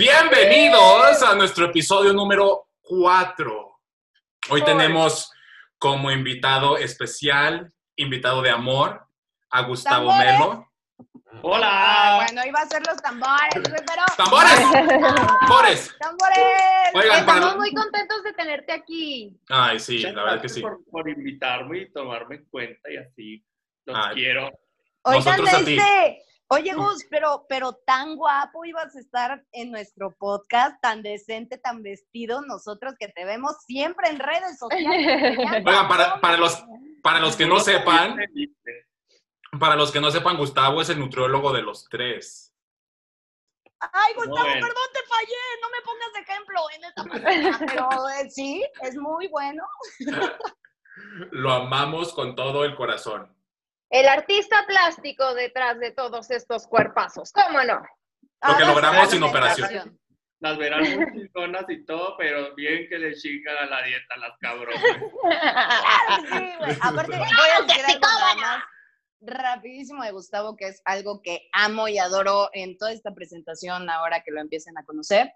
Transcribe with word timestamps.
Bienvenidos 0.00 1.22
a 1.22 1.34
nuestro 1.34 1.66
episodio 1.66 2.14
número 2.14 2.68
4. 2.80 3.80
Hoy 4.48 4.64
tenemos 4.64 5.30
como 5.76 6.10
invitado 6.10 6.78
especial, 6.78 7.70
invitado 7.96 8.40
de 8.40 8.48
amor, 8.48 9.06
a 9.50 9.60
Gustavo 9.60 10.08
Tambores. 10.08 10.38
Melo. 10.38 10.72
Hola. 11.42 11.68
Ah, 11.70 12.24
bueno, 12.24 12.46
iba 12.46 12.60
a 12.60 12.66
ser 12.66 12.80
los 12.86 12.96
tambores, 13.02 13.52
pero... 13.52 14.02
¡Tambores! 14.16 14.58
¡Tambores! 15.38 15.94
¡Tambores! 15.98 16.38
Oigan, 16.94 17.18
Estamos 17.18 17.44
para... 17.44 17.56
muy 17.58 17.74
contentos 17.74 18.22
de 18.22 18.32
tenerte 18.32 18.72
aquí. 18.72 19.38
Ay, 19.50 19.78
sí, 19.80 19.96
Muchas 19.96 20.14
la 20.14 20.22
verdad 20.22 20.40
que 20.40 20.48
sí. 20.48 20.62
Por, 20.62 20.82
por 20.90 21.10
invitarme 21.10 21.76
y 21.76 21.92
tomarme 21.92 22.36
en 22.36 22.44
cuenta 22.46 22.90
y 22.90 22.96
así. 22.96 23.44
Los 23.84 23.98
Ay. 23.98 24.14
quiero. 24.14 24.50
Oigan, 25.02 25.24
Nosotros 25.24 25.52
a 25.52 25.58
ti. 25.62 25.76
este... 25.76 26.29
Oye, 26.52 26.74
Gus, 26.74 27.06
pero, 27.08 27.46
pero 27.48 27.74
tan 27.74 28.16
guapo 28.16 28.64
ibas 28.64 28.96
a 28.96 28.98
estar 28.98 29.44
en 29.52 29.70
nuestro 29.70 30.10
podcast, 30.16 30.80
tan 30.82 31.00
decente, 31.00 31.58
tan 31.58 31.84
vestido, 31.84 32.42
nosotros 32.42 32.94
que 32.98 33.06
te 33.06 33.24
vemos 33.24 33.54
siempre 33.68 34.08
en 34.08 34.18
redes 34.18 34.58
sociales. 34.58 35.38
Oigan, 35.64 35.86
para, 35.86 36.20
para 36.20 36.36
los, 36.38 36.60
para 37.04 37.20
los 37.20 37.36
que 37.36 37.46
no 37.46 37.60
sepan, 37.60 38.18
para 39.60 39.76
los 39.76 39.92
que 39.92 40.00
no 40.00 40.10
sepan, 40.10 40.36
Gustavo 40.36 40.82
es 40.82 40.88
el 40.88 40.98
nutriólogo 40.98 41.52
de 41.52 41.62
los 41.62 41.88
tres. 41.88 42.52
Ay, 43.78 44.14
Gustavo, 44.14 44.40
Bueno. 44.40 44.66
perdón, 44.66 44.88
te 44.92 45.00
fallé, 45.08 45.36
no 45.62 45.70
me 45.70 45.80
pongas 45.84 46.12
de 46.12 46.20
ejemplo 46.20 46.60
en 46.74 46.84
esta 46.84 47.04
página, 47.04 47.58
pero 47.60 48.08
eh, 48.08 48.28
sí, 48.28 48.64
es 48.82 48.96
muy 48.96 49.28
bueno. 49.28 49.62
Lo 51.30 51.52
amamos 51.52 52.12
con 52.12 52.34
todo 52.34 52.64
el 52.64 52.74
corazón. 52.74 53.39
El 53.90 54.06
artista 54.06 54.64
plástico 54.66 55.34
detrás 55.34 55.78
de 55.80 55.90
todos 55.90 56.30
estos 56.30 56.66
cuerpazos. 56.68 57.32
¿Cómo 57.32 57.62
no? 57.64 57.82
Lo 58.48 58.56
que 58.56 58.64
logramos 58.64 59.10
sin 59.10 59.22
operación. 59.22 59.98
Las 60.38 60.56
verán 60.56 60.80
muy 60.96 61.12
chingonas 61.12 61.64
y 61.68 61.84
todo, 61.84 62.16
pero 62.16 62.54
bien 62.54 62.88
que 62.88 62.98
le 62.98 63.14
chingan 63.14 63.56
a 63.58 63.66
la 63.66 63.82
dieta 63.82 64.16
las 64.16 64.38
cabronas. 64.38 64.80
Claro 64.80 66.22
que 66.22 66.28
sí, 66.28 66.56
güey. 66.58 66.76
Aparte, 66.80 67.16
voy 67.16 67.26
a 67.26 67.62
decir 67.66 67.84
algo 67.86 68.00
nada 68.00 68.34
más 68.36 68.64
rapidísimo 69.22 70.02
de 70.02 70.12
Gustavo, 70.12 70.56
que 70.56 70.68
es 70.68 70.80
algo 70.84 71.20
que 71.20 71.48
amo 71.52 71.88
y 71.88 71.98
adoro 71.98 72.48
en 72.54 72.78
toda 72.78 72.92
esta 72.92 73.12
presentación 73.12 73.90
ahora 73.90 74.22
que 74.22 74.30
lo 74.30 74.40
empiecen 74.40 74.78
a 74.78 74.84
conocer, 74.84 75.30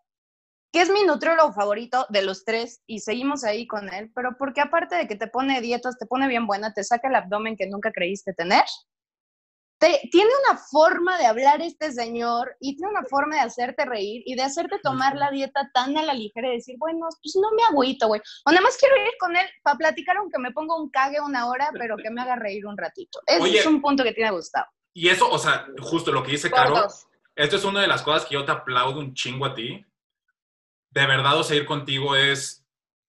que 0.74 0.80
es 0.80 0.90
mi 0.90 1.04
nutriólogo 1.04 1.52
favorito 1.52 2.04
de 2.08 2.22
los 2.22 2.44
tres 2.44 2.82
y 2.88 2.98
seguimos 2.98 3.44
ahí 3.44 3.64
con 3.64 3.94
él, 3.94 4.10
pero 4.12 4.30
porque 4.36 4.60
aparte 4.60 4.96
de 4.96 5.06
que 5.06 5.14
te 5.14 5.28
pone 5.28 5.60
dietas, 5.60 5.96
te 6.00 6.04
pone 6.04 6.26
bien 6.26 6.48
buena, 6.48 6.74
te 6.74 6.82
saca 6.82 7.06
el 7.06 7.14
abdomen 7.14 7.56
que 7.56 7.68
nunca 7.68 7.92
creíste 7.92 8.34
tener. 8.34 8.64
Te- 9.78 10.00
tiene 10.10 10.30
una 10.48 10.58
forma 10.58 11.16
de 11.16 11.26
hablar 11.26 11.62
este 11.62 11.92
señor 11.92 12.56
y 12.58 12.74
tiene 12.76 12.90
una 12.90 13.04
forma 13.04 13.36
de 13.36 13.42
hacerte 13.42 13.84
reír 13.84 14.24
y 14.26 14.34
de 14.34 14.42
hacerte 14.42 14.80
tomar 14.82 15.14
la 15.14 15.30
dieta 15.30 15.70
tan 15.72 15.96
a 15.96 16.02
la 16.02 16.12
ligera 16.12 16.48
y 16.48 16.56
decir, 16.56 16.74
bueno, 16.76 17.06
pues 17.22 17.36
no 17.40 17.52
me 17.52 17.62
agüito, 17.62 18.08
güey. 18.08 18.20
O 18.44 18.50
nada 18.50 18.62
más 18.62 18.76
quiero 18.76 18.96
ir 18.96 19.12
con 19.20 19.36
él 19.36 19.46
para 19.62 19.78
platicar 19.78 20.16
aunque 20.16 20.40
me 20.40 20.50
ponga 20.50 20.74
un 20.76 20.90
cague 20.90 21.20
una 21.20 21.46
hora, 21.46 21.70
pero 21.78 21.96
que 21.96 22.10
me 22.10 22.20
haga 22.20 22.34
reír 22.34 22.66
un 22.66 22.76
ratito. 22.76 23.20
Ese 23.26 23.42
Oye. 23.42 23.58
es 23.60 23.66
un 23.66 23.80
punto 23.80 24.02
que 24.02 24.12
tiene 24.12 24.32
Gustavo. 24.32 24.66
Y 24.92 25.08
eso, 25.08 25.30
o 25.30 25.38
sea, 25.38 25.66
justo 25.80 26.10
lo 26.10 26.24
que 26.24 26.32
dice 26.32 26.50
Caro, 26.50 26.88
esto 27.36 27.56
es 27.56 27.64
una 27.64 27.80
de 27.80 27.86
las 27.86 28.02
cosas 28.02 28.24
que 28.26 28.34
yo 28.34 28.44
te 28.44 28.50
aplaudo 28.50 28.98
un 28.98 29.14
chingo 29.14 29.46
a 29.46 29.54
ti. 29.54 29.84
De 30.94 31.06
verdad, 31.06 31.38
o 31.38 31.42
sea, 31.44 31.56
ir 31.56 31.66
contigo 31.66 32.14
es 32.16 32.64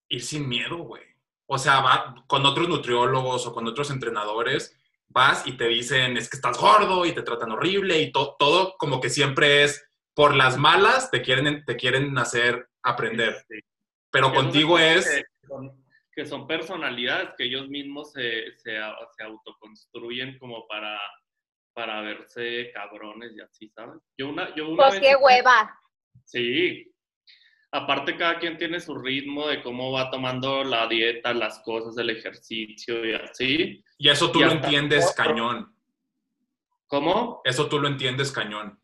ir 0.10 0.22
sin 0.24 0.50
miedo, 0.50 0.78
güey. 0.78 1.04
O 1.48 1.58
sea, 1.60 1.82
va 1.82 2.16
con 2.28 2.46
otros 2.46 2.68
nutriólogos 2.68 3.46
o 3.46 3.54
con 3.54 3.68
otros 3.68 3.92
entrenadores, 3.92 4.76
vas 5.08 5.46
y 5.46 5.56
te 5.56 5.68
dicen, 5.68 6.18
es 6.18 6.28
que 6.30 6.38
estás 6.38 6.58
gordo 6.60 7.06
y 7.06 7.12
te 7.14 7.22
tratan 7.22 7.52
horrible 7.52 8.02
y 8.02 8.12
to- 8.12 8.36
todo 8.40 8.76
como 8.78 9.00
que 9.00 9.10
siempre 9.10 9.64
es 9.64 9.88
por 10.16 10.36
las 10.36 10.58
malas, 10.58 11.12
te 11.12 11.22
quieren, 11.22 11.64
te 11.66 11.76
quieren 11.76 12.18
hacer 12.18 12.68
aprender. 12.82 13.36
Sí. 13.48 13.60
Pero 14.12 14.34
contigo 14.34 14.80
es, 14.80 15.06
Que 15.08 15.24
son, 15.48 15.86
que 16.12 16.26
son 16.26 16.48
personalidades 16.48 17.30
que 17.38 17.44
ellos 17.44 17.68
mismos 17.68 18.14
se, 18.14 18.52
se, 18.58 18.80
se 19.18 19.24
autoconstruyen 19.24 20.40
como 20.40 20.66
para, 20.68 21.00
para 21.74 22.02
verse 22.02 22.72
cabrones 22.74 23.34
y 23.36 23.42
así, 23.42 23.70
¿sabes? 23.70 24.02
Yo 24.18 24.30
una, 24.30 24.56
yo 24.56 24.70
una 24.70 24.78
Pues 24.88 24.94
vez- 24.94 25.02
qué 25.02 25.16
hueva. 25.18 25.80
Sí. 26.24 26.92
Aparte, 27.76 28.16
cada 28.16 28.40
quien 28.40 28.58
tiene 28.58 28.80
su 28.80 28.96
ritmo 28.96 29.48
de 29.48 29.62
cómo 29.62 29.92
va 29.92 30.10
tomando 30.10 30.64
la 30.64 30.88
dieta, 30.88 31.34
las 31.34 31.60
cosas, 31.60 31.98
el 31.98 32.10
ejercicio 32.10 33.06
y 33.06 33.14
así. 33.14 33.84
y 33.98 34.08
eso 34.08 34.32
tú 34.32 34.40
Y 34.40 34.44
lo 34.46 34.52
entiendes 34.52 35.12
otro. 35.12 35.26
cañón. 35.26 35.76
¿Cómo? 36.88 37.42
Eso 37.44 37.68
tú 37.68 37.78
lo 37.78 37.90
entiendes 37.90 38.32
cañón. 38.32 38.80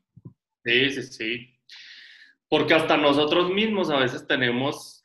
Sí, 0.65 0.89
sí, 0.89 1.03
sí. 1.03 1.59
Porque 2.49 2.73
hasta 2.73 2.97
nosotros 2.97 3.49
mismos 3.49 3.89
a 3.89 3.97
veces 3.97 4.27
tenemos, 4.27 5.01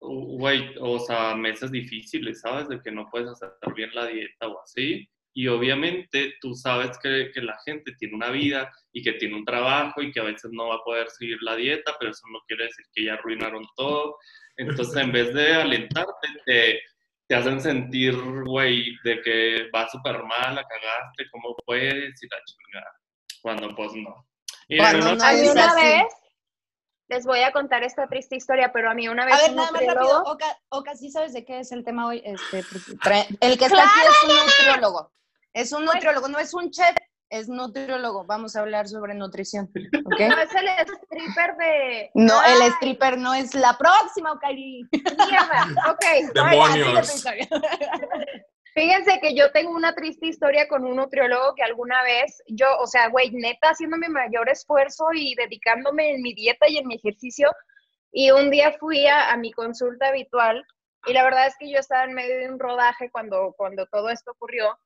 güey, 0.00 0.74
o 0.78 0.98
sea, 0.98 1.34
meses 1.34 1.70
difíciles, 1.70 2.42
¿sabes? 2.42 2.68
De 2.68 2.82
que 2.82 2.92
no 2.92 3.08
puedes 3.10 3.30
hacer 3.30 3.52
bien 3.74 3.88
la 3.94 4.04
dieta 4.04 4.48
o 4.48 4.62
así. 4.62 5.08
Y 5.32 5.46
obviamente 5.48 6.34
tú 6.40 6.54
sabes 6.54 6.98
que, 7.02 7.30
que 7.32 7.40
la 7.40 7.56
gente 7.64 7.92
tiene 7.98 8.14
una 8.16 8.30
vida 8.30 8.70
y 8.92 9.02
que 9.02 9.12
tiene 9.12 9.36
un 9.36 9.44
trabajo 9.44 10.02
y 10.02 10.10
que 10.10 10.20
a 10.20 10.24
veces 10.24 10.50
no 10.52 10.68
va 10.68 10.76
a 10.76 10.84
poder 10.84 11.08
seguir 11.10 11.38
la 11.42 11.54
dieta, 11.56 11.94
pero 11.98 12.10
eso 12.10 12.22
no 12.32 12.40
quiere 12.48 12.64
decir 12.64 12.84
que 12.92 13.04
ya 13.04 13.14
arruinaron 13.14 13.64
todo. 13.76 14.16
Entonces, 14.56 14.96
en 14.96 15.12
vez 15.12 15.32
de 15.32 15.54
alentarte, 15.54 16.28
te, 16.44 16.80
te 17.28 17.34
hacen 17.36 17.60
sentir, 17.60 18.14
güey, 18.44 18.96
de 19.04 19.22
que 19.22 19.68
va 19.74 19.88
súper 19.88 20.22
mal, 20.24 20.54
la 20.56 20.64
cagaste, 20.64 21.26
¿cómo 21.30 21.54
puedes? 21.64 22.22
Y 22.22 22.26
la 22.28 22.38
chingada. 22.44 22.92
Cuando 23.40 23.74
pues 23.74 23.92
no. 23.94 24.26
Y 24.68 24.80
una- 24.80 24.92
no 24.92 25.24
A 25.24 25.32
mí 25.32 25.40
es 25.40 25.50
una 25.52 25.66
así. 25.66 25.80
vez, 25.80 26.04
les 27.08 27.24
voy 27.24 27.40
a 27.40 27.52
contar 27.52 27.82
esta 27.84 28.06
triste 28.08 28.36
historia, 28.36 28.72
pero 28.72 28.90
a 28.90 28.94
mí 28.94 29.08
una 29.08 29.24
vez 29.26 29.34
A 29.34 29.38
ver, 29.38 29.52
nada 29.54 29.70
más 29.72 29.86
rápido. 29.86 30.22
Oca, 30.26 30.58
Oca, 30.68 30.94
¿sí 30.96 31.10
sabes 31.10 31.32
de 31.32 31.44
qué 31.44 31.60
es 31.60 31.72
el 31.72 31.84
tema 31.84 32.06
hoy? 32.08 32.20
Este, 32.24 32.58
el 33.40 33.58
que 33.58 33.64
está 33.64 33.82
aquí 33.82 34.00
es 34.02 34.22
un 34.30 34.36
nutriólogo. 34.36 35.12
Es 35.52 35.72
un 35.72 35.84
nutriólogo, 35.84 36.28
no 36.28 36.38
es 36.38 36.54
un 36.54 36.70
chef, 36.70 36.94
es 37.28 37.48
nutriólogo. 37.48 38.24
Vamos 38.24 38.54
a 38.54 38.60
hablar 38.60 38.88
sobre 38.88 39.14
nutrición. 39.14 39.70
No 40.04 40.38
es 40.38 40.54
el 40.54 40.68
stripper 40.68 41.56
de... 41.56 42.10
No, 42.14 42.40
Ay, 42.40 42.54
el 42.54 42.72
stripper 42.74 43.18
no 43.18 43.32
es 43.34 43.54
la 43.54 43.76
próxima, 43.78 44.32
Okairi. 44.32 44.86
mierda. 44.92 45.90
Ok. 45.90 46.34
Demonios. 46.34 47.24
Fíjense 48.74 49.18
que 49.20 49.34
yo 49.34 49.50
tengo 49.50 49.72
una 49.72 49.94
triste 49.94 50.28
historia 50.28 50.68
con 50.68 50.84
un 50.84 50.96
nutriólogo 50.96 51.54
que 51.56 51.62
alguna 51.64 52.02
vez 52.04 52.40
yo, 52.46 52.66
o 52.78 52.86
sea, 52.86 53.08
güey, 53.08 53.30
neta, 53.32 53.70
haciendo 53.70 53.96
mi 53.96 54.08
mayor 54.08 54.48
esfuerzo 54.48 55.06
y 55.12 55.34
dedicándome 55.34 56.12
en 56.14 56.22
mi 56.22 56.34
dieta 56.34 56.68
y 56.68 56.78
en 56.78 56.86
mi 56.86 56.94
ejercicio, 56.94 57.50
y 58.12 58.30
un 58.30 58.50
día 58.50 58.72
fui 58.78 59.06
a, 59.06 59.32
a 59.32 59.36
mi 59.36 59.52
consulta 59.52 60.08
habitual 60.08 60.64
y 61.06 61.12
la 61.12 61.24
verdad 61.24 61.46
es 61.46 61.56
que 61.58 61.70
yo 61.70 61.78
estaba 61.78 62.04
en 62.04 62.14
medio 62.14 62.36
de 62.38 62.48
un 62.48 62.60
rodaje 62.60 63.10
cuando, 63.10 63.54
cuando 63.56 63.86
todo 63.86 64.08
esto 64.10 64.32
ocurrió 64.32 64.78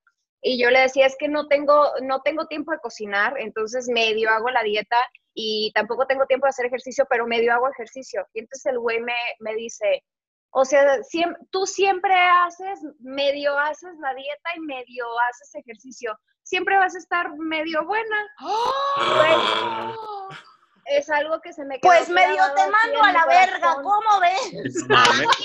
y 0.46 0.62
yo 0.62 0.68
le 0.70 0.80
decía, 0.80 1.06
es 1.06 1.16
que 1.18 1.26
no 1.26 1.48
tengo, 1.48 1.90
no 2.02 2.20
tengo 2.20 2.46
tiempo 2.46 2.70
de 2.70 2.78
cocinar, 2.78 3.32
entonces 3.38 3.88
medio 3.88 4.28
hago 4.28 4.50
la 4.50 4.62
dieta 4.62 4.98
y 5.32 5.72
tampoco 5.74 6.06
tengo 6.06 6.26
tiempo 6.26 6.44
de 6.44 6.50
hacer 6.50 6.66
ejercicio, 6.66 7.06
pero 7.08 7.26
medio 7.26 7.54
hago 7.54 7.66
ejercicio. 7.70 8.26
Y 8.34 8.40
entonces 8.40 8.66
el 8.66 8.78
güey 8.78 9.00
me, 9.00 9.16
me 9.38 9.54
dice, 9.54 10.04
o 10.50 10.66
sea, 10.66 10.98
siem- 10.98 11.34
tú 11.50 11.64
siempre 11.64 12.12
haces, 12.14 12.78
medio 13.00 13.58
haces 13.58 13.96
la 14.00 14.12
dieta 14.12 14.50
y 14.54 14.60
medio 14.60 15.06
haces 15.30 15.54
ejercicio. 15.54 16.14
Siempre 16.42 16.76
vas 16.76 16.94
a 16.94 16.98
estar 16.98 17.34
medio 17.38 17.82
buena. 17.86 18.26
Es 20.86 21.08
algo 21.10 21.40
que 21.40 21.52
se 21.52 21.64
me 21.64 21.78
quedó 21.80 21.90
Pues 21.90 22.08
medio 22.10 22.42
te 22.54 22.62
mando 22.70 22.98
en 22.98 23.04
a 23.04 23.12
la 23.12 23.26
verga. 23.26 23.74
¿cómo 23.82 24.20
ves? 24.20 24.52
Y 24.84 24.88
vámonos. 24.88 25.36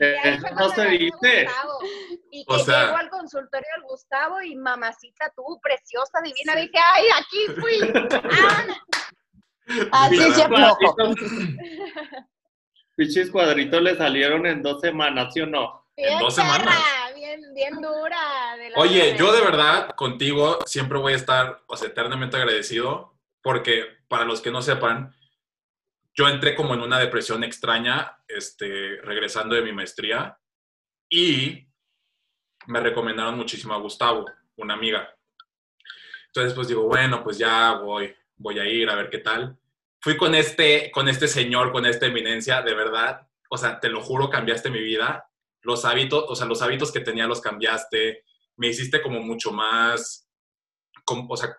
Y 0.00 0.04
ahí 0.04 0.18
Eso 0.24 0.40
fue 0.40 0.50
no 0.56 0.68
se 0.70 0.84
dice. 0.88 1.44
Gustavo. 1.44 1.78
Y 2.30 2.44
O 2.48 2.56
que 2.56 2.64
sea- 2.64 2.84
llego 2.84 2.96
al 2.96 3.10
consultorio 3.10 3.68
del 3.76 3.84
Gustavo 3.84 4.40
y 4.42 4.56
mamacita 4.56 5.32
tú, 5.34 5.58
preciosa, 5.62 6.20
divina, 6.22 6.54
dije, 6.54 6.78
ay, 6.94 7.04
aquí 7.18 7.60
fui. 7.60 7.80
Ah, 9.90 10.04
Así 10.06 10.16
se 10.32 10.42
aflojo. 10.44 10.94
Pichis 12.94 13.30
cuadritos 13.30 13.82
le 13.82 13.96
salieron 13.96 14.46
en 14.46 14.62
dos 14.62 14.80
semanas, 14.80 15.32
¿sí 15.34 15.40
o 15.40 15.46
no? 15.46 15.84
bien 15.96 16.18
dos 16.20 16.34
perra, 16.36 16.52
semanas. 16.52 16.74
bien, 17.14 17.40
bien 17.54 17.80
dura. 17.80 18.56
de 18.58 18.70
la 18.70 18.78
Oye, 18.78 19.16
yo 19.18 19.32
de 19.32 19.40
verdad 19.42 19.90
contigo 19.96 20.58
siempre 20.66 20.98
voy 20.98 21.14
a 21.14 21.16
estar 21.16 21.62
o 21.66 21.76
sea, 21.76 21.88
eternamente 21.88 22.36
agradecido 22.36 23.15
porque 23.46 23.98
para 24.08 24.24
los 24.24 24.40
que 24.40 24.50
no 24.50 24.60
sepan, 24.60 25.14
yo 26.12 26.28
entré 26.28 26.56
como 26.56 26.74
en 26.74 26.80
una 26.80 26.98
depresión 26.98 27.44
extraña 27.44 28.18
este, 28.26 29.00
regresando 29.02 29.54
de 29.54 29.62
mi 29.62 29.70
maestría 29.72 30.36
y 31.08 31.64
me 32.66 32.80
recomendaron 32.80 33.36
muchísimo 33.36 33.72
a 33.72 33.78
Gustavo, 33.78 34.26
una 34.56 34.74
amiga. 34.74 35.16
Entonces 36.26 36.54
pues 36.54 36.66
digo, 36.66 36.88
bueno, 36.88 37.22
pues 37.22 37.38
ya 37.38 37.74
voy, 37.74 38.12
voy 38.34 38.58
a 38.58 38.64
ir 38.64 38.90
a 38.90 38.96
ver 38.96 39.10
qué 39.10 39.18
tal. 39.18 39.56
Fui 40.00 40.16
con 40.16 40.34
este, 40.34 40.90
con 40.90 41.08
este 41.08 41.28
señor, 41.28 41.70
con 41.70 41.86
esta 41.86 42.06
eminencia, 42.06 42.62
de 42.62 42.74
verdad, 42.74 43.28
o 43.48 43.56
sea, 43.56 43.78
te 43.78 43.88
lo 43.88 44.02
juro, 44.02 44.28
cambiaste 44.28 44.70
mi 44.70 44.80
vida. 44.80 45.30
Los 45.62 45.84
hábitos, 45.84 46.24
o 46.26 46.34
sea, 46.34 46.48
los 46.48 46.62
hábitos 46.62 46.90
que 46.90 46.98
tenía 46.98 47.28
los 47.28 47.40
cambiaste. 47.40 48.24
Me 48.56 48.66
hiciste 48.66 49.00
como 49.00 49.20
mucho 49.20 49.52
más, 49.52 50.28
com- 51.04 51.30
o 51.30 51.36
sea, 51.36 51.56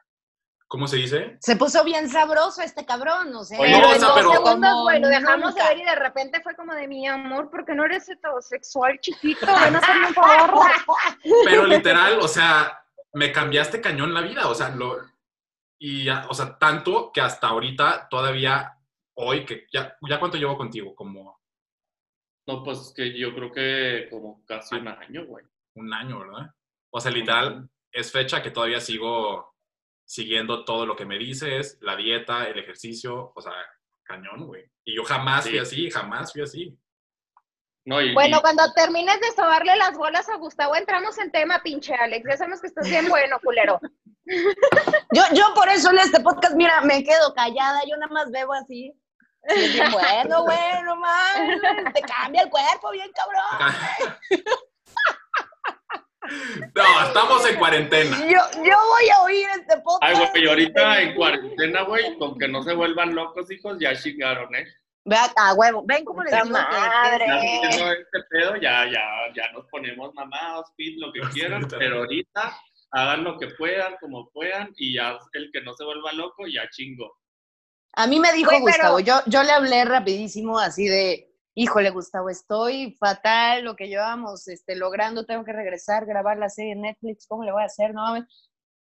¿cómo 0.67 0.87
se 0.87 0.97
dice? 0.97 1.37
Se 1.41 1.55
puso 1.55 1.83
bien 1.83 2.09
sabroso 2.09 2.61
este 2.61 2.85
cabrón, 2.85 3.33
o 3.35 3.43
sea. 3.43 3.59
Oye, 3.59 3.73
Pero 3.73 3.87
o 3.89 3.93
en 3.93 3.99
sea, 3.99 4.07
dos 4.09 4.17
pero- 4.17 4.31
segundos, 4.31 4.69
como 4.71 4.83
güey, 4.83 4.99
lo 5.01 5.07
dejamos 5.07 5.55
de 5.55 5.63
ver 5.63 5.77
y 5.77 5.83
de 5.83 5.95
repente 5.95 6.41
fue 6.41 6.55
como 6.55 6.73
de 6.73 6.87
mi 6.87 7.07
amor, 7.07 7.49
porque 7.49 7.73
no 7.73 7.85
eres 7.85 8.07
heterosexual 8.09 8.99
chiquito? 8.99 9.45
Ven 9.45 9.75
a 9.75 9.79
hacerme 9.79 10.07
un 10.07 10.13
favor. 10.13 10.67
Pero 11.45 11.65
literal, 11.65 12.19
o 12.19 12.27
sea, 12.27 12.83
me 13.13 13.31
cambiaste 13.31 13.81
cañón 13.81 14.13
la 14.13 14.21
vida, 14.21 14.47
o 14.47 14.55
sea, 14.55 14.69
lo, 14.69 14.97
y 15.79 16.03
ya, 16.05 16.25
o 16.29 16.33
sea, 16.33 16.57
tanto 16.57 17.11
que 17.11 17.21
hasta 17.21 17.47
ahorita, 17.47 18.07
todavía, 18.09 18.77
hoy, 19.15 19.45
que 19.45 19.67
ya, 19.71 19.95
ya 20.07 20.19
cuánto 20.19 20.37
llevo 20.37 20.57
contigo, 20.57 20.93
como 20.95 21.39
No, 22.47 22.63
pues 22.63 22.93
que 22.95 23.17
yo 23.17 23.33
creo 23.35 23.51
que 23.51 24.07
como 24.09 24.43
casi 24.45 24.75
un 24.75 24.87
año, 24.87 25.25
güey. 25.25 25.45
un 25.75 25.93
año, 25.93 26.19
¿verdad? 26.19 26.53
O 26.89 26.99
sea, 26.99 27.11
literal, 27.11 27.69
es 27.91 28.11
fecha 28.11 28.41
que 28.41 28.51
todavía 28.51 28.79
sigo 28.79 29.53
siguiendo 30.07 30.63
todo 30.65 30.85
lo 30.85 30.95
que 30.95 31.05
me 31.05 31.17
dices, 31.19 31.77
la 31.81 31.95
dieta, 31.97 32.47
el 32.47 32.57
ejercicio, 32.57 33.33
o 33.35 33.41
sea, 33.41 33.51
cañón, 34.03 34.47
güey. 34.47 34.63
Y 34.85 34.95
yo 34.95 35.03
jamás 35.03 35.43
fui 35.43 35.51
Sí. 35.53 35.57
así, 35.59 35.91
jamás 35.91 36.31
fui 36.31 36.41
así. 36.41 36.79
No, 37.85 38.01
y, 38.01 38.13
Bueno, 38.13 38.37
y- 38.37 38.41
cuando 38.41 38.63
termines 38.73 39.19
de 39.19 39.31
sobarle 39.31 39.75
las 39.75 39.97
bolas 39.97 40.27
a 40.29 40.35
Gustavo, 40.37 40.75
entramos 40.75 41.17
en 41.19 41.31
tema, 41.31 41.61
pinche 41.61 41.93
Alex. 41.93 42.25
Ya 42.29 42.37
sabemos 42.37 42.61
que 42.61 42.67
estás 42.67 42.89
bien 42.89 43.07
bueno, 43.09 43.37
culero. 43.43 43.79
Yo, 45.13 45.23
yo 45.33 45.53
por 45.55 45.69
eso 45.69 45.89
en 45.91 45.99
este 45.99 46.19
podcast, 46.19 46.53
mira, 46.55 46.81
me 46.81 47.01
quedo 47.01 47.33
callada, 47.33 47.79
yo 47.87 47.95
nada 47.95 48.11
más 48.11 48.29
bebo 48.29 48.51
así. 48.53 48.93
Bien 49.47 49.89
bueno, 49.89 50.43
güey, 50.43 50.83
no 50.83 50.97
mames, 50.97 51.61
te 51.93 52.01
cambia 52.01 52.41
el 52.41 52.49
cuerpo 52.49 52.91
bien 52.91 53.09
cabrón. 53.13 53.73
No, 56.75 57.07
estamos 57.07 57.49
en 57.49 57.55
cuarentena. 57.57 58.17
Yo, 58.25 58.39
yo 58.63 58.75
voy 58.89 59.09
a 59.15 59.21
oír 59.23 59.47
este 59.59 59.77
podcast. 59.81 60.01
Ay, 60.03 60.15
güey, 60.15 60.43
y 60.43 60.47
ahorita 60.47 60.93
de- 60.95 61.03
en 61.03 61.15
cuarentena, 61.15 61.81
güey, 61.83 62.17
con 62.17 62.37
que 62.37 62.47
no 62.47 62.63
se 62.63 62.73
vuelvan 62.73 63.15
locos, 63.15 63.49
hijos, 63.51 63.77
ya 63.79 63.95
chingaron, 63.95 64.53
¿eh? 64.55 64.65
Ve 65.05 65.15
acá, 65.15 65.53
huevo, 65.53 65.83
ven 65.85 66.03
cómo 66.03 66.21
les 66.23 66.33
digo 66.33 66.45
madre. 66.49 67.25
que- 67.25 67.67
este 67.91 68.19
pedo, 68.29 68.55
ya, 68.57 68.85
ya, 68.85 69.01
ya 69.35 69.51
nos 69.53 69.65
ponemos 69.67 70.13
mamados, 70.13 70.67
fit, 70.75 70.97
lo 70.99 71.13
que 71.13 71.21
quieran, 71.33 71.65
pero 71.69 71.99
ahorita 71.99 72.57
hagan 72.91 73.23
lo 73.23 73.37
que 73.39 73.47
puedan, 73.57 73.95
como 74.01 74.29
puedan, 74.31 74.73
y 74.77 74.95
ya 74.95 75.17
el 75.33 75.49
que 75.53 75.61
no 75.61 75.73
se 75.75 75.85
vuelva 75.85 76.11
loco, 76.13 76.45
ya 76.47 76.69
chingo. 76.69 77.17
A 77.93 78.05
mí 78.05 78.19
me 78.19 78.31
dijo 78.33 78.51
Güey, 78.51 78.61
pero- 78.65 78.91
Gustavo, 78.95 78.99
yo, 78.99 79.21
yo 79.27 79.43
le 79.43 79.51
hablé 79.51 79.85
rapidísimo 79.85 80.59
así 80.59 80.87
de, 80.87 81.26
híjole 81.57 81.89
Gustavo, 81.89 82.29
estoy 82.29 82.95
fatal, 82.99 83.63
lo 83.63 83.75
que 83.75 83.87
llevamos 83.87 84.47
este, 84.47 84.75
logrando, 84.75 85.25
tengo 85.25 85.43
que 85.43 85.53
regresar, 85.53 86.05
grabar 86.05 86.37
la 86.37 86.49
serie 86.49 86.73
en 86.73 86.81
Netflix, 86.81 87.25
¿cómo 87.27 87.43
le 87.43 87.51
voy 87.51 87.63
a 87.63 87.65
hacer? 87.65 87.95
No, 87.95 88.03
mames. 88.03 88.25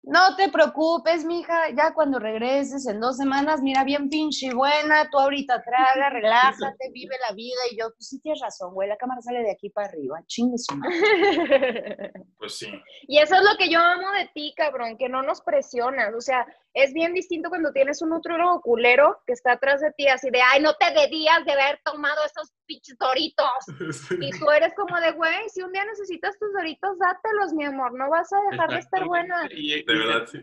no 0.04 0.36
te 0.36 0.48
preocupes, 0.48 1.24
mija, 1.24 1.70
ya 1.70 1.92
cuando 1.92 2.20
regreses 2.20 2.86
en 2.86 3.00
dos 3.00 3.16
semanas, 3.16 3.62
mira, 3.62 3.82
bien 3.82 4.08
pinche 4.08 4.54
buena, 4.54 5.10
tú 5.10 5.18
ahorita 5.18 5.60
traga, 5.64 6.10
relájate, 6.10 6.90
vive 6.92 7.16
la 7.28 7.34
vida, 7.34 7.58
y 7.72 7.78
yo, 7.80 7.88
pues 7.96 8.06
sí 8.06 8.20
tienes 8.20 8.40
razón, 8.40 8.72
güey, 8.74 8.88
la 8.88 8.96
cámara 8.96 9.20
sale 9.22 9.42
de 9.42 9.50
aquí 9.50 9.68
para 9.70 9.88
arriba, 9.88 10.22
chingue 10.26 10.56
su 10.56 10.76
madre. 10.76 12.12
Pues 12.38 12.58
sí. 12.58 12.66
Y 13.06 13.18
eso 13.18 13.36
es 13.36 13.42
lo 13.42 13.56
que 13.56 13.70
yo 13.70 13.78
amo 13.78 14.10
de 14.18 14.28
ti, 14.34 14.52
cabrón, 14.56 14.96
que 14.98 15.08
no 15.08 15.22
nos 15.22 15.42
presionas. 15.42 16.12
O 16.12 16.20
sea, 16.20 16.44
es 16.74 16.92
bien 16.92 17.12
distinto 17.12 17.48
cuando 17.48 17.72
tienes 17.72 18.00
un 18.02 18.10
nutriólogo 18.10 18.60
culero 18.60 19.18
que 19.26 19.34
está 19.34 19.52
atrás 19.52 19.80
de 19.80 19.92
ti, 19.92 20.06
así 20.08 20.30
de, 20.30 20.40
ay, 20.40 20.62
no 20.62 20.74
te 20.74 20.92
debías 20.92 21.44
de 21.44 21.52
haber 21.52 21.80
tomado 21.84 22.24
esos 22.24 22.50
pinches 22.66 22.96
doritos. 22.98 23.46
Y 24.20 24.30
tú 24.38 24.50
eres 24.50 24.72
como 24.74 24.98
de, 25.00 25.12
güey, 25.12 25.48
si 25.48 25.62
un 25.62 25.72
día 25.72 25.84
necesitas 25.84 26.38
tus 26.38 26.52
doritos, 26.52 26.98
dátelos, 26.98 27.52
mi 27.54 27.64
amor, 27.64 27.92
no 27.94 28.08
vas 28.08 28.32
a 28.32 28.50
dejar 28.50 28.70
de 28.70 28.78
estar 28.78 29.04
buena. 29.04 29.48
Y, 29.50 29.74
y 29.74 29.82
De 29.82 29.94
verdad, 29.94 30.26
sí. 30.26 30.38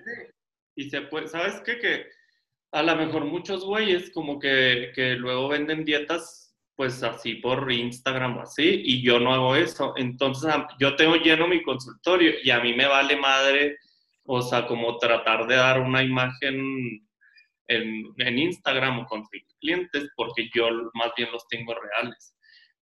y 0.76 0.90
se 0.90 1.02
puede, 1.02 1.28
¿sabes 1.28 1.62
qué? 1.66 1.80
Que 1.80 2.10
a 2.72 2.84
lo 2.84 2.96
mejor 2.96 3.26
muchos 3.26 3.66
güeyes 3.66 4.12
como 4.12 4.40
que, 4.40 4.92
que 4.94 5.16
luego 5.16 5.50
venden 5.50 5.84
dietas 5.84 6.50
pues 6.76 7.04
así 7.04 7.36
por 7.36 7.70
Instagram 7.70 8.38
o 8.38 8.42
así, 8.44 8.82
y 8.86 9.04
yo 9.04 9.20
no 9.20 9.34
hago 9.34 9.54
eso. 9.54 9.94
Entonces 9.98 10.54
yo 10.80 10.96
tengo 10.96 11.18
lleno 11.18 11.46
mi 11.46 11.62
consultorio 11.62 12.36
y 12.42 12.52
a 12.52 12.62
mí 12.62 12.74
me 12.74 12.88
vale 12.88 13.18
madre, 13.18 13.78
o 14.32 14.44
sea, 14.44 14.68
como 14.68 14.96
tratar 15.00 15.48
de 15.48 15.56
dar 15.56 15.82
una 15.82 16.04
imagen 16.04 17.02
en, 17.68 18.06
en 18.18 18.38
Instagram 18.38 19.00
o 19.00 19.06
conseguir 19.08 19.48
clientes, 19.60 20.08
porque 20.16 20.48
yo 20.54 20.70
más 20.94 21.12
bien 21.18 21.32
los 21.32 21.48
tengo 21.48 21.74
reales. 21.74 22.36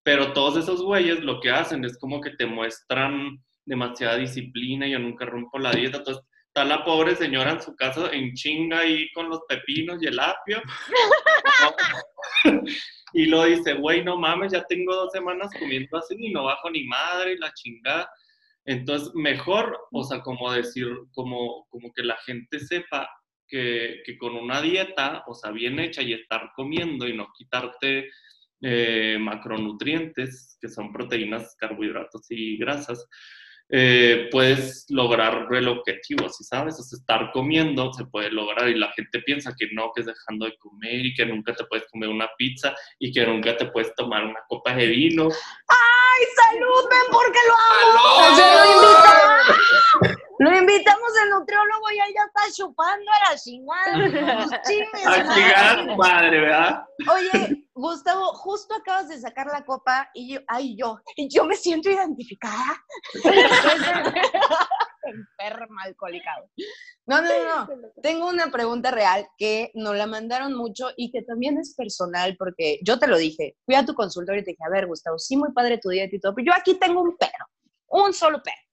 Pero 0.03 0.33
todos 0.33 0.57
esos 0.57 0.83
güeyes 0.83 1.21
lo 1.21 1.39
que 1.39 1.49
hacen 1.49 1.85
es 1.85 1.97
como 1.99 2.19
que 2.19 2.31
te 2.31 2.45
muestran 2.45 3.41
demasiada 3.63 4.17
disciplina, 4.17 4.87
yo 4.87 4.99
nunca 4.99 5.25
rompo 5.25 5.57
la 5.57 5.71
dieta, 5.71 5.99
entonces 5.99 6.21
está 6.47 6.65
la 6.65 6.83
pobre 6.83 7.15
señora 7.15 7.51
en 7.51 7.61
su 7.61 7.73
casa 7.77 8.09
en 8.11 8.33
chinga 8.33 8.79
ahí 8.79 9.09
con 9.13 9.29
los 9.29 9.39
pepinos 9.47 10.03
y 10.03 10.07
el 10.07 10.19
apio. 10.19 10.61
y 13.13 13.25
lo 13.27 13.45
dice, 13.45 13.75
güey, 13.75 14.03
no 14.03 14.17
mames, 14.17 14.51
ya 14.51 14.65
tengo 14.65 14.93
dos 14.93 15.13
semanas 15.13 15.49
comiendo 15.57 15.97
así 15.97 16.13
y 16.19 16.33
no 16.33 16.43
bajo 16.43 16.69
ni 16.69 16.83
madre 16.83 17.37
la 17.39 17.53
chingada. 17.53 18.09
Entonces, 18.67 19.11
mejor, 19.15 19.79
o 19.91 20.03
sea, 20.03 20.19
como 20.19 20.51
decir, 20.51 20.87
como, 21.13 21.65
como 21.69 21.91
que 21.93 22.03
la 22.03 22.17
gente 22.25 22.59
sepa 22.59 23.09
que, 23.47 24.01
que 24.05 24.17
con 24.17 24.35
una 24.35 24.61
dieta, 24.61 25.23
o 25.25 25.33
sea, 25.33 25.51
bien 25.51 25.79
hecha 25.79 26.01
y 26.01 26.11
estar 26.11 26.51
comiendo 26.53 27.07
y 27.07 27.15
no 27.15 27.27
quitarte 27.37 28.09
eh, 28.61 29.17
macronutrientes, 29.21 30.57
que 30.59 30.67
son 30.67 30.91
proteínas, 30.91 31.55
carbohidratos 31.57 32.25
y 32.29 32.57
grasas, 32.57 33.07
eh, 33.69 34.27
puedes 34.31 34.85
lograr 34.89 35.47
el 35.51 35.67
objetivo, 35.69 36.27
¿sí 36.27 36.43
sabes? 36.43 36.77
O 36.79 36.83
sea, 36.83 36.97
estar 36.97 37.31
comiendo 37.31 37.93
se 37.93 38.05
puede 38.05 38.31
lograr 38.31 38.67
y 38.69 38.75
la 38.75 38.91
gente 38.93 39.21
piensa 39.21 39.53
que 39.57 39.67
no, 39.73 39.91
que 39.93 40.01
es 40.01 40.07
dejando 40.07 40.45
de 40.45 40.57
comer 40.57 41.05
y 41.05 41.13
que 41.13 41.25
nunca 41.25 41.53
te 41.53 41.65
puedes 41.65 41.87
comer 41.87 42.09
una 42.09 42.29
pizza 42.37 42.75
y 42.99 43.13
que 43.13 43.25
nunca 43.25 43.55
te 43.55 43.67
puedes 43.67 43.93
tomar 43.95 44.25
una 44.25 44.39
copa 44.49 44.75
de 44.75 44.87
vino. 44.87 45.29
¡Ay, 46.19 46.25
salud, 46.35 46.83
ven 46.89 47.07
porque 47.11 47.39
lo 47.47 47.55
amo! 50.03 50.16
Lo 50.39 50.55
invitamos 50.55 51.09
al 51.21 51.29
nutriólogo 51.31 51.91
y 51.91 51.99
él 51.99 52.13
ya 52.15 52.23
está 52.25 52.41
chupando 52.53 53.11
a 53.11 53.31
la 53.31 53.37
chingada. 53.37 53.95
¡A 54.55 54.61
chingar, 55.33 55.97
madre, 55.97 56.41
¿verdad? 56.41 56.83
Oye, 57.11 57.67
Gustavo, 57.73 58.33
justo 58.33 58.75
acabas 58.75 59.09
de 59.09 59.19
sacar 59.19 59.47
la 59.47 59.65
copa 59.65 60.09
y 60.13 60.33
yo, 60.33 60.39
ay, 60.47 60.75
yo, 60.77 60.99
yo 61.29 61.43
me 61.45 61.55
siento 61.55 61.89
identificada. 61.89 62.83
Enferma 65.03 65.83
alcohólica. 65.83 66.31
No, 67.05 67.21
no, 67.21 67.29
no. 67.29 67.69
Tengo 68.03 68.27
una 68.27 68.51
pregunta 68.51 68.91
real 68.91 69.27
que 69.37 69.71
nos 69.73 69.95
la 69.95 70.05
mandaron 70.05 70.53
mucho 70.53 70.89
y 70.97 71.11
que 71.11 71.23
también 71.23 71.57
es 71.57 71.73
personal 71.75 72.35
porque 72.37 72.79
yo 72.83 72.99
te 72.99 73.07
lo 73.07 73.17
dije. 73.17 73.55
Fui 73.65 73.75
a 73.75 73.85
tu 73.85 73.95
consultorio 73.95 74.41
y 74.41 74.43
te 74.43 74.51
dije, 74.51 74.63
a 74.65 74.69
ver, 74.69 74.85
Gustavo, 74.85 75.17
sí, 75.17 75.37
muy 75.37 75.51
padre 75.53 75.79
tu 75.79 75.89
dieta 75.89 76.15
y 76.15 76.19
todo, 76.19 76.35
pero 76.35 76.47
yo 76.47 76.53
aquí 76.53 76.75
tengo 76.75 77.01
un 77.01 77.15
pero, 77.17 77.45
un 77.87 78.13
solo 78.13 78.41
pero. 78.43 78.66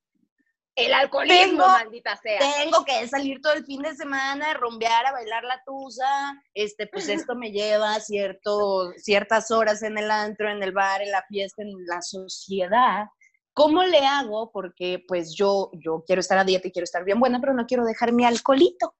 El 0.76 0.92
alcoholismo, 0.92 1.40
Tengo- 1.44 1.66
maldita 1.68 2.16
sea. 2.16 2.38
Tengo 2.40 2.84
que 2.84 3.06
salir 3.06 3.40
todo 3.40 3.52
el 3.52 3.64
fin 3.64 3.80
de 3.82 3.94
semana, 3.94 4.50
a 4.50 4.54
rumbear, 4.54 5.06
a 5.06 5.12
bailar 5.12 5.44
la 5.44 5.62
tusa. 5.64 6.42
Este, 6.52 6.86
pues 6.88 7.08
esto 7.08 7.36
me 7.36 7.52
lleva 7.52 8.00
cierto, 8.00 8.92
ciertas 8.96 9.50
horas 9.52 9.82
en 9.84 9.98
el 9.98 10.10
antro, 10.10 10.50
en 10.50 10.62
el 10.62 10.72
bar, 10.72 11.00
en 11.02 11.12
la 11.12 11.22
fiesta, 11.28 11.62
en 11.62 11.72
la 11.86 12.02
sociedad. 12.02 13.06
¿Cómo 13.52 13.84
le 13.84 14.04
hago? 14.04 14.50
Porque 14.50 15.04
pues 15.06 15.34
yo, 15.36 15.70
yo 15.74 16.02
quiero 16.04 16.18
estar 16.18 16.38
a 16.38 16.44
dieta 16.44 16.66
y 16.66 16.72
quiero 16.72 16.84
estar 16.84 17.04
bien 17.04 17.20
buena, 17.20 17.40
pero 17.40 17.54
no 17.54 17.66
quiero 17.66 17.84
dejar 17.84 18.10
mi 18.10 18.24
alcoholito. 18.24 18.96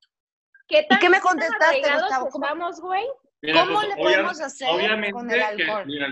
¿Qué, 0.68 0.86
qué 0.88 0.94
me 0.94 0.98
qué 1.00 1.10
tan 1.10 1.20
contestaste, 1.22 1.80
Gustavo? 1.92 2.28
¿Cómo- 2.30 2.44
estamos, 2.46 2.80
güey? 2.80 3.04
Mira, 3.42 3.60
¿Cómo 3.64 3.74
pues, 3.74 3.88
le 3.88 3.94
obvia- 3.94 4.02
podemos 4.04 4.40
hacer 4.40 4.68
obviamente 4.70 5.10
con 5.12 5.28
el 5.30 5.38
que, 5.38 5.44
alcohol? 5.64 5.86
mira, 5.86 6.06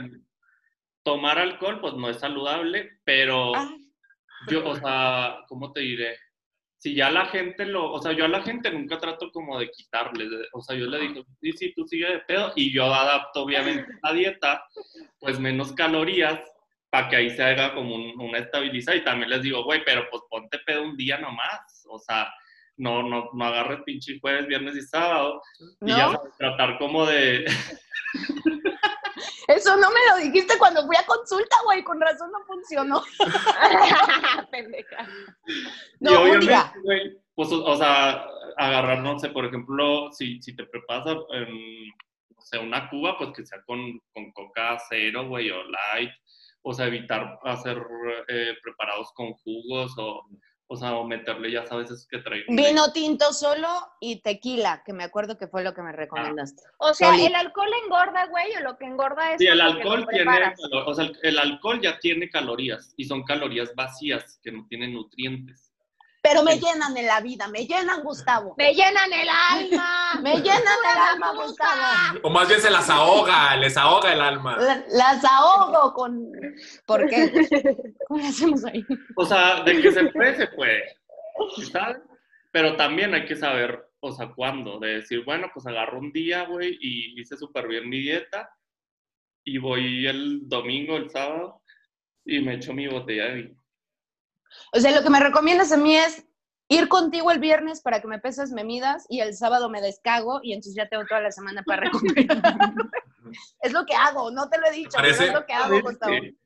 tomar 1.05 1.39
alcohol 1.39 1.81
pues 1.81 1.95
no 1.95 2.11
es 2.11 2.19
saludable, 2.19 2.91
pero 3.05 3.55
Ah, 3.55 3.71
yo, 4.49 4.67
o 4.69 4.77
sea, 4.77 5.39
¿cómo 5.49 5.73
te 5.73 5.81
diré? 5.81 6.17
Si 6.79 6.95
ya 6.95 7.11
la 7.11 7.27
gente 7.27 7.65
lo, 7.65 7.93
o 7.93 8.03
sea, 8.03 8.13
yo 8.13 8.25
a 8.25 8.29
la 8.29 8.43
gente 8.43 8.71
nunca 8.73 8.99
trato 8.99 9.31
como 9.31 9.59
de 9.59 9.71
quitarles, 9.71 10.31
de- 10.31 10.47
o 10.53 10.61
sea, 10.63 10.77
yo 10.77 10.87
le 10.87 10.99
digo, 10.99 11.25
sí, 11.41 11.53
sí, 11.53 11.73
tú 11.75 11.87
sigue 11.87 12.09
de 12.11 12.19
pedo, 12.21 12.53
y 12.57 12.73
yo 12.73 12.93
adapto 12.93 13.43
obviamente 13.45 13.87
la 14.03 14.13
dieta, 14.13 14.65
pues 15.21 15.39
menos 15.39 15.73
calorías, 15.73 16.41
para 16.91 17.09
que 17.09 17.17
ahí 17.17 17.31
se 17.31 17.43
haga 17.43 17.73
como 17.75 17.95
un- 17.95 18.21
una 18.21 18.39
estabilizada, 18.39 18.97
y 18.97 19.05
también 19.05 19.31
les 19.31 19.43
digo, 19.43 19.63
güey, 19.65 19.83
pero 19.85 20.07
pues 20.11 20.23
ponte 20.29 20.59
pedo 20.67 20.83
un 20.83 20.97
día 20.97 21.19
nomás, 21.19 21.87
o 21.89 21.99
sea, 22.01 22.33
no, 22.77 23.03
no, 23.09 23.31
no 23.33 23.45
agarres 23.45 23.81
pinche 23.85 24.19
jueves, 24.21 24.47
viernes 24.49 24.75
y 24.77 24.83
sábado, 24.83 25.41
y 25.83 25.91
ya 25.97 26.21
tratar 26.39 26.79
como 26.79 27.07
de, 27.07 27.45
Eso 29.55 29.77
no 29.77 29.89
me 29.91 30.01
lo 30.11 30.17
dijiste 30.25 30.59
cuando 30.59 30.87
fui 30.87 30.97
a 30.97 31.07
consulta, 31.07 31.57
güey, 31.65 31.85
con 31.85 32.01
razón 32.01 32.31
no 32.33 32.45
funcionó. 32.45 33.03
Pendeja. 34.51 35.09
Y 35.47 35.65
No, 36.01 36.13
un 36.13 36.17
obviamente, 36.19 36.81
güey, 36.83 37.19
pues, 37.35 37.53
o, 37.53 37.65
o 37.65 37.77
sea, 37.77 38.27
agarrar, 38.57 39.01
no 39.01 39.19
sé, 39.19 39.31
por 39.31 39.45
ejemplo, 39.45 40.11
si, 40.13 40.41
si 40.43 40.55
te 40.55 40.65
preparas, 40.67 41.07
no 41.07 42.41
sé, 42.41 42.59
una 42.59 42.89
cuba, 42.89 43.17
pues 43.19 43.31
que 43.37 43.47
sea 43.47 43.63
con, 43.67 44.01
con 44.13 44.33
coca 44.33 44.79
cero, 44.89 45.29
güey, 45.29 45.51
o 45.51 45.63
light, 45.65 46.11
o 46.63 46.73
sea, 46.73 46.87
evitar 46.87 47.39
hacer 47.45 47.83
eh, 48.29 48.55
preparados 48.63 49.13
con 49.15 49.33
jugos 49.35 49.93
o, 49.99 50.25
O 50.73 50.77
sea, 50.77 50.95
o 50.95 51.05
meterle, 51.05 51.53
ya 51.53 51.67
sabes, 51.67 51.91
eso 51.91 52.07
que 52.11 52.17
trae. 52.21 52.45
Vino 52.49 52.93
tinto 52.95 53.31
solo 53.35 53.69
y 54.01 54.23
tequila, 54.23 54.83
que 54.87 54.95
me 54.95 55.05
acuerdo 55.05 55.37
que 55.37 55.47
fue 55.47 55.63
lo 55.63 55.75
que 55.75 55.83
me 55.83 55.93
recomendaste. 55.93 56.63
O 56.79 56.95
sea, 56.95 57.09
Solito. 57.11 57.27
¿el 57.29 57.35
alcohol 57.35 57.69
engorda, 57.85 58.25
güey? 58.29 58.57
¿O 58.57 58.61
lo 58.61 58.79
que 58.79 58.87
engorda 58.87 59.33
es 59.33 59.39
Sí, 59.39 59.47
el 59.49 59.59
que 59.59 59.63
alcohol 59.63 60.07
tiene, 60.09 60.25
preparas? 60.25 60.59
calo- 60.59 60.87
o 60.87 60.95
sea, 60.95 61.05
el, 61.05 61.19
el 61.23 61.39
alcohol 61.39 61.79
ya 61.83 61.99
tiene 61.99 62.31
calorías 62.31 62.95
y 62.97 63.05
son 63.05 63.23
calorías 63.25 63.75
vacías 63.75 64.41
que 64.43 64.51
no 64.51 64.65
tienen 64.67 64.95
nutrientes. 64.95 65.72
Pero 66.33 66.45
me 66.45 66.59
llenan 66.59 66.97
en 66.97 67.07
la 67.07 67.21
vida, 67.21 67.49
me 67.49 67.67
llenan, 67.67 68.03
Gustavo. 68.03 68.55
¡Me 68.57 68.73
llenan 68.75 69.13
el 69.13 69.29
alma! 69.29 69.89
Me 70.23 70.37
llenan 70.37 70.63
el 70.95 70.99
alma, 71.13 71.33
Gustavo. 71.35 72.21
O 72.23 72.31
más 72.31 72.49
bien 72.49 72.61
se 72.61 72.71
las 72.71 72.89
ahoga, 72.91 73.57
les 73.57 73.77
ahoga 73.77 74.13
el 74.13 74.21
alma. 74.21 74.57
La- 74.59 74.85
Las 74.89 75.25
ahogo 75.25 75.93
con... 75.95 76.31
¿Por 76.87 77.09
qué? 77.09 77.31
¿Cómo 78.09 78.21
le 78.21 78.27
hacemos 78.29 78.65
ahí? 78.65 78.85
O 79.17 79.25
sea, 79.25 79.63
de 79.63 79.81
que 79.81 79.93
se 79.93 80.05
puede, 80.07 80.37
se 80.37 80.47
puede. 80.49 80.83
¿sí 81.57 81.65
¿Sabes? 81.67 81.99
Pero 82.51 82.77
también 82.77 83.15
hay 83.15 83.25
que 83.25 83.37
saber, 83.37 83.89
o 84.01 84.13
sea, 84.13 84.29
cuándo. 84.35 84.79
De 84.79 84.95
decir, 85.01 85.25
bueno, 85.25 85.51
pues 85.53 85.67
agarro 85.67 85.99
un 85.99 86.13
día, 86.13 86.45
güey, 86.45 86.77
y 86.81 87.21
hice 87.21 87.37
súper 87.37 87.67
bien 87.69 87.89
mi 87.89 88.01
dieta. 88.01 88.51
Y 89.45 89.59
voy 89.59 90.07
el 90.07 90.49
domingo, 90.49 90.97
el 90.97 91.11
sábado, 91.11 91.63
y 92.25 92.41
me 92.41 92.55
echo 92.55 92.73
mi 92.73 92.87
botella 92.87 93.25
de 93.25 93.35
vino. 93.35 93.62
O 94.73 94.81
sea, 94.81 94.95
lo 94.95 95.03
que 95.03 95.11
me 95.11 95.21
recomiendas 95.21 95.73
a 95.73 95.77
mí 95.77 95.97
es 95.97 96.27
ir 96.69 96.89
contigo 96.89 97.31
el 97.31 97.39
viernes 97.39 97.83
para 97.83 98.01
que 98.01 98.09
me 98.09 98.19
pesas, 98.19 98.51
me 98.51 98.65
midas 98.65 99.05
y 99.09 99.21
el 99.21 99.35
sábado 99.35 99.69
me 99.69 99.81
descago 99.81 100.41
y 100.43 100.53
entonces 100.53 100.75
ya 100.77 100.89
tengo 100.89 101.05
toda 101.07 101.21
la 101.21 101.31
semana 101.33 101.63
para 101.65 101.83
recuperar. 101.91 102.73
es 103.61 103.73
lo 103.73 103.85
que 103.85 103.95
hago, 103.95 104.31
no 104.31 104.49
te 104.49 104.59
lo 104.59 104.67
he 104.67 104.73
dicho, 104.73 104.91
Parece- 104.95 105.19
pero 105.19 105.29
es 105.33 105.35
lo 105.41 105.47
que 105.47 105.53
hago, 105.53 105.81
Gustavo. 105.83 106.15
Sí. 106.15 106.39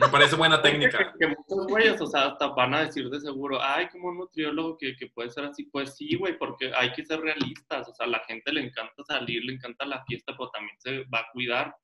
Me 0.00 0.08
parece 0.08 0.34
buena 0.34 0.60
técnica. 0.62 1.12
Que 1.20 1.28
muchos 1.28 1.66
güeyes, 1.68 2.00
o 2.00 2.06
sea, 2.06 2.26
hasta 2.28 2.48
van 2.48 2.74
a 2.74 2.84
decir 2.84 3.08
de 3.10 3.20
seguro, 3.20 3.58
ay, 3.62 3.86
como 3.90 4.08
un 4.08 4.18
nutriólogo 4.18 4.76
que, 4.78 4.96
que 4.96 5.08
puede 5.08 5.30
ser 5.30 5.44
así. 5.44 5.64
Pues 5.64 5.94
sí, 5.94 6.16
güey, 6.16 6.36
porque 6.38 6.72
hay 6.74 6.90
que 6.92 7.04
ser 7.04 7.20
realistas. 7.20 7.86
O 7.88 7.94
sea, 7.94 8.06
a 8.06 8.08
la 8.08 8.20
gente 8.26 8.50
le 8.50 8.62
encanta 8.64 9.04
salir, 9.06 9.44
le 9.44 9.52
encanta 9.54 9.84
la 9.84 10.02
fiesta, 10.04 10.32
pero 10.36 10.50
también 10.50 10.74
se 10.78 11.04
va 11.14 11.18
a 11.20 11.26
cuidar. 11.32 11.76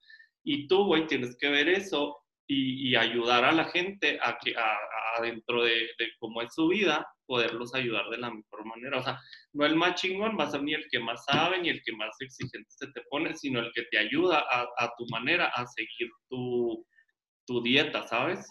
Y 0.42 0.66
tú, 0.66 0.86
güey, 0.86 1.06
tienes 1.06 1.36
que 1.38 1.50
ver 1.50 1.68
eso 1.68 2.16
y, 2.50 2.88
y 2.90 2.96
ayudar 2.96 3.44
a 3.44 3.52
la 3.52 3.66
gente 3.66 4.18
a 4.22 4.38
que, 4.38 4.56
a, 4.56 4.76
a 5.16 5.22
dentro 5.22 5.62
de, 5.62 5.74
de 5.98 6.08
cómo 6.18 6.40
es 6.42 6.52
su 6.54 6.66
vida, 6.68 7.06
poderlos 7.26 7.74
ayudar 7.74 8.08
de 8.08 8.16
la 8.18 8.30
mejor 8.30 8.64
manera. 8.64 8.98
O 8.98 9.02
sea, 9.02 9.18
no 9.52 9.66
el 9.66 9.76
más 9.76 9.94
chingón 10.00 10.36
va 10.38 10.44
a 10.44 10.50
ser 10.50 10.62
ni 10.62 10.72
el 10.74 10.86
que 10.90 10.98
más 10.98 11.24
sabe, 11.26 11.60
ni 11.60 11.68
el 11.68 11.82
que 11.84 11.92
más 11.92 12.16
exigente 12.20 12.66
se 12.70 12.86
te 12.92 13.02
pone, 13.10 13.34
sino 13.36 13.60
el 13.60 13.70
que 13.74 13.82
te 13.90 13.98
ayuda 13.98 14.44
a, 14.50 14.62
a 14.78 14.92
tu 14.96 15.06
manera 15.10 15.46
a 15.54 15.66
seguir 15.66 16.10
tu, 16.30 16.84
tu 17.46 17.62
dieta, 17.62 18.06
¿sabes? 18.08 18.46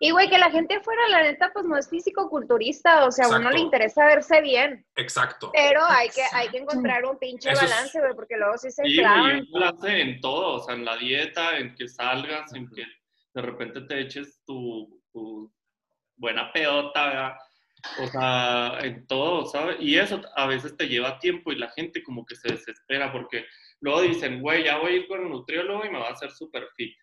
Y, 0.00 0.12
güey, 0.12 0.28
que 0.30 0.38
la 0.38 0.50
gente 0.52 0.76
afuera, 0.76 1.08
la 1.08 1.22
neta, 1.22 1.50
pues 1.52 1.64
no 1.66 1.76
es 1.76 1.88
físico-culturista, 1.90 3.04
o 3.06 3.10
sea, 3.10 3.26
a 3.26 3.36
uno 3.38 3.50
le 3.50 3.58
interesa 3.60 4.04
verse 4.04 4.40
bien, 4.42 4.86
Exacto. 4.94 5.50
pero 5.52 5.80
hay 5.88 6.08
que, 6.10 6.22
hay 6.32 6.48
que 6.50 6.58
encontrar 6.58 7.04
un 7.04 7.18
pinche 7.18 7.50
Eso 7.50 7.64
es- 7.64 7.70
balance, 7.70 7.98
güey, 7.98 8.12
porque 8.14 8.36
luego 8.36 8.56
sí 8.58 8.70
se 8.70 8.84
Sí, 8.84 8.98
clavan. 8.98 9.44
balance 9.50 10.00
en 10.00 10.20
todo, 10.20 10.56
o 10.56 10.60
sea, 10.64 10.76
en 10.76 10.84
la 10.84 10.96
dieta, 10.98 11.58
en 11.58 11.74
que 11.74 11.88
salgas, 11.88 12.54
en 12.54 12.68
que 12.70 12.84
de 13.34 13.42
repente 13.42 13.82
te 13.82 14.00
eches 14.00 14.40
tu, 14.44 15.02
tu 15.12 15.52
buena 16.16 16.52
pedota, 16.52 17.06
¿verdad? 17.06 17.36
O 18.00 18.06
sea, 18.08 18.78
en 18.82 19.06
todo, 19.06 19.46
¿sabes? 19.46 19.76
Y 19.80 19.96
eso 19.96 20.20
a 20.34 20.46
veces 20.46 20.76
te 20.76 20.88
lleva 20.88 21.18
tiempo 21.18 21.52
y 21.52 21.56
la 21.56 21.70
gente 21.70 22.02
como 22.02 22.26
que 22.26 22.34
se 22.34 22.52
desespera 22.52 23.12
porque 23.12 23.46
luego 23.80 24.02
dicen, 24.02 24.40
güey, 24.40 24.64
ya 24.64 24.78
voy 24.78 24.92
a 24.92 24.96
ir 24.96 25.08
con 25.08 25.20
el 25.20 25.30
nutriólogo 25.30 25.84
y 25.84 25.90
me 25.90 25.98
va 25.98 26.08
a 26.08 26.12
hacer 26.12 26.30
super 26.32 26.66
fit. 26.76 26.96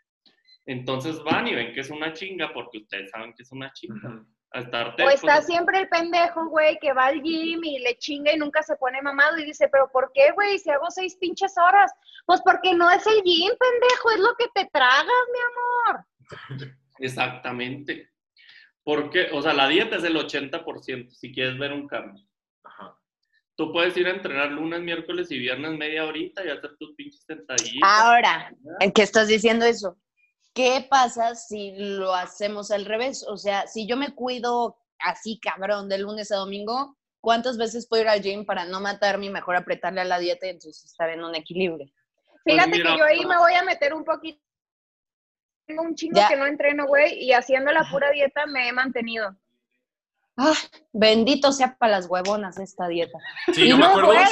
Entonces 0.65 1.23
van 1.23 1.47
y 1.47 1.55
ven 1.55 1.73
que 1.73 1.81
es 1.81 1.89
una 1.89 2.11
chinga 2.11 2.51
porque 2.53 2.79
ustedes 2.79 3.09
saben 3.11 3.33
que 3.33 3.43
es 3.43 3.51
una 3.51 3.71
chinga. 3.71 4.25
A 4.51 4.59
O 4.59 5.09
está 5.09 5.35
pues, 5.35 5.45
siempre 5.47 5.79
el 5.79 5.89
pendejo, 5.89 6.47
güey, 6.47 6.79
que 6.79 6.93
va 6.93 7.07
al 7.07 7.21
gym 7.21 7.61
y 7.61 7.79
le 7.79 7.97
chinga 7.97 8.31
y 8.31 8.37
nunca 8.37 8.63
se 8.63 8.77
pone 8.77 9.01
mamado 9.01 9.37
y 9.37 9.43
dice, 9.43 9.67
pero 9.67 9.91
¿por 9.91 10.13
qué, 10.13 10.31
güey? 10.31 10.57
Si 10.59 10.69
hago 10.69 10.89
seis 10.89 11.17
pinches 11.17 11.57
horas. 11.57 11.91
Pues 12.25 12.41
porque 12.41 12.73
no 12.73 12.89
es 12.89 13.05
el 13.05 13.21
gym, 13.23 13.51
pendejo, 13.59 14.11
es 14.11 14.19
lo 14.19 14.33
que 14.37 14.47
te 14.55 14.69
tragas, 14.71 15.05
mi 15.33 15.91
amor. 15.91 16.05
Exactamente. 16.99 18.11
Porque, 18.83 19.29
o 19.33 19.41
sea, 19.41 19.53
la 19.53 19.67
dieta 19.67 19.97
es 19.97 20.03
el 20.03 20.15
80% 20.15 21.09
si 21.11 21.33
quieres 21.33 21.57
ver 21.57 21.73
un 21.73 21.87
cambio. 21.87 22.23
Ajá. 22.63 22.97
Tú 23.55 23.71
puedes 23.71 23.95
ir 23.95 24.07
a 24.07 24.11
entrenar 24.11 24.51
lunes, 24.51 24.81
miércoles 24.81 25.31
y 25.31 25.39
viernes 25.39 25.71
media 25.77 26.05
horita 26.05 26.45
y 26.45 26.49
hacer 26.49 26.75
tus 26.77 26.93
pinches 26.95 27.23
sentadillas. 27.23 27.81
Ahora, 27.83 28.53
¿en 28.79 28.91
qué 28.91 29.01
estás 29.01 29.27
diciendo 29.27 29.65
eso? 29.65 29.97
¿Qué 30.53 30.85
pasa 30.89 31.35
si 31.35 31.73
lo 31.77 32.13
hacemos 32.13 32.69
al 32.71 32.85
revés? 32.85 33.25
O 33.27 33.37
sea, 33.37 33.65
si 33.67 33.87
yo 33.87 33.97
me 33.97 34.13
cuido 34.13 34.77
así, 34.99 35.39
cabrón, 35.39 35.87
de 35.89 35.99
lunes 35.99 36.31
a 36.31 36.37
domingo, 36.37 36.97
¿cuántas 37.21 37.57
veces 37.57 37.87
puedo 37.87 38.03
ir 38.03 38.09
al 38.09 38.21
gym 38.21 38.45
para 38.45 38.65
no 38.65 38.81
matarme 38.81 39.27
y 39.27 39.29
mejor 39.29 39.55
apretarle 39.55 40.01
a 40.01 40.05
la 40.05 40.19
dieta 40.19 40.47
y 40.47 40.49
entonces 40.49 40.83
estar 40.85 41.09
en 41.09 41.23
un 41.23 41.33
equilibrio? 41.33 41.87
Fíjate 42.43 42.69
Pues 42.69 42.79
mira, 42.79 42.91
que 42.91 42.99
yo 42.99 43.05
ahí 43.05 43.25
me 43.25 43.37
voy 43.37 43.53
a 43.53 43.63
meter 43.63 43.93
un 43.93 44.03
poquito. 44.03 44.41
Tengo 45.65 45.81
un 45.83 45.95
chingo 45.95 46.17
Ya. 46.19 46.27
que 46.27 46.35
no 46.35 46.45
entreno, 46.45 46.85
güey, 46.87 47.23
y 47.23 47.33
haciendo 47.33 47.71
la 47.71 47.89
pura 47.89 48.11
dieta 48.11 48.45
me 48.45 48.67
he 48.69 48.73
mantenido. 48.73 49.35
Ah, 50.37 50.53
bendito 50.91 51.51
sea 51.53 51.77
para 51.77 51.93
las 51.93 52.07
huevonas 52.09 52.59
esta 52.59 52.89
dieta. 52.89 53.17
Sí, 53.53 53.63
Y 53.63 53.69
yo 53.69 53.77
me 53.77 53.83
no, 53.85 53.89
acuerdo. 53.91 54.07
güey, 54.07 54.25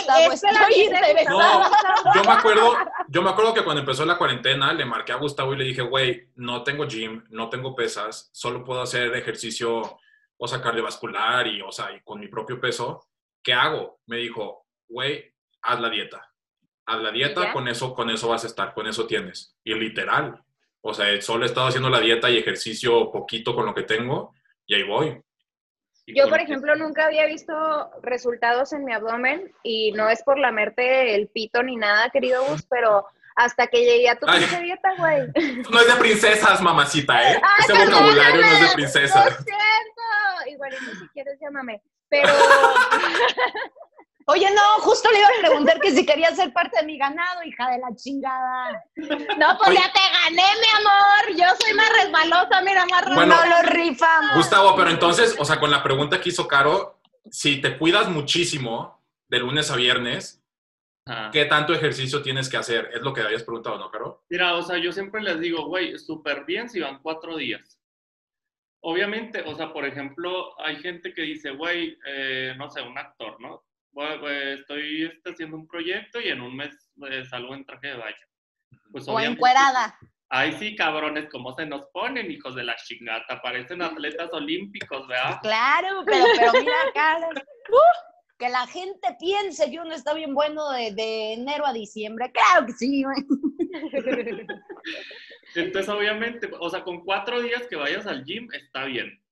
la. 0.45 1.29
No, 1.29 2.13
yo 2.13 2.23
me 2.23 2.31
acuerdo, 2.31 2.75
yo 3.07 3.21
me 3.21 3.29
acuerdo 3.29 3.53
que 3.53 3.63
cuando 3.63 3.79
empezó 3.81 4.05
la 4.05 4.17
cuarentena 4.17 4.73
le 4.73 4.83
marqué 4.85 5.13
a 5.13 5.17
Gustavo 5.17 5.53
y 5.53 5.57
le 5.57 5.63
dije, 5.63 5.81
güey, 5.81 6.29
no 6.35 6.63
tengo 6.63 6.85
gym, 6.87 7.23
no 7.29 7.49
tengo 7.49 7.73
pesas, 7.75 8.29
solo 8.33 8.63
puedo 8.65 8.81
hacer 8.81 9.15
ejercicio, 9.15 9.97
o 10.37 10.47
sea, 10.47 10.61
cardiovascular 10.61 11.47
y, 11.47 11.61
o 11.61 11.71
sea, 11.71 11.91
y 11.93 12.01
con 12.01 12.19
mi 12.19 12.27
propio 12.27 12.59
peso. 12.59 13.07
¿Qué 13.41 13.53
hago? 13.53 13.99
Me 14.05 14.17
dijo, 14.17 14.65
güey, 14.89 15.33
haz 15.61 15.79
la 15.79 15.89
dieta. 15.89 16.29
Haz 16.85 16.99
la 17.01 17.09
¿Y 17.11 17.13
dieta, 17.13 17.53
con 17.53 17.67
eso, 17.69 17.93
con 17.93 18.09
eso 18.09 18.27
vas 18.27 18.43
a 18.43 18.47
estar, 18.47 18.73
con 18.73 18.87
eso 18.87 19.07
tienes. 19.07 19.55
Y 19.63 19.73
literal. 19.73 20.43
O 20.85 20.93
sea, 20.93 21.19
solo 21.21 21.43
he 21.43 21.47
estado 21.47 21.67
haciendo 21.67 21.89
la 21.89 22.01
dieta 22.01 22.29
y 22.29 22.37
ejercicio 22.37 23.09
poquito 23.09 23.55
con 23.55 23.65
lo 23.65 23.73
que 23.73 23.83
tengo 23.83 24.33
y 24.65 24.75
ahí 24.75 24.83
voy. 24.83 25.21
Y 26.05 26.19
Yo, 26.19 26.27
por 26.27 26.41
ejemplo, 26.41 26.75
nunca 26.75 27.05
había 27.05 27.25
visto 27.25 27.53
resultados 28.01 28.73
en 28.73 28.83
mi 28.83 28.91
abdomen 28.93 29.53
y 29.63 29.93
no 29.93 30.09
es 30.09 30.21
por 30.23 30.37
lamerte 30.37 31.15
el 31.15 31.29
pito 31.29 31.63
ni 31.63 31.77
nada, 31.77 32.09
querido 32.09 32.43
Gus, 32.45 32.65
pero 32.69 33.05
hasta 33.35 33.67
que 33.67 33.79
llegué 33.85 34.09
a 34.09 34.19
tu 34.19 34.25
Ay. 34.27 34.39
pinche 34.41 34.61
dieta, 34.61 34.89
güey. 34.97 35.21
No 35.71 35.79
es 35.79 35.87
de 35.87 35.93
princesas, 35.99 36.61
mamacita, 36.61 37.31
¿eh? 37.31 37.41
Ay, 37.41 37.59
Ese 37.63 37.85
vocabulario 37.85 38.41
no 38.41 38.47
es 38.47 38.59
de 38.59 38.67
Lo 38.67 38.73
princesas. 38.73 39.35
siento. 39.37 40.51
Igualito 40.51 40.83
si 40.99 41.07
quieres 41.13 41.39
llámame. 41.39 41.81
Pero 42.09 42.27
Oye, 44.25 44.49
no, 44.51 44.81
justo 44.81 45.09
le 45.11 45.19
iba 45.19 45.27
a 45.27 45.41
preguntar 45.41 45.79
que 45.79 45.91
si 45.91 46.05
quería 46.05 46.33
ser 46.33 46.53
parte 46.53 46.79
de 46.79 46.85
mi 46.85 46.97
ganado, 46.97 47.43
hija 47.43 47.69
de 47.71 47.79
la 47.79 47.93
chingada. 47.95 48.83
no, 48.95 49.57
pues 49.57 49.69
Oye. 49.69 49.77
ya 49.79 49.91
te 49.91 49.99
gané, 49.99 50.47
mi 50.61 50.67
amor. 50.79 51.37
Yo 51.37 51.45
soy 51.65 51.73
más 51.75 51.89
resbalosa, 51.91 52.61
mira, 52.61 52.85
más 52.85 53.15
Bueno. 53.15 53.35
no 53.35 53.45
lo 53.45 53.61
rifamos. 53.69 54.35
Gustavo, 54.35 54.75
pero 54.75 54.89
entonces, 54.89 55.35
o 55.39 55.45
sea, 55.45 55.59
con 55.59 55.71
la 55.71 55.83
pregunta 55.83 56.21
que 56.21 56.29
hizo 56.29 56.47
Caro, 56.47 56.99
si 57.29 57.59
te 57.61 57.77
cuidas 57.77 58.07
muchísimo 58.09 59.01
de 59.27 59.39
lunes 59.39 59.69
a 59.71 59.75
viernes, 59.75 60.41
Ajá. 61.05 61.29
¿qué 61.31 61.45
tanto 61.45 61.73
ejercicio 61.73 62.21
tienes 62.21 62.49
que 62.49 62.57
hacer? 62.57 62.91
Es 62.93 63.01
lo 63.01 63.13
que 63.13 63.21
habías 63.21 63.43
preguntado, 63.43 63.77
¿no, 63.77 63.91
Caro? 63.91 64.23
Mira, 64.29 64.55
o 64.55 64.61
sea, 64.61 64.77
yo 64.77 64.91
siempre 64.91 65.21
les 65.21 65.39
digo, 65.39 65.65
güey, 65.65 65.97
súper 65.99 66.45
bien 66.45 66.69
si 66.69 66.79
van 66.79 66.99
cuatro 67.01 67.35
días. 67.35 67.79
Obviamente, 68.85 69.41
o 69.45 69.55
sea, 69.55 69.71
por 69.71 69.85
ejemplo, 69.85 70.59
hay 70.61 70.75
gente 70.77 71.13
que 71.13 71.21
dice, 71.21 71.51
güey, 71.51 71.97
eh, 72.05 72.53
no 72.57 72.69
sé, 72.69 72.81
un 72.81 72.97
actor, 72.97 73.39
¿no? 73.39 73.63
Güey, 73.93 74.59
estoy 74.59 75.05
este, 75.05 75.31
haciendo 75.31 75.55
un 75.55 75.67
proyecto 75.67 76.19
y 76.19 76.29
en 76.29 76.41
un 76.41 76.55
mes 76.55 76.91
eh, 77.09 77.23
salgo 77.25 77.53
en 77.53 77.65
traje 77.65 77.87
de 77.87 77.97
baño. 77.97 78.27
Pues 78.91 79.07
O 79.07 79.19
encuerada. 79.19 79.97
Ay, 80.29 80.53
sí, 80.53 80.75
cabrones, 80.75 81.29
¿cómo 81.29 81.53
se 81.53 81.65
nos 81.67 81.85
ponen, 81.93 82.31
hijos 82.31 82.55
de 82.55 82.63
la 82.63 82.75
chingata? 82.75 83.39
Parecen 83.39 83.83
atletas 83.83 84.33
olímpicos, 84.33 85.07
¿verdad? 85.07 85.39
Claro, 85.43 86.03
pero, 86.07 86.25
pero 86.35 86.53
mira 86.53 86.73
acá, 86.89 87.19
¡uh! 87.19 88.13
que 88.39 88.49
la 88.49 88.65
gente 88.65 89.15
piense 89.19 89.69
que 89.69 89.79
uno 89.79 89.93
está 89.93 90.13
bien 90.15 90.33
bueno 90.33 90.71
de, 90.71 90.91
de 90.93 91.33
enero 91.33 91.67
a 91.67 91.73
diciembre. 91.73 92.31
Claro 92.31 92.65
que 92.65 92.73
sí, 92.73 93.03
güey. 93.03 93.15
Entonces, 95.55 95.89
obviamente, 95.89 96.49
o 96.59 96.69
sea, 96.69 96.83
con 96.83 97.03
cuatro 97.03 97.39
días 97.41 97.67
que 97.67 97.75
vayas 97.75 98.07
al 98.07 98.23
gym 98.25 98.47
está 98.53 98.85
bien. 98.85 99.22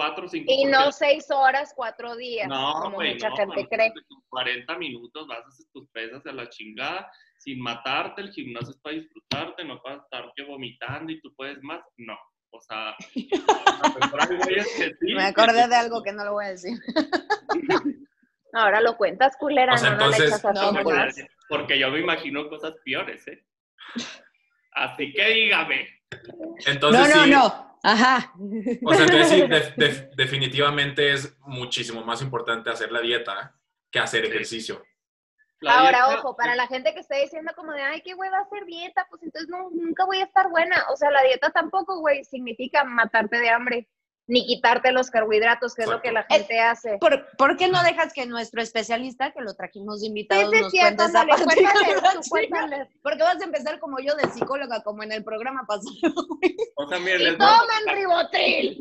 Cuatro 0.00 0.24
o 0.24 0.28
cinco. 0.28 0.46
Y 0.50 0.62
porque- 0.64 0.70
no 0.72 0.92
seis 0.92 1.30
horas, 1.30 1.72
cuatro 1.76 2.16
días, 2.16 2.48
No, 2.48 2.72
como 2.80 2.96
güey, 2.96 3.12
mucha 3.14 3.28
no, 3.28 3.36
gente 3.36 3.66
cree. 3.68 3.92
con 4.08 4.22
40 4.30 4.78
minutos 4.78 5.26
vas 5.28 5.44
a 5.44 5.48
hacer 5.48 5.66
tus 5.74 5.88
pesas 5.90 6.24
a 6.26 6.32
la 6.32 6.48
chingada 6.48 7.10
sin 7.38 7.60
matarte. 7.60 8.22
El 8.22 8.30
gimnasio 8.32 8.70
es 8.70 8.78
para 8.80 8.96
disfrutarte, 8.96 9.64
no 9.64 9.80
para 9.82 9.96
estar 9.96 10.32
que 10.34 10.42
vomitando 10.44 11.12
y 11.12 11.20
tú 11.20 11.34
puedes 11.36 11.62
más. 11.62 11.80
No. 11.98 12.16
O 12.52 12.60
sea, 12.62 12.96
sí, 13.12 13.28
Me 15.14 15.22
acordé 15.24 15.68
de 15.68 15.76
algo 15.76 16.02
que 16.02 16.12
no 16.12 16.24
lo 16.24 16.32
voy 16.32 16.46
a 16.46 16.48
decir. 16.48 16.78
Ahora 18.52 18.80
lo 18.80 18.96
cuentas, 18.96 19.36
culera, 19.36 19.74
O 19.74 19.78
sea, 19.78 19.90
no, 19.90 19.96
no 19.98 20.08
le 20.08 20.16
entonces- 20.16 20.28
echas 20.40 20.44
a 20.46 20.52
No, 20.52 20.68
tu 20.78 20.82
pues, 20.82 20.96
más. 20.96 21.16
Porque 21.48 21.78
yo 21.78 21.90
me 21.90 22.00
imagino 22.00 22.48
cosas 22.48 22.74
peores, 22.84 23.26
¿eh? 23.28 23.44
Así 24.72 25.12
que 25.12 25.24
dígame. 25.28 25.86
Entonces, 26.66 27.00
no, 27.08 27.16
no, 27.16 27.24
sí, 27.24 27.30
no. 27.30 27.69
Ajá. 27.82 28.32
O 28.84 28.94
sea, 28.94 29.04
entonces 29.04 29.28
sí, 29.28 29.42
def- 29.48 29.74
def- 29.76 30.10
definitivamente 30.16 31.12
es 31.12 31.36
muchísimo 31.40 32.04
más 32.04 32.20
importante 32.22 32.70
hacer 32.70 32.92
la 32.92 33.00
dieta 33.00 33.54
que 33.90 33.98
hacer 33.98 34.24
Sí. 34.24 34.30
ejercicio. 34.30 34.82
La 35.60 35.78
Ahora, 35.80 36.06
dieta- 36.06 36.18
ojo, 36.20 36.36
para 36.36 36.54
la 36.56 36.66
gente 36.66 36.94
que 36.94 37.00
está 37.00 37.16
diciendo 37.16 37.52
como 37.54 37.72
de, 37.72 37.82
ay, 37.82 38.00
qué 38.02 38.14
güey 38.14 38.30
va 38.30 38.38
a 38.38 38.42
hacer 38.42 38.64
dieta, 38.64 39.06
pues 39.10 39.22
entonces 39.22 39.48
no, 39.50 39.68
nunca 39.70 40.04
voy 40.06 40.18
a 40.18 40.24
estar 40.24 40.48
buena. 40.48 40.86
O 40.92 40.96
sea, 40.96 41.10
la 41.10 41.22
dieta 41.22 41.50
tampoco, 41.50 42.00
güey, 42.00 42.24
significa 42.24 42.84
matarte 42.84 43.38
de 43.38 43.50
hambre, 43.50 43.88
ni 44.30 44.46
quitarte 44.46 44.92
los 44.92 45.10
carbohidratos, 45.10 45.74
que 45.74 45.82
es 45.82 45.88
lo 45.88 46.00
que 46.00 46.12
la 46.12 46.22
gente 46.22 46.60
hace. 46.60 46.98
¿Por, 46.98 47.26
por 47.36 47.56
qué 47.56 47.68
no 47.68 47.82
dejas 47.82 48.12
que 48.12 48.26
nuestro 48.26 48.62
especialista, 48.62 49.32
que 49.32 49.40
lo 49.42 49.54
trajimos 49.54 50.00
de 50.00 50.04
Sí, 50.04 50.06
invitado, 50.06 50.50
sí, 50.50 50.56
es 50.56 50.62
nos 50.62 50.70
cierto, 50.70 50.96
cuente 51.02 51.10
esa 51.10 51.20
ándale, 51.20 51.44
parte? 51.44 51.64
cuéntale, 51.64 52.20
cuéntale. 52.30 52.88
Porque 53.02 53.22
vas 53.22 53.40
a 53.40 53.44
empezar 53.44 53.78
como 53.80 53.98
yo 53.98 54.14
de 54.14 54.30
psicóloga, 54.30 54.82
como 54.82 55.02
en 55.02 55.12
el 55.12 55.24
programa 55.24 55.66
pasado. 55.66 55.90
O 56.76 56.88
sea, 56.88 56.98
miren, 57.00 57.20
Y 57.20 57.24
les 57.24 57.38
voy 57.38 57.46
a 57.46 57.58
toman 57.58 57.96
ribotril. 57.96 58.78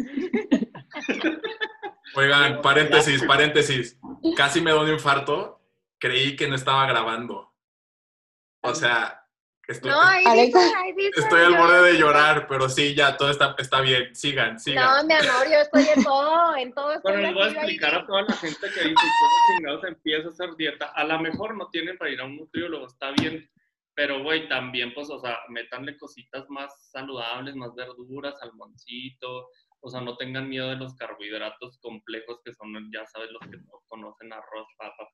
Oigan, 2.15 2.61
paréntesis, 2.61 3.23
paréntesis. 3.23 3.97
Casi 4.37 4.61
me 4.61 4.71
da 4.71 4.81
un 4.81 4.89
infarto. 4.89 5.61
Creí 5.99 6.35
que 6.35 6.47
no 6.47 6.55
estaba 6.55 6.85
grabando. 6.85 7.53
O 8.61 8.75
sea, 8.75 9.18
estoy, 9.71 9.91
No, 9.91 10.01
ahí 10.03 10.23
Alexa, 10.25 10.59
dice, 10.63 10.75
ahí 10.77 10.93
dice. 10.93 11.11
estoy 11.21 11.41
al 11.41 11.57
borde 11.57 11.81
de 11.93 11.97
llorar, 11.99 12.47
pero 12.47 12.67
sí, 12.69 12.93
ya, 12.95 13.15
todo 13.17 13.29
está, 13.31 13.55
está 13.57 13.81
bien. 13.81 14.13
Sigan, 14.15 14.53
No, 14.53 14.59
sigan. 14.59 15.07
mi 15.07 15.13
amor, 15.13 15.45
yo 15.51 15.59
estoy 15.59 15.85
en 15.95 16.03
todo, 16.03 16.55
en 16.57 16.73
todo 16.73 16.93
estoy 16.93 17.11
Bueno, 17.13 17.27
les 17.27 17.33
voy 17.33 17.43
a 17.43 17.45
ahí- 17.47 17.53
explicar 17.55 17.95
a 17.95 18.05
toda 18.05 18.21
la 18.23 18.33
gente 18.35 18.59
que 18.73 18.79
dice 18.81 18.95
cómo 18.95 19.57
chingados 19.57 19.83
empieza 19.85 20.27
a 20.27 20.31
hacer 20.31 20.55
dieta. 20.57 20.85
A 20.87 21.03
lo 21.03 21.19
mejor 21.19 21.55
no 21.55 21.69
tienen 21.69 21.97
para 21.97 22.11
ir 22.11 22.19
a 22.21 22.25
un 22.25 22.37
nutriólogo, 22.37 22.87
está 22.87 23.11
bien. 23.11 23.49
Pero, 23.95 24.23
güey, 24.23 24.47
también, 24.47 24.93
pues, 24.93 25.09
o 25.09 25.19
sea, 25.19 25.39
métanle 25.49 25.97
cositas 25.97 26.45
más 26.49 26.89
saludables, 26.91 27.53
más 27.55 27.75
verduras, 27.75 28.39
salmoncito. 28.39 29.49
O 29.81 29.89
sea, 29.89 30.01
no 30.01 30.15
tengan 30.17 30.47
miedo 30.49 30.69
de 30.69 30.75
los 30.77 30.95
carbohidratos 30.95 31.79
complejos 31.81 32.39
que 32.43 32.53
son, 32.53 32.73
ya 32.93 33.05
sabes, 33.07 33.29
los 33.31 33.41
que 33.49 33.57
no 33.57 33.81
conocen, 33.87 34.31
arroz, 34.31 34.67
papa, 34.77 35.07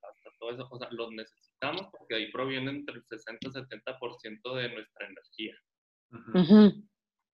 todo 0.46 0.54
eso. 0.54 0.68
O 0.72 0.78
sea, 0.78 0.88
los 0.92 1.12
necesitamos 1.12 1.88
porque 1.92 2.16
ahí 2.16 2.32
proviene 2.32 2.72
entre 2.72 2.96
el 2.96 3.04
60 3.06 3.48
y 3.48 3.52
70% 3.52 4.56
de 4.56 4.70
nuestra 4.70 5.08
energía. 5.08 5.56
Ujú. 6.34 6.88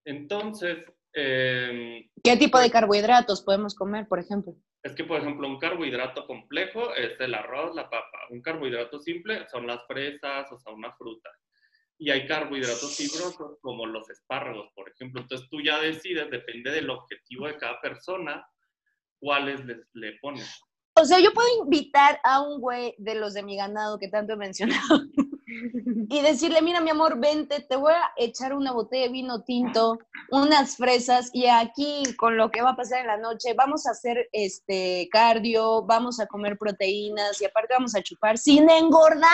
Entonces, 0.06 0.86
eh, 1.14 2.10
¿Qué 2.24 2.38
tipo 2.38 2.60
de 2.60 2.72
carbohidratos 2.72 3.42
podemos 3.42 3.76
comer, 3.76 4.08
por 4.08 4.20
ejemplo? 4.20 4.56
Es 4.84 4.96
que, 4.96 5.04
por 5.04 5.20
ejemplo, 5.20 5.48
un 5.48 5.60
carbohidrato 5.60 6.26
complejo 6.26 6.94
es 6.96 7.20
el 7.20 7.34
arroz, 7.36 7.76
la 7.76 7.90
papa. 7.90 8.20
Un 8.30 8.42
carbohidrato 8.42 9.00
simple 9.00 9.48
son 9.50 9.68
las 9.68 9.86
fresas, 9.86 10.52
o 10.52 10.58
sea, 10.58 10.74
una 10.74 10.94
fruta. 10.94 11.30
Y 12.00 12.10
hay 12.10 12.26
carbohidratos 12.26 12.98
fibrosos 12.98 13.60
como 13.62 13.86
los 13.86 14.10
espárragos, 14.10 14.72
por 14.74 14.90
ejemplo. 14.90 15.22
Entonces 15.22 15.48
tú 15.50 15.62
ya 15.62 15.80
decides, 15.80 16.32
depende 16.32 16.72
del 16.72 16.90
objetivo 16.90 17.46
de 17.46 17.58
cada 17.58 17.80
persona, 17.80 18.44
cuáles 19.20 19.64
le, 19.66 19.84
le 19.94 20.14
pones. 20.20 20.50
O 20.96 21.06
sea, 21.06 21.20
yo 21.20 21.34
puedo 21.34 21.48
invitar 21.64 22.20
a 22.24 22.42
un 22.42 22.60
güey 22.60 22.96
de 22.98 23.16
los 23.16 23.34
de 23.34 23.44
mi 23.44 23.56
ganado 23.56 23.98
que 23.98 24.10
tanto 24.10 24.34
he 24.34 24.38
mencionado 24.38 25.04
y 26.10 26.22
decirle, 26.22 26.62
mira, 26.62 26.82
mi 26.82 26.90
amor, 26.90 27.20
vente, 27.20 27.62
te 27.62 27.76
voy 27.76 27.94
a 27.94 28.12
echar 28.18 28.54
una 28.54 28.74
botella 28.74 29.04
de 29.04 29.12
vino 29.12 29.44
tinto, 29.44 30.00
unas 30.32 30.76
fresas 30.76 31.30
y 31.34 31.48
aquí 31.48 32.04
con 32.18 32.36
lo 32.36 32.52
que 32.52 32.62
va 32.62 32.72
a 32.72 32.76
pasar 32.76 33.02
en 33.02 33.08
la 33.08 33.18
noche 33.18 33.54
vamos 33.54 33.88
a 33.88 33.92
hacer 33.92 34.28
este 34.34 35.08
cardio, 35.12 35.84
vamos 35.84 36.20
a 36.20 36.28
comer 36.28 36.58
proteínas 36.58 37.42
y 37.42 37.46
aparte 37.46 37.74
vamos 37.74 37.96
a 37.96 38.02
chupar 38.02 38.38
sin 38.38 38.70
engordar. 38.70 39.30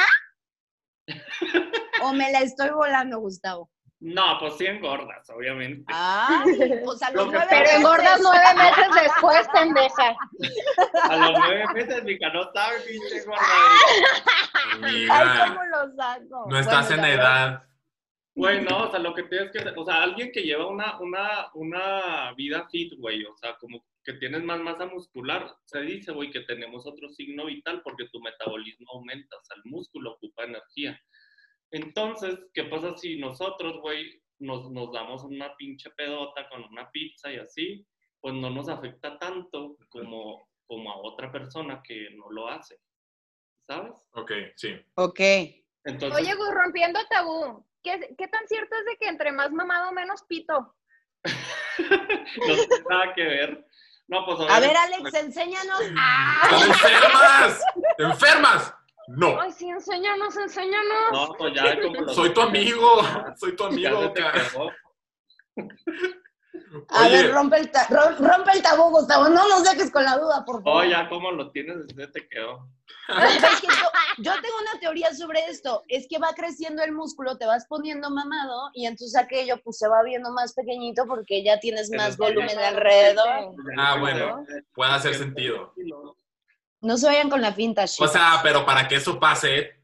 ¿O 2.04 2.14
me 2.14 2.32
la 2.32 2.42
estoy 2.42 2.70
volando, 2.70 3.20
Gustavo? 3.20 3.70
No, 4.00 4.38
pues 4.40 4.58
sí 4.58 4.66
engordas, 4.68 5.28
obviamente. 5.32 5.84
Ay, 5.88 6.54
pues 6.84 7.02
a 7.02 7.12
los 7.12 7.28
nueve 7.28 7.48
Pero 7.50 7.70
engordas 7.78 8.20
nueve 8.22 8.54
meses 8.56 9.04
después, 9.04 9.48
pendeja. 9.52 10.16
A 11.10 11.16
los 11.16 11.40
nueve 11.40 11.66
meses, 11.74 12.04
mica, 12.04 12.32
no 12.32 12.52
sabe, 12.54 12.80
pinche 12.82 13.24
gorda. 13.26 13.42
Ay, 14.84 15.08
¿cómo 15.48 15.66
lo 15.66 15.96
saco? 15.96 16.46
no 16.48 16.60
estás 16.60 16.90
Bueno, 16.90 17.06
en 17.06 17.14
edad. 17.14 17.64
Güey, 18.36 18.64
no, 18.64 18.84
o 18.84 18.92
sea, 18.92 19.00
lo 19.00 19.16
que 19.16 19.24
tienes 19.24 19.52
que 19.52 19.58
hacer, 19.58 19.74
o 19.76 19.84
sea, 19.84 20.04
alguien 20.04 20.32
que 20.32 20.44
lleva 20.44 20.68
una, 20.68 21.00
una, 21.00 21.50
una 21.56 22.34
vida 22.36 22.68
fit, 22.70 22.94
güey, 23.00 23.26
o 23.26 23.36
sea, 23.36 23.58
como 23.58 23.84
que 24.04 24.14
tienes 24.14 24.44
más 24.44 24.60
masa 24.60 24.86
muscular, 24.86 25.56
se 25.66 25.82
dice, 25.82 26.12
güey, 26.12 26.30
que 26.30 26.42
tenemos 26.42 26.86
otro 26.86 27.10
signo 27.10 27.46
vital 27.48 27.82
porque 27.84 28.08
tu 28.10 28.22
metabolismo 28.22 28.86
aumenta, 28.94 29.36
o 29.38 29.44
sea, 29.44 29.58
el 29.58 29.72
músculo 29.72 30.12
ocupa 30.12 30.44
energía. 30.44 31.02
Entonces, 31.72 32.38
¿qué 32.54 32.64
pasa 32.66 32.96
si 32.98 33.18
nosotros, 33.18 33.80
güey, 33.82 34.22
nos, 34.40 34.70
nos 34.72 34.92
damos 34.94 35.24
una 35.24 35.56
pinche 35.58 35.90
pedota 35.92 36.48
con 36.50 36.64
una 36.66 36.90
pizza 36.92 37.32
y 37.32 37.38
así? 37.38 37.86
Pues 38.22 38.34
no 38.34 38.50
nos 38.50 38.70
afecta 38.70 39.18
tanto 39.20 39.78
como, 39.90 40.48
como 40.66 40.92
a 40.92 40.98
otra 40.98 41.32
persona 41.32 41.82
que 41.84 42.10
no 42.16 42.30
lo 42.32 42.48
hace, 42.48 42.80
¿sabes? 43.68 43.94
Ok, 44.14 44.32
sí. 44.56 44.76
Ok. 44.96 45.20
Entonces, 45.84 46.20
Oye, 46.20 46.36
Gus, 46.36 46.50
rompiendo 46.54 47.00
tabú. 47.10 47.66
¿Qué, 47.84 48.16
¿Qué 48.18 48.28
tan 48.28 48.48
cierto 48.48 48.76
es 48.76 48.86
de 48.86 48.98
que 48.98 49.08
entre 49.08 49.32
más 49.32 49.52
mamado, 49.52 49.92
menos 49.92 50.24
pito? 50.24 50.76
no 51.80 52.46
tiene 52.46 52.84
nada 52.90 53.14
que 53.14 53.24
ver. 53.24 53.66
No, 54.08 54.26
pues 54.26 54.40
A 54.40 54.60
ver, 54.60 54.70
obviamente- 54.72 54.78
Alex, 54.80 55.14
enséñanos. 55.16 55.82
¡Ah! 55.98 56.42
¡Están 56.44 56.70
enfermas! 56.70 57.62
¡Enfermas! 57.98 58.74
No. 59.08 59.40
Ay, 59.40 59.52
sí, 59.54 59.70
enséñanos, 59.70 60.36
enséñanos. 60.36 61.12
No, 61.14 61.34
pues 61.38 61.54
ya 61.54 61.80
como 61.82 62.10
Soy 62.10 62.34
tu 62.34 62.42
amigo. 62.42 63.00
Soy 63.38 63.56
tu 63.56 63.64
Ya 63.78 63.90
amigo. 63.90 64.14
A 66.90 67.06
Oye. 67.06 67.24
ver, 67.24 67.32
rompe 67.32 67.58
el, 67.58 67.72
rompe 68.20 68.52
el 68.54 68.62
tabú, 68.62 68.90
Gustavo. 68.90 69.30
No 69.30 69.48
nos 69.48 69.64
dejes 69.64 69.90
con 69.90 70.04
la 70.04 70.18
duda, 70.18 70.44
por 70.46 70.62
favor. 70.62 70.86
Oh, 70.86 70.90
ya 70.90 71.08
como 71.08 71.32
lo 71.32 71.50
tienes, 71.52 71.78
se 71.88 72.08
te 72.08 72.28
quedó. 72.28 72.68
Es 73.08 73.62
que 73.62 73.68
yo, 73.68 74.24
yo 74.24 74.34
tengo 74.34 74.56
una 74.62 74.80
teoría 74.82 75.14
sobre 75.14 75.46
esto. 75.46 75.84
Es 75.88 76.08
que 76.10 76.20
va 76.20 76.34
creciendo 76.36 76.84
el 76.84 76.92
músculo, 76.92 77.38
te 77.38 77.46
vas 77.46 77.66
poniendo 77.68 78.10
mamado 78.10 78.70
y 78.74 78.86
entonces 78.86 79.16
aquello 79.16 79.56
pues 79.64 79.78
se 79.78 79.88
va 79.88 80.04
viendo 80.04 80.32
más 80.32 80.54
pequeñito 80.54 81.06
porque 81.08 81.44
ya 81.44 81.60
tienes 81.60 81.90
más 81.92 82.18
volumen 82.18 82.60
alrededor. 82.60 83.56
Ah, 83.78 83.98
bueno. 84.00 84.46
Puede 84.74 84.92
hacer 84.92 85.16
sentido. 85.16 85.74
No 86.82 86.98
se 86.98 87.08
vayan 87.08 87.30
con 87.30 87.42
la 87.42 87.54
finta, 87.54 87.84
O 87.84 87.88
chicos. 87.88 88.12
sea, 88.12 88.40
pero 88.44 88.66
para 88.66 88.88
que 88.88 88.96
eso 88.96 89.20
pase, 89.20 89.82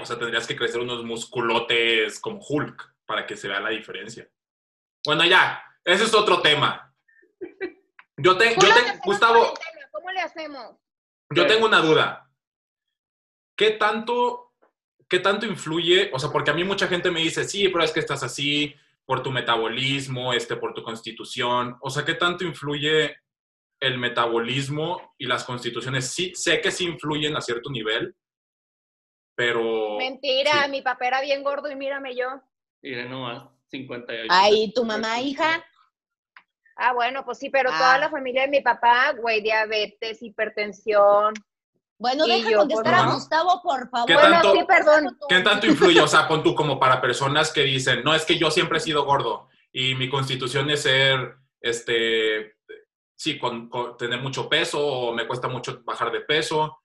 o 0.00 0.06
sea, 0.06 0.18
tendrías 0.18 0.46
que 0.46 0.56
crecer 0.56 0.80
unos 0.80 1.04
musculotes 1.04 2.18
como 2.20 2.40
Hulk 2.40 2.94
para 3.06 3.26
que 3.26 3.36
se 3.36 3.48
vea 3.48 3.60
la 3.60 3.70
diferencia. 3.70 4.28
Bueno, 5.04 5.24
ya, 5.24 5.62
ese 5.84 6.04
es 6.04 6.14
otro 6.14 6.40
tema. 6.42 6.94
Yo, 8.16 8.36
te, 8.36 8.54
¿Cómo 8.54 8.62
yo 8.62 8.68
le 8.68 8.74
te- 8.74 8.80
hacemos 8.80 9.00
Gustavo? 9.04 9.54
¿Cómo 9.92 10.10
le 10.10 10.20
hacemos? 10.20 10.76
yo 11.32 11.46
tengo 11.46 11.66
una 11.66 11.80
duda. 11.80 12.30
¿Qué 13.56 13.72
tanto, 13.72 14.52
¿Qué 15.08 15.18
tanto 15.20 15.46
influye? 15.46 16.10
O 16.12 16.18
sea, 16.18 16.30
porque 16.30 16.50
a 16.50 16.54
mí 16.54 16.64
mucha 16.64 16.86
gente 16.88 17.10
me 17.10 17.20
dice, 17.20 17.44
sí, 17.44 17.68
pero 17.68 17.84
es 17.84 17.92
que 17.92 18.00
estás 18.00 18.22
así 18.22 18.74
por 19.04 19.22
tu 19.22 19.30
metabolismo, 19.30 20.32
este, 20.32 20.56
por 20.56 20.72
tu 20.72 20.82
constitución. 20.82 21.76
O 21.80 21.90
sea, 21.90 22.04
¿qué 22.04 22.14
tanto 22.14 22.44
influye 22.44 23.16
el 23.80 23.98
metabolismo 23.98 25.14
y 25.18 25.26
las 25.26 25.44
constituciones? 25.44 26.12
Sí, 26.12 26.32
sé 26.34 26.60
que 26.60 26.70
sí 26.70 26.84
influyen 26.84 27.36
a 27.36 27.40
cierto 27.40 27.70
nivel, 27.70 28.14
pero... 29.34 29.96
Mentira, 29.98 30.64
sí. 30.64 30.70
mi 30.70 30.82
papá 30.82 31.06
era 31.06 31.20
bien 31.22 31.42
gordo 31.42 31.70
y 31.70 31.76
mírame 31.76 32.14
yo. 32.14 32.28
Nomás, 32.82 33.44
58. 33.70 34.26
Ay, 34.30 34.72
tu 34.74 34.84
mamá, 34.84 35.20
hija. 35.20 35.64
Ah, 36.76 36.92
bueno, 36.94 37.24
pues 37.24 37.38
sí, 37.38 37.50
pero 37.50 37.70
Ah. 37.72 37.78
toda 37.78 37.98
la 37.98 38.10
familia 38.10 38.42
de 38.42 38.48
mi 38.48 38.60
papá, 38.60 39.12
güey, 39.12 39.42
diabetes, 39.42 40.22
hipertensión. 40.22 41.34
Bueno, 41.98 42.24
deja 42.26 42.50
yo, 42.50 42.58
contestar 42.58 42.94
pues, 42.94 43.02
a 43.02 43.06
no. 43.06 43.14
Gustavo, 43.14 43.62
por 43.62 43.90
favor. 43.90 44.06
¿Qué 44.06 44.14
Bueno, 44.14 44.30
tanto- 44.30 44.52
sí, 44.54 44.64
perdón. 44.66 45.18
¿Qué 45.28 45.40
tanto 45.40 45.66
influye? 45.66 46.00
O 46.00 46.08
sea, 46.08 46.26
pon 46.26 46.42
tú 46.42 46.54
como 46.54 46.80
para 46.80 47.00
personas 47.02 47.52
que 47.52 47.62
dicen, 47.64 48.02
no, 48.02 48.14
es 48.14 48.24
que 48.24 48.38
yo 48.38 48.50
siempre 48.50 48.78
he 48.78 48.80
sido 48.80 49.04
gordo 49.04 49.48
y 49.72 49.94
mi 49.94 50.08
constitución 50.08 50.70
es 50.70 50.82
ser, 50.82 51.36
este, 51.60 52.56
sí, 53.20 53.38
con, 53.38 53.68
tener 53.98 54.18
mucho 54.22 54.48
peso 54.48 54.82
o 54.82 55.12
me 55.12 55.26
cuesta 55.26 55.46
mucho 55.46 55.82
bajar 55.84 56.10
de 56.10 56.22
peso. 56.22 56.80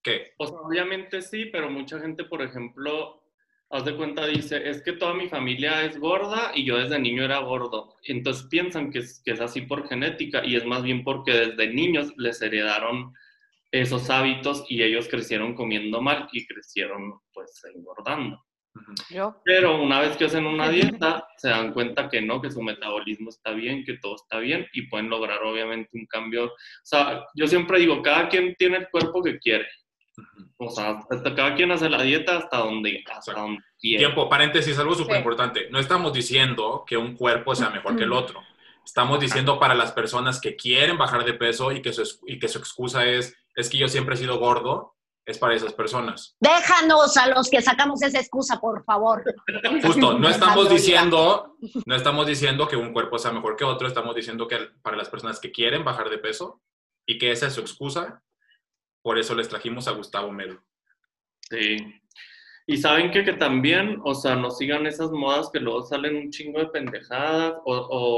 ¿Qué? 0.00 0.34
Pues 0.38 0.52
obviamente 0.52 1.22
sí, 1.22 1.46
pero 1.46 1.68
mucha 1.68 1.98
gente, 1.98 2.24
por 2.24 2.40
ejemplo, 2.40 3.20
haz 3.70 3.84
de 3.84 3.96
cuenta, 3.96 4.26
dice, 4.26 4.68
es 4.70 4.80
que 4.82 4.92
toda 4.92 5.12
mi 5.12 5.28
familia 5.28 5.82
es 5.82 5.98
gorda 5.98 6.52
y 6.54 6.64
yo 6.64 6.78
desde 6.78 7.00
niño 7.00 7.24
era 7.24 7.38
gordo. 7.38 7.96
Entonces 8.04 8.46
piensan 8.48 8.92
que 8.92 9.00
es, 9.00 9.20
que 9.24 9.32
es 9.32 9.40
así 9.40 9.62
por 9.62 9.88
genética 9.88 10.44
y 10.44 10.54
es 10.54 10.64
más 10.64 10.84
bien 10.84 11.02
porque 11.02 11.32
desde 11.32 11.74
niños 11.74 12.12
les 12.16 12.40
heredaron 12.40 13.12
esos 13.72 14.08
hábitos 14.08 14.66
y 14.68 14.84
ellos 14.84 15.08
crecieron 15.08 15.54
comiendo 15.56 16.00
mal 16.00 16.28
y 16.30 16.46
crecieron 16.46 17.18
pues 17.32 17.60
engordando. 17.74 18.40
Yo. 19.10 19.36
Pero 19.44 19.80
una 19.80 20.00
vez 20.00 20.16
que 20.16 20.24
hacen 20.24 20.46
una 20.46 20.68
dieta, 21.02 21.26
se 21.36 21.48
dan 21.48 21.72
cuenta 21.72 22.08
que 22.08 22.20
no, 22.20 22.40
que 22.40 22.50
su 22.50 22.62
metabolismo 22.62 23.30
está 23.30 23.52
bien, 23.52 23.84
que 23.84 23.98
todo 23.98 24.16
está 24.16 24.38
bien 24.38 24.66
y 24.72 24.82
pueden 24.88 25.08
lograr 25.10 25.42
obviamente 25.42 25.90
un 25.92 26.06
cambio. 26.06 26.46
O 26.46 26.52
sea, 26.82 27.24
yo 27.34 27.46
siempre 27.46 27.78
digo, 27.78 28.02
cada 28.02 28.28
quien 28.28 28.54
tiene 28.56 28.78
el 28.78 28.88
cuerpo 28.90 29.22
que 29.22 29.38
quiere. 29.38 29.66
O 30.58 30.70
sea, 30.70 31.00
hasta 31.10 31.34
cada 31.34 31.54
quien 31.54 31.72
hace 31.72 31.88
la 31.90 32.02
dieta 32.02 32.36
hasta 32.38 32.58
donde, 32.58 33.02
hasta 33.12 33.32
donde 33.32 33.60
quiere. 33.78 33.98
Tiempo, 33.98 34.28
paréntesis, 34.28 34.78
algo 34.78 34.94
súper 34.94 35.14
Sí. 35.14 35.18
importante. 35.18 35.68
No 35.70 35.78
estamos 35.78 36.12
diciendo 36.12 36.84
que 36.86 36.96
un 36.96 37.16
cuerpo 37.16 37.54
sea 37.54 37.70
mejor 37.70 37.96
que 37.96 38.04
el 38.04 38.12
otro. 38.12 38.40
Estamos 38.84 39.18
diciendo 39.18 39.58
para 39.58 39.74
las 39.74 39.92
personas 39.92 40.40
que 40.40 40.56
quieren 40.56 40.98
bajar 40.98 41.24
de 41.24 41.34
peso 41.34 41.72
y 41.72 41.80
que 41.82 41.92
su, 41.92 42.04
y 42.26 42.38
que 42.38 42.48
su 42.48 42.58
excusa 42.58 43.06
es, 43.06 43.34
es 43.56 43.68
que 43.70 43.78
yo 43.78 43.88
siempre 43.88 44.14
he 44.14 44.18
sido 44.18 44.38
gordo, 44.38 44.93
es 45.26 45.38
para 45.38 45.54
esas 45.54 45.72
personas. 45.72 46.36
Déjanos 46.38 47.16
a 47.16 47.28
los 47.28 47.48
que 47.48 47.62
sacamos 47.62 48.02
esa 48.02 48.20
excusa, 48.20 48.60
por 48.60 48.84
favor. 48.84 49.24
Justo, 49.82 50.18
no 50.18 50.28
estamos 50.28 50.68
diciendo, 50.68 51.56
no 51.86 51.94
estamos 51.94 52.26
diciendo 52.26 52.68
que 52.68 52.76
un 52.76 52.92
cuerpo 52.92 53.18
sea 53.18 53.32
mejor 53.32 53.56
que 53.56 53.64
otro, 53.64 53.88
estamos 53.88 54.14
diciendo 54.14 54.46
que 54.46 54.58
para 54.82 54.96
las 54.96 55.08
personas 55.08 55.40
que 55.40 55.50
quieren 55.50 55.84
bajar 55.84 56.10
de 56.10 56.18
peso 56.18 56.60
y 57.06 57.18
que 57.18 57.30
esa 57.30 57.46
es 57.46 57.54
su 57.54 57.60
excusa, 57.60 58.22
por 59.02 59.18
eso 59.18 59.34
les 59.34 59.48
trajimos 59.48 59.88
a 59.88 59.92
Gustavo 59.92 60.30
Melo. 60.30 60.62
Sí. 61.48 61.76
Y 62.66 62.78
saben 62.78 63.10
que, 63.10 63.24
que 63.24 63.34
también, 63.34 64.00
o 64.04 64.14
sea, 64.14 64.36
no 64.36 64.50
sigan 64.50 64.86
esas 64.86 65.10
modas 65.10 65.50
que 65.52 65.60
luego 65.60 65.82
salen 65.82 66.16
un 66.16 66.30
chingo 66.30 66.58
de 66.58 66.66
pendejadas, 66.68 67.54
o, 67.64 67.74
o, 67.74 68.13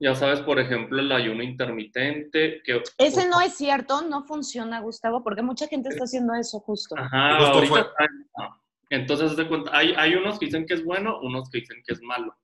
ya 0.00 0.14
sabes, 0.14 0.40
por 0.40 0.58
ejemplo, 0.58 0.98
el 1.00 1.12
ayuno 1.12 1.42
intermitente, 1.42 2.62
que... 2.64 2.82
Ese 2.98 3.28
no 3.28 3.40
es 3.40 3.54
cierto, 3.54 4.02
no 4.02 4.24
funciona, 4.24 4.80
Gustavo, 4.80 5.22
porque 5.22 5.42
mucha 5.42 5.68
gente 5.68 5.90
está 5.90 6.04
haciendo 6.04 6.34
eso 6.34 6.58
justo. 6.60 6.96
Ajá, 6.98 7.36
Justo 7.36 7.52
ahorita 7.52 7.68
fue. 7.72 7.80
está- 7.80 8.56
Entonces, 8.88 9.46
hay, 9.72 9.94
hay 9.96 10.14
unos 10.14 10.38
que 10.38 10.46
dicen 10.46 10.66
que 10.66 10.74
es 10.74 10.84
bueno, 10.84 11.20
unos 11.20 11.50
que 11.50 11.60
dicen 11.60 11.82
que 11.86 11.92
es 11.92 12.02
malo. 12.02 12.34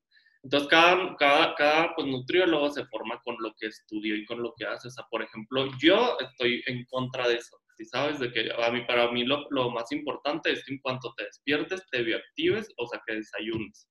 Entonces, 0.42 0.68
cada, 0.68 1.16
cada, 1.16 1.54
cada 1.56 1.94
pues, 1.96 2.06
nutriólogo 2.06 2.70
se 2.70 2.84
forma 2.86 3.20
con 3.24 3.34
lo 3.40 3.52
que 3.58 3.66
estudió 3.66 4.14
y 4.14 4.24
con 4.26 4.42
lo 4.42 4.52
que 4.56 4.66
hace. 4.66 4.88
O 4.88 4.90
sea, 4.90 5.04
por 5.10 5.22
ejemplo, 5.22 5.66
yo 5.80 6.16
estoy 6.20 6.62
en 6.66 6.84
contra 6.84 7.26
de 7.26 7.36
eso. 7.36 7.56
¿sí 7.78 7.84
sabes? 7.84 8.18
De 8.18 8.32
que 8.32 8.50
a 8.50 8.70
mí, 8.70 8.82
para 8.86 9.10
mí 9.12 9.24
lo, 9.24 9.46
lo 9.50 9.70
más 9.70 9.92
importante 9.92 10.50
es 10.50 10.64
que 10.64 10.72
en 10.74 10.80
cuanto 10.80 11.12
te 11.16 11.24
despiertes, 11.24 11.82
te 11.90 12.02
bioactives, 12.02 12.72
o 12.78 12.86
sea, 12.86 13.02
que 13.06 13.14
desayunes. 13.16 13.88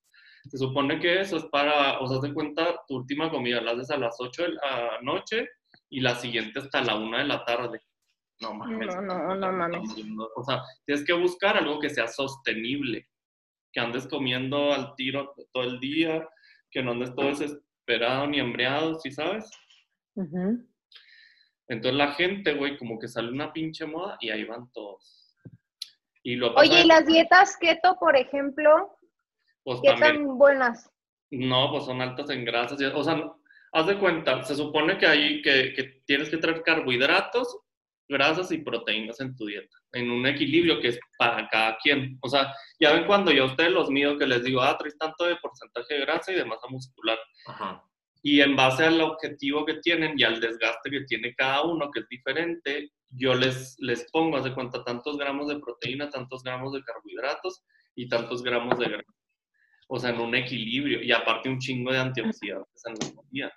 Se 0.50 0.58
supone 0.58 1.00
que 1.00 1.22
eso 1.22 1.38
es 1.38 1.46
para, 1.46 2.00
o 2.00 2.08
sea, 2.08 2.20
de 2.20 2.34
cuenta, 2.34 2.82
tu 2.88 2.98
última 2.98 3.30
comida 3.32 3.62
la 3.62 3.72
haces 3.72 3.90
a 3.92 3.98
las 3.98 4.16
8 4.20 4.44
de 4.44 4.50
la 4.50 5.02
noche 5.02 5.50
y 5.90 6.02
la 6.02 6.16
siguiente 6.16 6.60
hasta 6.60 6.82
la 6.82 6.96
1 6.96 7.18
de 7.18 7.24
la 7.26 7.44
tarde. 7.44 7.82
No 8.42 8.54
mames. 8.54 8.96
No, 8.96 9.02
no, 9.02 9.36
no 9.36 9.52
mames. 9.52 9.96
O 10.36 10.44
sea, 10.44 10.62
tienes 10.86 11.06
que 11.06 11.14
buscar 11.14 11.58
algo 11.58 11.80
que 11.80 11.90
sea 11.90 12.08
sostenible, 12.08 13.08
que 13.74 13.80
andes 13.80 14.08
comiendo 14.08 14.74
al 14.74 14.96
tiro 14.96 15.34
todo 15.52 15.64
el 15.64 15.80
día, 15.80 16.28
que 16.70 16.84
no 16.84 16.92
andes 16.92 17.16
todo 17.16 17.28
desesperado 17.28 18.28
ni 18.28 18.40
hambriado, 18.40 19.00
¿sí 19.00 19.12
sabes? 19.12 19.50
Entonces 21.68 21.98
la 21.98 22.12
gente, 22.14 22.54
güey, 22.54 22.78
como 22.78 23.00
que 23.00 23.08
sale 23.08 23.32
una 23.32 23.52
pinche 23.52 23.86
moda 23.86 24.18
y 24.20 24.30
ahí 24.30 24.44
van 24.44 24.72
todos. 24.72 25.36
Y 26.24 26.36
lo 26.36 26.54
Oye, 26.56 26.82
¿y 26.82 26.88
las 26.88 27.06
dietas 27.06 27.58
keto, 27.58 27.98
por 28.00 28.16
ejemplo, 28.16 28.98
pues 29.66 29.80
qué 29.84 29.90
también, 29.90 30.28
tan 30.28 30.38
buenas? 30.38 30.90
no, 31.32 31.72
pues 31.72 31.84
son 31.86 32.02
altas 32.02 32.30
en 32.30 32.46
grasas. 32.46 32.80
y- 32.80 32.86
O 32.86 33.04
sea, 33.04 33.22
haz 33.74 33.88
de 33.88 33.98
cuenta, 33.98 34.42
se 34.44 34.56
supone 34.56 34.98
que 34.98 35.06
hay 35.08 35.42
que, 35.42 35.74
que 35.74 35.84
tienes 36.06 36.30
que 36.30 36.38
traer 36.38 36.62
carbohidratos, 36.64 37.58
grasas 38.08 38.52
y 38.52 38.60
proteínas 38.60 39.20
en 39.20 39.36
tu 39.36 39.48
dieta, 39.48 39.76
en 39.94 40.12
un 40.12 40.26
equilibrio 40.28 40.80
que 40.80 40.90
es 40.90 41.00
para 41.18 41.50
cada 41.50 41.76
quien. 41.82 42.18
O 42.22 42.30
sea, 42.30 42.54
ya 42.80 42.94
ven 42.94 43.06
cuando 43.08 43.32
yo 43.32 43.44
a 43.44 43.48
ustedes 43.48 43.72
los 43.72 43.90
mido 43.90 44.18
que 44.18 44.28
les 44.28 44.44
digo, 44.44 44.62
ah, 44.62 44.78
traes 44.78 44.98
tanto 44.98 45.26
de 45.26 45.36
porcentaje 45.38 45.96
de 45.96 46.02
grasa 46.02 46.32
y 46.32 46.36
de 46.36 46.46
masa 46.46 46.68
muscular. 46.70 47.18
Ajá. 47.48 47.84
Y 48.22 48.42
en 48.42 48.56
base 48.56 48.86
al 48.86 49.02
objetivo 49.02 49.66
que 49.66 49.76
tienen 49.76 50.14
y 50.18 50.24
al 50.24 50.40
desgaste 50.40 50.90
que 50.90 51.02
tiene 51.02 51.34
cada 51.36 51.64
uno, 51.64 51.90
que 51.92 52.00
es 52.02 52.08
diferente, 52.08 52.92
yo 53.10 53.34
les, 53.36 53.76
les 53.80 54.10
pongo, 54.12 54.38
hace 54.38 54.54
cuenta, 54.54 54.84
tantos 54.84 55.18
gramos 55.18 55.48
de 55.48 55.60
proteína, 55.60 56.10
tantos 56.10 56.44
gramos 56.44 56.74
de 56.74 56.82
carbohidratos 56.84 57.64
y 57.96 58.08
tantos 58.08 58.42
gramos 58.44 58.78
de 58.80 58.86
grasa. 58.86 59.14
O 59.88 60.00
sea, 60.00 60.10
en 60.12 60.20
un 60.20 60.34
equilibrio. 60.36 61.02
Y 61.02 61.12
aparte 61.12 61.50
un 61.50 61.60
chingo 61.60 61.92
de 61.92 62.00
antioxidantes 62.00 62.84
en 62.86 62.94
la 62.94 63.16
comida. 63.16 63.52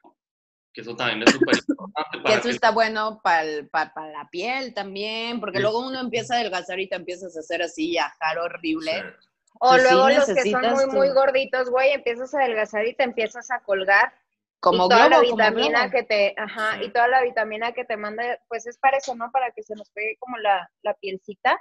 Que 0.72 0.82
eso 0.82 0.94
también 0.94 1.22
es 1.22 1.32
súper 1.32 1.56
importante. 1.56 2.32
Eso 2.34 2.42
que- 2.42 2.50
está 2.50 2.70
bueno 2.70 3.20
para 3.22 3.44
la 3.44 4.28
piel 4.30 4.74
también, 4.74 5.40
porque 5.40 5.58
Sí. 5.58 5.62
luego 5.62 5.86
uno 5.86 5.98
empieza 6.00 6.34
a 6.34 6.40
adelgazar 6.40 6.78
y 6.78 6.88
te 6.88 6.96
empiezas 6.96 7.36
a 7.36 7.40
hacer 7.40 7.62
así, 7.62 7.96
a 7.98 8.06
ajar 8.06 8.38
horrible. 8.38 8.92
Sí. 8.92 9.28
O 9.60 9.74
Sí, 9.74 9.80
sí, 9.80 9.86
luego 9.90 10.08
los 10.10 10.26
que 10.26 10.50
son 10.50 10.60
muy, 10.70 10.84
tu- 10.84 10.90
muy 10.92 11.08
gorditos, 11.10 11.70
güey, 11.70 11.92
empiezas 11.92 12.32
a 12.34 12.40
adelgazar 12.40 12.86
y 12.86 12.94
te 12.94 13.02
empiezas 13.04 13.50
a 13.50 13.60
colgar. 13.60 14.12
Como 14.60 14.86
y 14.86 14.88
toda 14.88 15.08
la 15.08 15.20
globo, 15.20 15.36
vitamina 15.36 15.90
que 15.90 16.02
te, 16.02 16.34
ajá, 16.36 16.78
Sí. 16.78 16.84
y 16.86 16.90
toda 16.90 17.08
la 17.08 17.22
vitamina 17.22 17.72
que 17.72 17.84
te 17.84 17.96
manda, 17.96 18.38
pues 18.48 18.66
es 18.66 18.76
para 18.78 18.98
eso, 18.98 19.14
¿no? 19.14 19.30
Para 19.32 19.50
que 19.52 19.62
se 19.62 19.74
nos 19.74 19.88
pegue 19.90 20.16
como 20.18 20.36
la, 20.38 20.68
la 20.82 20.94
pielcita. 20.94 21.58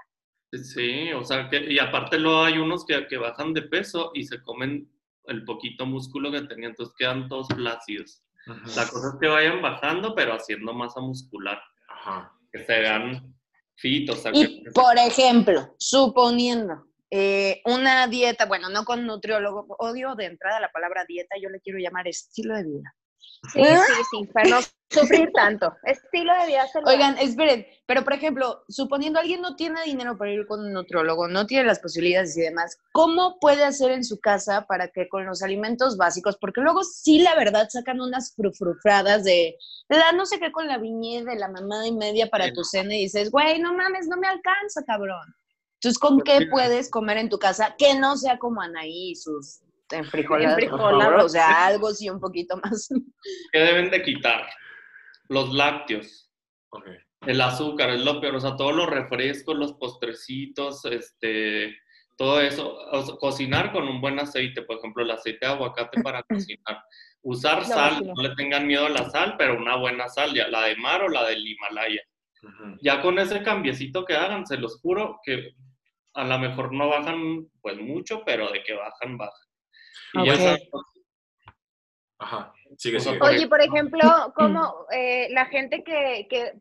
Sí, 0.51 1.11
o 1.11 1.23
sea, 1.25 1.49
que, 1.49 1.71
y 1.71 1.77
aparte 1.79 2.17
luego 2.17 2.43
hay 2.43 2.57
unos 2.57 2.85
que, 2.85 3.05
que 3.07 3.17
bajan 3.17 3.53
de 3.53 3.63
peso 3.63 4.11
y 4.13 4.23
se 4.23 4.41
comen 4.41 4.89
el 5.25 5.43
poquito 5.43 5.85
músculo 5.85 6.31
que 6.31 6.41
tenían, 6.43 6.71
entonces 6.71 6.95
quedan 6.97 7.27
todos 7.27 7.47
flácidos. 7.49 8.23
Ujú. 8.47 8.59
La 8.75 8.87
cosa 8.87 9.09
es 9.09 9.15
que 9.19 9.27
vayan 9.27 9.61
bajando, 9.61 10.15
pero 10.15 10.33
haciendo 10.33 10.73
masa 10.73 11.01
muscular, 11.01 11.61
Ajá. 11.89 12.31
que 12.51 12.63
se 12.63 12.79
vean 12.79 13.35
fit, 13.75 14.09
o 14.09 14.15
sea, 14.15 14.31
Y 14.33 14.63
que... 14.63 14.71
por 14.71 14.97
ejemplo, 14.97 15.75
suponiendo 15.77 16.85
eh, 17.11 17.61
una 17.65 18.07
dieta, 18.07 18.45
bueno, 18.45 18.69
no 18.69 18.85
con 18.85 19.05
nutriólogo, 19.05 19.65
odio 19.79 20.15
de 20.15 20.25
entrada 20.25 20.61
la 20.61 20.71
palabra 20.71 21.05
dieta, 21.05 21.35
yo 21.41 21.49
le 21.49 21.59
quiero 21.59 21.79
llamar 21.79 22.07
estilo 22.07 22.55
de 22.55 22.63
vida. 22.63 22.95
Sí, 23.53 23.61
sí, 23.63 24.03
sí, 24.11 24.27
para 24.33 24.49
no 24.49 24.59
sufrir 24.89 25.31
tanto. 25.33 25.73
Estilo 25.83 26.33
de 26.41 26.47
vida 26.47 26.67
saludable. 26.67 26.95
Oigan, 26.95 27.17
esperen, 27.19 27.67
pero 27.85 28.03
por 28.03 28.13
ejemplo, 28.13 28.63
suponiendo 28.67 29.19
alguien 29.19 29.41
no 29.41 29.55
tiene 29.55 29.83
dinero 29.83 30.17
para 30.17 30.31
ir 30.31 30.45
con 30.47 30.59
un 30.61 30.73
nutriólogo, 30.73 31.27
no 31.27 31.45
tiene 31.45 31.65
las 31.65 31.79
posibilidades 31.79 32.35
y 32.37 32.41
demás, 32.41 32.77
¿cómo 32.93 33.37
puede 33.39 33.63
hacer 33.63 33.91
en 33.91 34.03
su 34.03 34.19
casa 34.19 34.65
para 34.67 34.89
que 34.89 35.07
con 35.07 35.25
los 35.25 35.41
alimentos 35.43 35.97
básicos, 35.97 36.37
porque 36.39 36.61
luego 36.61 36.83
sí 36.83 37.19
la 37.19 37.35
verdad 37.35 37.67
sacan 37.69 38.01
unas 38.01 38.33
frufrufradas 38.35 39.23
de, 39.23 39.55
da 39.89 40.11
no 40.13 40.25
sé 40.25 40.39
qué 40.39 40.51
con 40.51 40.67
la 40.67 40.77
viñeda 40.77 41.31
de 41.31 41.39
la 41.39 41.47
mamada 41.49 41.85
y 41.87 41.91
media 41.93 42.29
para 42.29 42.45
Sí. 42.45 42.53
tu 42.53 42.63
cena 42.63 42.95
y 42.95 43.03
dices, 43.03 43.31
güey, 43.31 43.59
no 43.59 43.73
mames, 43.73 44.07
no 44.07 44.17
me 44.17 44.27
alcanza, 44.27 44.83
cabrón. 44.85 45.35
Entonces, 45.75 45.99
¿con 45.99 46.19
Pues 46.19 46.39
qué 46.39 46.47
puedes 46.47 46.89
comer 46.89 47.17
en 47.17 47.29
tu 47.29 47.37
casa 47.37 47.75
que 47.77 47.93
no 47.99 48.17
sea 48.17 48.39
como 48.39 48.61
Anaí 48.61 49.11
y 49.11 49.15
sus 49.15 49.59
por 49.89 49.99
Enfrijoladas. 49.99 50.69
favor? 50.69 51.13
O 51.21 51.29
sea, 51.29 51.65
algo 51.65 51.91
sí 51.91 52.09
un 52.09 52.19
poquito 52.19 52.57
más. 52.57 52.89
¿Qué 53.51 53.59
deben 53.59 53.89
de 53.89 54.01
quitar? 54.03 54.47
Los 55.29 55.53
lácteos, 55.53 56.31
el 57.25 57.41
azúcar, 57.41 57.89
es 57.89 58.01
lo 58.01 58.21
peor, 58.21 58.35
o 58.35 58.39
sea, 58.39 58.55
todos 58.55 58.75
los 58.75 58.89
refrescos, 58.89 59.57
los 59.57 59.73
postrecitos, 59.73 60.85
este, 60.85 61.75
todo 62.17 62.39
eso. 62.41 62.75
O 62.91 63.01
sea, 63.01 63.15
cocinar 63.17 63.71
con 63.71 63.87
un 63.87 63.99
buen 63.99 64.19
aceite, 64.19 64.61
por 64.61 64.77
ejemplo, 64.77 65.03
el 65.03 65.11
aceite 65.11 65.45
de 65.45 65.51
aguacate 65.51 66.01
para 66.01 66.23
cocinar. 66.29 66.83
Usar 67.21 67.65
sal, 67.65 67.97
sí. 67.99 68.05
no 68.05 68.21
le 68.21 68.35
tengan 68.35 68.67
miedo 68.67 68.85
a 68.85 68.89
la 68.89 69.09
sal, 69.09 69.35
pero 69.37 69.57
una 69.57 69.75
buena 69.75 70.07
sal, 70.07 70.33
ya, 70.33 70.47
la 70.47 70.63
de 70.63 70.77
mar 70.77 71.01
o 71.03 71.09
la 71.09 71.25
del 71.25 71.45
Himalaya. 71.45 72.01
Ya 72.81 73.01
con 73.01 73.19
ese 73.19 73.41
cambiecito 73.43 74.05
que 74.05 74.15
hagan, 74.15 74.45
se 74.45 74.57
los 74.57 74.79
juro 74.79 75.19
que 75.23 75.53
a 76.13 76.23
lo 76.23 76.39
mejor 76.39 76.73
no 76.73 76.87
bajan 76.89 77.47
pues 77.61 77.77
mucho, 77.79 78.23
pero 78.25 78.51
de 78.51 78.63
que 78.63 78.73
bajan, 78.73 79.17
bajan. 79.17 79.46
Y 80.13 80.25
ya 80.25 80.57
Ajá. 82.19 82.51
Sigue, 82.77 82.97
Oye, 83.21 83.47
por 83.47 83.61
ejemplo, 83.61 83.99
como 84.35 84.87
eh, 84.91 85.27
la 85.31 85.45
gente 85.45 85.83
que, 85.83 86.27
que, 86.29 86.53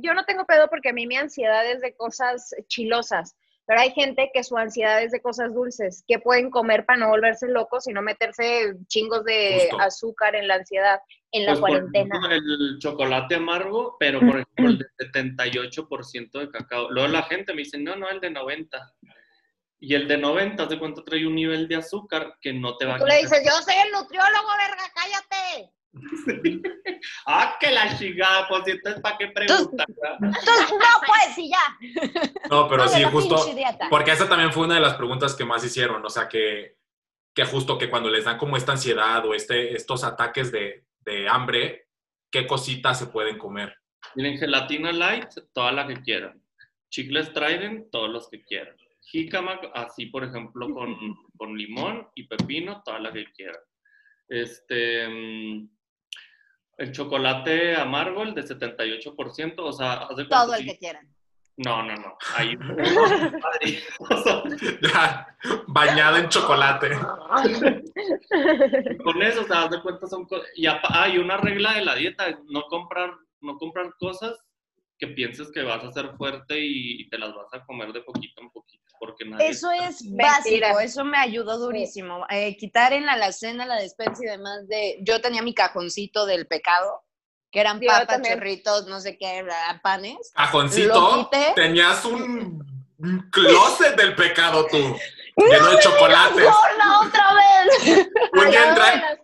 yo 0.00 0.14
no 0.14 0.24
tengo 0.24 0.44
pedo 0.46 0.68
porque 0.68 0.90
a 0.90 0.92
mí 0.92 1.06
mi 1.06 1.16
ansiedad 1.16 1.68
es 1.68 1.80
de 1.80 1.94
cosas 1.94 2.54
chilosas, 2.68 3.36
pero 3.66 3.80
hay 3.80 3.90
gente 3.90 4.30
que 4.32 4.42
su 4.42 4.56
ansiedad 4.56 5.02
es 5.02 5.12
de 5.12 5.20
cosas 5.20 5.52
dulces, 5.52 6.04
que 6.06 6.18
pueden 6.18 6.50
comer 6.50 6.86
para 6.86 6.98
no 7.00 7.08
volverse 7.08 7.48
locos 7.48 7.86
y 7.88 7.92
no 7.92 8.02
meterse 8.02 8.74
chingos 8.86 9.24
de 9.24 9.68
Justo. 9.70 9.80
azúcar 9.80 10.34
en 10.34 10.48
la 10.48 10.56
ansiedad, 10.56 11.00
en 11.32 11.44
la 11.44 11.52
Pues, 11.52 11.60
por 11.60 11.70
cuarentena. 11.70 12.16
ejemplo, 12.16 12.34
el 12.34 12.78
chocolate 12.78 13.34
amargo, 13.34 13.96
pero 13.98 14.20
por 14.20 14.40
ejemplo 14.40 14.68
el 14.68 14.78
de 14.78 14.86
78% 14.98 16.38
de 16.38 16.50
cacao. 16.50 16.90
Luego 16.90 17.08
la 17.08 17.22
gente 17.24 17.52
me 17.52 17.60
dice, 17.60 17.78
no, 17.78 17.96
no, 17.96 18.08
el 18.08 18.20
de 18.20 18.30
90. 18.30 18.92
Y 19.80 19.94
el 19.94 20.06
de 20.06 20.18
90, 20.18 20.66
¿de 20.66 20.78
cuánto 20.78 21.02
trae 21.02 21.26
un 21.26 21.34
nivel 21.34 21.66
de 21.66 21.76
azúcar 21.76 22.36
que 22.40 22.52
no 22.52 22.76
te 22.76 22.84
va 22.84 22.96
a 22.96 22.98
Tú 22.98 23.06
le 23.06 23.22
dices, 23.22 23.42
yo 23.44 23.52
soy 23.62 23.74
el 23.82 23.92
nutriólogo, 23.92 24.48
verga, 24.58 24.92
cállate. 24.94 25.72
Ah, 27.26 27.56
que 27.58 27.70
la 27.70 27.96
chingada, 27.98 28.46
pues 28.46 28.62
entonces, 28.66 29.00
¿para 29.00 29.16
qué 29.16 29.28
preguntas? 29.28 29.86
Entonces, 29.88 30.70
no, 30.70 31.06
pues, 31.06 31.38
y 31.38 31.50
ya. 31.50 31.78
No, 32.50 32.68
pero 32.68 32.86
sí, 32.88 33.02
justo. 33.04 33.36
Porque 33.88 34.12
esa 34.12 34.28
también 34.28 34.52
fue 34.52 34.64
una 34.64 34.74
de 34.74 34.82
las 34.82 34.94
preguntas 34.94 35.34
que 35.34 35.46
más 35.46 35.64
hicieron. 35.64 36.04
O 36.04 36.10
sea, 36.10 36.28
que, 36.28 36.76
que 37.34 37.44
justo 37.46 37.78
que 37.78 37.88
cuando 37.88 38.10
les 38.10 38.26
dan 38.26 38.36
como 38.36 38.56
esta 38.56 38.72
ansiedad 38.72 39.24
o 39.24 39.34
este, 39.34 39.74
estos 39.74 40.04
ataques 40.04 40.52
de, 40.52 40.84
de 41.00 41.28
hambre, 41.28 41.88
¿qué 42.30 42.46
cositas 42.46 42.98
se 42.98 43.06
pueden 43.06 43.38
comer? 43.38 43.74
Miren, 44.14 44.38
gelatina 44.38 44.92
light, 44.92 45.30
toda 45.54 45.72
la 45.72 45.86
que 45.86 46.02
quieran. 46.02 46.42
Chicles 46.90 47.32
Trident, 47.32 47.90
todos 47.90 48.10
los 48.10 48.28
que 48.28 48.42
quieran. 48.44 48.76
Jícama, 49.02 49.60
así 49.74 50.06
por 50.06 50.24
ejemplo, 50.24 50.72
con, 50.72 50.96
con 51.36 51.56
limón 51.56 52.08
y 52.14 52.26
pepino, 52.26 52.82
toda 52.84 53.00
la 53.00 53.12
que 53.12 53.24
quieran. 53.32 53.60
Este, 54.28 55.08
mm, 55.08 55.68
el 56.78 56.92
chocolate 56.92 57.76
amargo, 57.76 58.22
el 58.22 58.34
de 58.34 58.42
78%, 58.42 59.54
o 59.58 59.72
sea, 59.72 59.94
haz 59.94 60.16
de 60.16 60.26
cuenta, 60.26 60.44
Todo 60.44 60.54
el 60.54 60.60
sí, 60.60 60.66
que 60.66 60.78
quieran. 60.78 61.14
No, 61.64 61.82
no, 61.82 61.94
no. 61.94 62.18
Ahí. 62.36 62.58
Ya, 64.82 65.26
bañada 65.68 66.18
en 66.18 66.28
chocolate. 66.28 66.90
con 69.04 69.22
eso, 69.22 69.44
te 69.44 69.48
das 69.48 69.70
de 69.70 69.80
cuenta, 69.82 70.06
son 70.06 70.26
cosas. 70.26 70.48
Y 70.56 70.66
hay 70.66 71.18
una 71.18 71.36
regla 71.36 71.74
de 71.74 71.84
la 71.84 71.94
dieta: 71.94 72.26
no 72.48 72.62
comprar, 72.62 73.14
no 73.40 73.56
comprar 73.58 73.94
cosas 73.98 74.42
que 74.98 75.08
pienses 75.08 75.52
que 75.52 75.62
vas 75.62 75.84
a 75.84 75.92
ser 75.92 76.16
fuerte 76.16 76.58
y, 76.58 77.02
y 77.02 77.08
te 77.08 77.18
las 77.18 77.34
vas 77.34 77.52
a 77.52 77.64
comer 77.66 77.92
de 77.92 78.00
poquito 78.02 78.40
en 78.40 78.50
poquito. 78.50 78.79
Porque 79.00 79.24
nadie. 79.24 79.48
Eso 79.48 79.72
es 79.72 80.02
Mentira. 80.04 80.68
básico, 80.68 80.80
eso 80.80 81.04
me 81.04 81.18
ayudó 81.18 81.58
durísimo. 81.58 82.24
Eh, 82.30 82.56
quitar 82.56 82.92
en 82.92 83.04
la 83.06 83.14
alacena, 83.14 83.66
la 83.66 83.76
despensa 83.76 84.22
y 84.22 84.28
demás 84.28 84.68
de... 84.68 84.98
Yo 85.02 85.20
tenía 85.20 85.42
mi 85.42 85.54
cajoncito 85.54 86.24
del 86.26 86.46
pecado, 86.46 87.02
que 87.50 87.58
eran 87.60 87.80
Yo 87.80 87.88
papas, 87.88 88.06
también. 88.06 88.34
chorritos, 88.34 88.86
no 88.86 89.00
sé 89.00 89.18
qué, 89.18 89.44
panes. 89.82 90.30
Cajoncito, 90.36 91.28
tenías 91.56 92.04
un 92.04 92.64
un 93.02 93.30
closet 93.30 93.96
del 93.96 94.14
pecado 94.14 94.66
tú, 94.70 94.96
lleno 95.36 95.70
de 95.70 95.78
chocolates. 95.80 96.44
¡Gorda, 96.44 97.00
otra 97.00 97.34
vez! 97.34 98.08
Un 98.32 98.50
día 98.50 98.74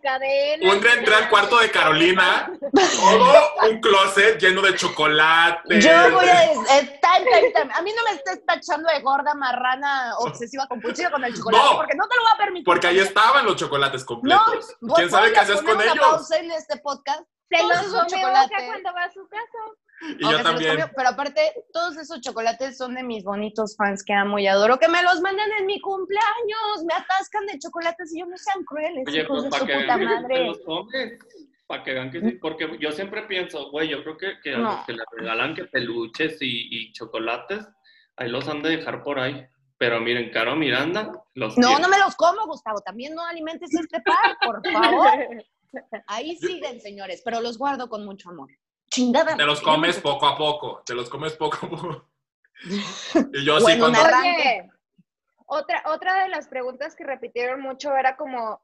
cadenas. 0.01 0.73
un 0.73 0.81
día 0.81 0.93
entré 0.93 1.15
al 1.15 1.29
cuarto 1.29 1.59
de 1.59 1.69
Carolina, 1.71 2.51
todo 2.73 3.69
un 3.69 3.79
closet 3.81 4.39
lleno 4.39 4.61
de 4.61 4.75
chocolates. 4.75 5.83
Yo 5.83 6.11
voy 6.11 6.27
a... 6.27 6.43
Está, 6.79 7.17
está. 7.17 7.61
A 7.73 7.81
mí 7.81 7.91
no 7.95 8.03
me 8.03 8.11
estés 8.17 8.45
tachando 8.45 8.89
de 8.91 9.01
gorda, 9.01 9.33
marrana, 9.33 10.15
obsesiva, 10.19 10.67
compulsiva 10.67 11.11
con 11.11 11.23
el 11.23 11.35
chocolate, 11.35 11.63
No. 11.63 11.75
porque 11.77 11.95
no 11.95 12.07
te 12.07 12.15
lo 12.15 12.21
voy 12.23 12.31
a 12.33 12.37
permitir. 12.37 12.65
Porque 12.65 12.87
ahí 12.87 12.99
estaban 12.99 13.45
los 13.45 13.55
chocolates 13.55 14.03
completos. 14.03 14.75
No, 14.81 14.95
¿Quién 14.95 15.09
sabe 15.09 15.31
qué 15.31 15.39
hacías 15.39 15.61
con 15.61 15.81
ellos? 15.81 15.97
pausa 15.99 16.37
en 16.37 16.51
este 16.51 16.77
podcast. 16.77 17.21
Se 17.49 17.63
los 17.63 17.69
cuando 17.87 18.93
va 18.93 19.03
a 19.03 19.11
su 19.13 19.27
casa. 19.29 19.57
Y 20.19 20.23
yo 20.29 20.41
también. 20.43 20.71
comió, 20.71 20.91
pero 20.95 21.09
aparte, 21.09 21.41
todos 21.73 21.97
esos 21.97 22.21
chocolates 22.21 22.77
son 22.77 22.93
de 22.95 23.03
mis 23.03 23.23
bonitos 23.23 23.75
fans 23.75 24.03
que 24.03 24.13
amo 24.13 24.37
y 24.39 24.45
adoro, 24.47 24.77
que 24.77 24.87
me 24.87 25.01
los 25.03 25.21
mandan 25.21 25.49
en 25.59 25.65
mi 25.65 25.79
cumpleaños, 25.81 26.83
me 26.87 26.93
atascan 26.93 27.45
de 27.47 27.57
chocolates 27.59 28.13
y 28.13 28.19
yo 28.19 28.25
no 28.27 28.37
sean 28.37 28.63
crueles, 28.63 29.05
Oye, 29.07 29.21
hijos 29.21 29.29
pues 29.29 29.43
de 29.43 29.49
para 29.49 29.59
su 29.61 29.67
que 29.67 29.73
puta 29.75 29.97
madre. 29.97 31.19
Para 31.67 31.83
que 31.83 31.93
vean 31.93 32.11
que 32.11 32.21
sí. 32.21 32.31
Porque 32.33 32.77
yo 32.79 32.91
siempre 32.91 33.23
pienso, 33.23 33.71
güey, 33.71 33.89
yo 33.89 34.03
creo 34.03 34.17
que, 34.17 34.39
que 34.41 34.53
a 34.53 34.57
No. 34.57 34.71
los 34.75 34.85
que 34.85 34.93
le 34.93 35.03
regalan 35.17 35.55
que 35.55 35.65
peluches 35.65 36.37
y, 36.41 36.67
y 36.71 36.91
chocolates, 36.93 37.67
ahí 38.17 38.29
los 38.29 38.47
han 38.47 38.61
de 38.61 38.77
dejar 38.77 39.03
por 39.03 39.19
ahí. 39.19 39.45
Pero 39.79 39.99
miren, 39.99 40.31
Caro 40.31 40.55
Miranda, 40.55 41.11
los 41.35 41.57
No, 41.57 41.67
tiene. 41.67 41.81
no 41.81 41.89
me 41.89 41.99
los 41.99 42.15
como, 42.15 42.45
Gustavo. 42.47 42.79
También 42.81 43.13
no 43.15 43.23
alimentes 43.25 43.73
este 43.73 43.99
par, 44.01 44.37
por 44.43 44.61
favor. 44.71 45.09
Ahí 46.07 46.35
siguen, 46.37 46.79
señores, 46.81 47.21
pero 47.25 47.41
los 47.41 47.57
guardo 47.57 47.89
con 47.89 48.05
mucho 48.05 48.29
amor. 48.29 48.49
Chingada. 48.89 49.35
Te 49.35 49.45
los 49.45 49.61
comes 49.61 49.99
poco 49.99 50.27
a 50.27 50.37
poco. 50.37 50.81
Te 50.85 50.93
los 50.95 51.09
comes 51.09 51.33
poco 51.33 51.57
a 51.65 51.69
poco. 51.69 52.09
Y 53.33 53.45
yo 53.45 53.57
O 53.57 53.59
sí 53.59 53.73
en 53.73 53.79
cuando. 53.79 53.99
Oye, 53.99 54.69
otra, 55.45 55.83
otra 55.85 56.23
de 56.23 56.29
las 56.29 56.47
preguntas 56.47 56.95
que 56.95 57.03
repitieron 57.03 57.61
mucho 57.61 57.95
era 57.95 58.17
como 58.17 58.59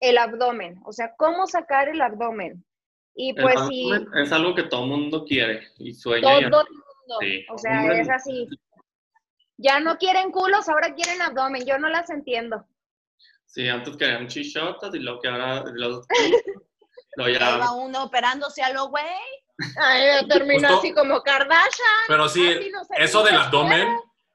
el 0.00 0.18
abdomen, 0.18 0.80
o 0.84 0.92
sea, 0.92 1.14
¿cómo 1.16 1.46
sacar 1.46 1.88
el 1.88 2.00
abdomen? 2.02 2.64
Y 3.14 3.30
El 3.30 3.36
pues 3.36 3.54
sí, 3.68 3.88
Es 4.20 4.32
algo 4.32 4.54
que 4.54 4.64
todo 4.64 4.84
mundo 4.86 5.24
quiere 5.24 5.66
y 5.78 5.94
sueña. 5.94 6.50
todo 6.50 6.62
el 6.62 6.68
mundo, 6.70 7.18
Sí. 7.20 7.46
o 7.48 7.56
sea, 7.56 7.80
Hombre. 7.80 8.00
es 8.00 8.10
así. 8.10 8.48
Ya 9.56 9.80
no 9.80 9.96
quieren 9.96 10.30
culos, 10.32 10.68
ahora 10.68 10.92
quieren 10.94 11.22
abdomen, 11.22 11.64
yo 11.64 11.78
no 11.78 11.88
las 11.88 12.10
entiendo. 12.10 12.66
Sí, 13.46 13.68
antes 13.68 13.96
querían 13.96 14.26
chichotas 14.26 14.94
y 14.94 14.98
luego 14.98 15.20
que 15.20 15.28
ahora 15.28 15.64
los... 15.72 16.04
lo 17.16 17.28
ya... 17.30 17.72
uno 17.72 18.02
operándose 18.04 18.62
a 18.62 18.72
lo 18.72 18.88
güey. 18.88 19.04
Ay, 19.76 20.26
terminó 20.28 20.68
Justo- 20.68 20.78
así 20.78 20.92
como 20.92 21.22
Kardashian. 21.22 22.04
Pero 22.08 22.28
sí, 22.28 22.70
eso 22.98 23.22
del 23.22 23.36
abdomen, 23.36 23.88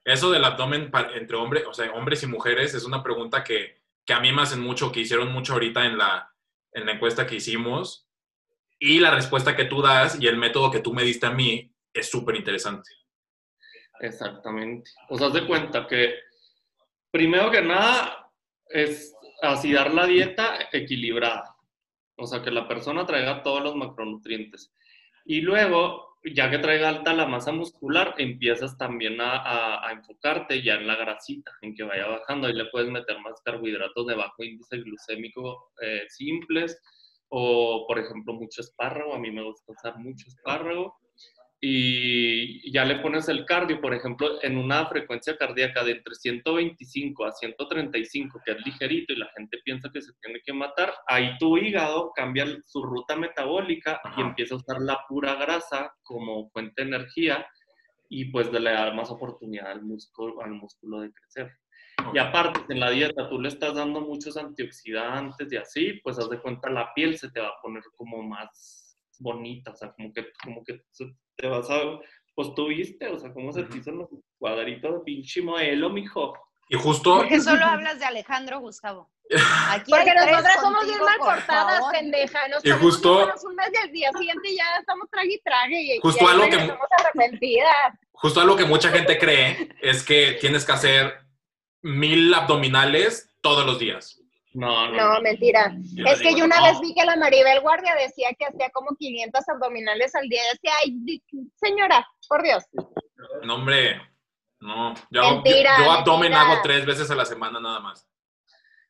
eso 0.04 0.32
del 0.32 0.44
abdomen 0.44 0.92
entre 1.14 1.38
hombres, 1.38 1.66
o 1.68 1.74
sea, 1.74 1.92
hombres 1.94 2.24
y 2.24 2.28
mujeres, 2.28 2.74
es 2.74 2.86
una 2.86 3.04
pregunta 3.04 3.44
que, 3.44 3.82
que 4.06 4.14
a 4.14 4.20
mí 4.20 4.32
me 4.32 4.42
hacen 4.42 4.62
mucho, 4.62 4.92
que 4.92 5.02
hicieron 5.02 5.32
mucho 5.32 5.54
ahorita 5.54 5.86
en 5.86 5.98
la, 5.98 6.34
en 6.74 6.86
la 6.86 6.94
encuesta 6.94 7.28
que 7.28 7.36
hicimos. 7.36 8.08
Y 8.80 9.00
la 9.00 9.12
respuesta 9.12 9.56
que 9.56 9.66
tú 9.66 9.82
das 9.82 10.20
y 10.20 10.26
el 10.28 10.38
método 10.38 10.72
que 10.72 10.80
tú 10.80 10.92
me 10.94 11.04
diste 11.04 11.28
a 11.28 11.32
mí 11.32 11.72
es 11.94 12.10
súper 12.10 12.36
interesante. 12.36 12.90
Exactamente. 14.00 14.90
O 15.10 15.18
sea, 15.18 15.28
haz 15.28 15.34
de 15.34 15.46
cuenta 15.46 15.86
que 15.88 16.16
primero 17.12 17.52
que 17.52 17.62
nada 17.62 18.32
es 18.68 19.14
así 19.44 19.72
dar 19.74 19.94
la 19.94 20.08
dieta 20.08 20.68
equilibrada. 20.72 21.56
O 22.18 22.26
sea, 22.26 22.42
que 22.42 22.52
la 22.52 22.68
persona 22.68 23.06
traiga 23.06 23.44
todos 23.44 23.62
los 23.62 23.76
macronutrientes. 23.76 24.72
Y 25.32 25.40
luego, 25.40 26.18
ya 26.26 26.50
que 26.52 26.58
traiga 26.58 26.90
alta 26.90 27.14
la 27.14 27.26
masa 27.26 27.54
muscular, 27.54 28.16
empiezas 28.18 28.78
también 28.78 29.16
a, 29.22 29.90
enfocarte 29.90 30.62
ya 30.62 30.74
en 30.74 30.86
la 30.86 30.98
grasita, 30.98 31.54
en 31.62 31.74
que 31.74 31.84
vaya 31.84 32.06
bajando. 32.06 32.48
Ahí 32.48 32.54
le 32.54 32.66
puedes 32.66 32.90
meter 32.90 33.18
más 33.20 33.42
carbohidratos 33.42 34.08
de 34.08 34.16
bajo 34.16 34.44
índice 34.44 34.80
glucémico 34.80 35.72
eh, 35.82 36.04
simples 36.10 36.78
o, 37.30 37.86
por 37.88 37.98
ejemplo, 37.98 38.34
mucho 38.34 38.60
espárrago. 38.60 39.16
A 39.16 39.20
mí 39.20 39.32
me 39.32 39.42
gusta 39.42 39.72
usar 39.72 39.98
mucho 40.00 40.28
espárrago 40.28 40.98
y 41.64 42.72
ya 42.72 42.84
le 42.86 42.96
pones 42.96 43.30
el 43.30 43.46
cardio, 43.46 43.80
por 43.80 43.94
ejemplo, 43.94 44.42
en 44.42 44.58
una 44.58 44.88
frecuencia 44.88 45.38
cardíaca 45.38 45.84
de 45.84 45.92
entre 45.92 46.16
125 46.16 47.24
a 47.24 47.32
135, 47.32 48.42
que 48.44 48.54
es 48.54 48.66
ligerito 48.66 49.14
y 49.14 49.18
la 49.18 49.30
gente 49.38 49.60
piensa 49.64 49.92
que 49.94 50.02
se 50.02 50.12
tiene 50.24 50.42
que 50.44 50.54
matar, 50.54 50.92
ahí 51.06 51.38
tu 51.38 51.60
hígado 51.60 52.14
cambia 52.16 52.48
su 52.66 52.82
ruta 52.82 53.16
metabólica 53.16 54.02
y 54.18 54.22
empieza 54.22 54.56
a 54.56 54.58
usar 54.58 54.82
la 54.82 55.06
pura 55.08 55.36
grasa 55.36 55.94
como 56.02 56.50
fuente 56.50 56.82
de 56.82 56.88
energía 56.88 57.46
y 58.10 58.26
pues 58.26 58.52
le 58.52 58.72
da 58.72 58.92
más 58.94 59.12
oportunidad 59.12 59.68
al 59.68 59.84
músculo, 59.84 60.42
al 60.42 60.54
músculo 60.54 61.02
de 61.02 61.14
crecer. 61.14 61.52
Y 62.12 62.18
aparte, 62.18 62.74
en 62.74 62.80
la 62.80 62.90
dieta 62.90 63.30
tú 63.30 63.40
le 63.40 63.50
estás 63.50 63.76
dando 63.76 64.02
muchos 64.02 64.36
antioxidantes 64.36 65.54
y 65.54 65.58
así, 65.58 65.94
pues 66.04 66.18
haz 66.18 66.28
de 66.28 66.42
cuenta 66.42 66.72
la 66.72 66.92
piel 66.96 67.20
se 67.20 67.30
te 67.30 67.40
va 67.40 67.50
a 67.50 67.62
poner 67.62 67.84
como 67.96 68.24
más 68.24 68.81
bonita, 69.22 69.72
o 69.72 69.76
sea, 69.76 69.92
como 69.94 70.12
que, 70.14 70.28
como 70.44 70.64
que 70.64 70.82
se- 70.92 71.14
te 71.38 71.48
vas 71.48 71.70
a, 71.70 71.80
pues 72.36 72.54
tú 72.56 72.68
viste, 72.68 73.08
o 73.08 73.20
sea, 73.20 73.34
cómo 73.34 73.52
se 73.52 73.64
te 73.64 73.78
hizo 73.78 73.92
los 73.92 74.08
cuadritos 74.38 74.94
de 74.94 75.00
pinche 75.02 75.42
modelo, 75.42 75.90
mijo. 75.90 76.34
Y 76.70 76.78
justo, 76.78 77.18
Porque 77.18 77.40
solo 77.42 77.66
hablas 77.66 78.00
de 78.00 78.06
Alejandro, 78.06 78.60
Gustavo. 78.62 79.12
Aquí 79.70 79.92
Porque 79.92 80.14
nosotras 80.14 80.56
somos 80.62 80.86
bien 80.86 81.00
mal 81.00 81.18
por 81.18 81.36
portadas, 81.36 81.84
pendeja. 81.92 82.48
Nos 82.48 82.66
Y 82.66 82.72
justo- 82.72 83.34
un 83.44 83.56
mes 83.56 83.70
y 83.74 83.78
al 83.78 83.92
día 83.92 84.12
siguiente 84.18 84.56
ya 84.56 84.78
estamos 84.80 85.10
trague 85.12 85.34
y 85.34 85.42
trague. 85.42 85.82
Y, 85.96 86.00
Justo 86.00 86.28
algo 86.28 86.44
que- 86.50 86.56
estamos 86.56 86.88
arrepentidas. 87.00 87.94
justo 88.14 88.40
algo 88.42 88.56
que 88.56 88.66
mucha 88.66 88.90
gente 88.90 89.18
cree 89.18 89.70
es 89.82 90.04
que 90.04 90.38
tienes 90.40 90.64
que 90.66 90.72
hacer 90.72 91.14
mil 91.82 92.34
abdominales 92.34 93.30
todos 93.42 93.66
los 93.66 93.78
días. 93.80 94.21
No, 94.54 94.92
no, 94.92 95.14
No, 95.16 95.22
mentira. 95.22 95.74
Es 96.06 96.20
que 96.22 96.28
digo, 96.30 96.40
yo 96.40 96.46
una 96.46 96.58
no. 96.58 96.64
vez 96.66 96.80
vi 96.82 96.94
que 96.94 97.06
la 97.06 97.16
Maribel 97.16 97.62
Guardia 97.62 97.96
decía 97.96 98.30
que 98.38 98.46
hacía 98.46 98.70
como 98.72 98.96
500 98.98 99.48
abdominales 99.50 100.14
al 100.16 100.28
día. 100.28 100.42
Y 100.44 100.54
decía, 100.54 100.72
ay, 100.84 101.22
señora, 101.56 102.06
por 102.28 102.44
Dios. 102.44 102.64
No, 103.44 103.56
hombre, 103.56 104.02
no. 104.60 104.94
Yo, 105.10 105.22
Mentira, 105.36 105.78
yo, 105.80 105.86
yo 105.86 105.92
abdomen 105.92 106.32
mentira. 106.32 106.42
hago 106.42 106.62
tres 106.64 106.86
veces 106.86 107.10
a 107.10 107.16
la 107.16 107.26
semana 107.26 107.60
nada 107.62 107.80
más. 107.80 108.08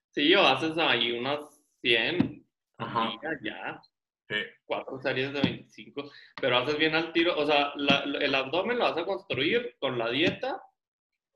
Sí, 0.10 0.28
yo 0.30 0.46
haces 0.46 0.78
ahí 0.78 1.12
unas 1.12 1.40
100, 1.82 2.46
Ajá. 2.78 3.12
ya, 3.44 3.82
Sí. 4.28 4.36
cuatro 4.66 5.00
series 5.00 5.32
de 5.34 5.42
25, 5.42 6.10
pero 6.42 6.58
haces 6.58 6.78
bien 6.78 6.96
al 6.96 7.12
tiro, 7.14 7.38
o 7.38 7.46
sea, 7.46 7.72
la- 7.76 8.06
la- 8.06 8.20
el 8.20 8.34
abdomen 8.36 8.80
lo 8.80 8.86
vas 8.86 8.98
a 8.98 9.06
construir 9.06 9.76
con 9.80 9.98
la 9.98 10.10
dieta, 10.10 10.62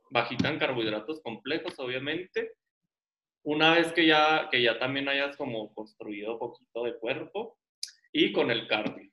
bajita 0.09 0.49
en 0.49 0.59
carbohidratos 0.59 1.21
complejos, 1.21 1.73
obviamente. 1.77 2.53
Una 3.45 3.75
vez 3.75 3.93
que 3.93 4.07
ya, 4.07 4.49
que 4.49 4.59
ya 4.61 4.79
también 4.79 5.07
hayas 5.07 5.37
como 5.37 5.71
construido 5.75 6.39
poquito 6.39 6.83
de 6.83 6.97
cuerpo 6.97 7.59
y 8.11 8.33
con 8.33 8.49
el 8.49 8.67
cardio, 8.67 9.11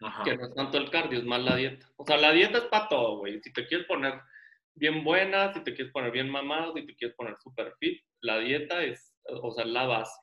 Ajá. 0.00 0.24
que 0.24 0.36
no 0.38 0.46
es 0.46 0.54
tanto 0.54 0.78
el 0.78 0.90
cardio, 0.90 1.18
es 1.18 1.26
más 1.26 1.42
la 1.42 1.54
dieta. 1.54 1.86
O 1.96 2.06
sea, 2.06 2.16
la 2.16 2.32
dieta 2.32 2.58
es 2.58 2.64
para 2.64 2.88
todo, 2.88 3.18
güey. 3.18 3.42
Si 3.42 3.52
te 3.52 3.66
quieres 3.66 3.86
poner 3.86 4.14
bien 4.74 5.04
buena, 5.04 5.52
si 5.52 5.60
te 5.60 5.74
quieres 5.74 5.92
poner 5.92 6.10
bien 6.12 6.30
mamado, 6.30 6.72
si 6.72 6.86
te 6.86 6.96
quieres 6.96 7.14
poner 7.14 7.36
super 7.40 7.74
fit, 7.78 8.02
la 8.20 8.38
dieta 8.38 8.82
es, 8.82 9.14
o 9.42 9.52
sea, 9.52 9.66
la 9.66 9.86
base. 9.86 10.18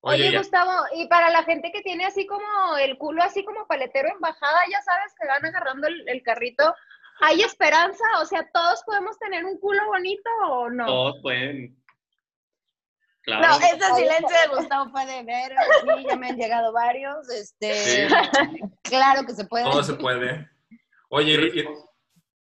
Oye, 0.00 0.34
Gustavo, 0.34 0.72
y 0.94 1.06
para 1.08 1.28
la 1.28 1.42
gente 1.42 1.70
que 1.70 1.82
tiene 1.82 2.06
así 2.06 2.26
como 2.26 2.78
el 2.80 2.96
culo 2.96 3.22
así 3.22 3.44
como 3.44 3.66
paletero 3.66 4.08
en 4.08 4.20
bajada, 4.20 4.60
ya 4.70 4.80
sabes 4.80 5.12
que 5.20 5.26
van 5.26 5.44
agarrando 5.44 5.86
el, 5.86 6.08
el 6.08 6.22
carrito, 6.22 6.74
¿hay 7.20 7.42
esperanza? 7.42 8.04
O 8.22 8.24
sea, 8.24 8.48
¿todos 8.54 8.82
podemos 8.84 9.18
tener 9.18 9.44
un 9.44 9.58
culo 9.58 9.84
bonito 9.86 10.30
o 10.48 10.70
no? 10.70 10.86
Todos 10.86 11.16
pueden. 11.20 11.76
Claro. 13.28 13.46
No, 13.46 13.56
ese 13.58 13.94
silencio 13.94 14.36
de 14.42 14.56
Gustavo 14.56 14.90
fue 14.90 15.04
de 15.04 15.22
ver. 15.22 15.52
Sí, 15.82 16.06
ya 16.08 16.16
me 16.16 16.28
han 16.28 16.36
llegado 16.38 16.72
varios. 16.72 17.28
Este, 17.28 18.08
Sí. 18.08 18.14
Claro 18.84 19.26
que 19.26 19.34
se 19.34 19.44
puede. 19.44 19.64
todo 19.64 19.82
se 19.82 19.94
puede. 19.94 20.48
Oye, 21.10 21.32
y- 21.34 21.60
y- 21.60 21.64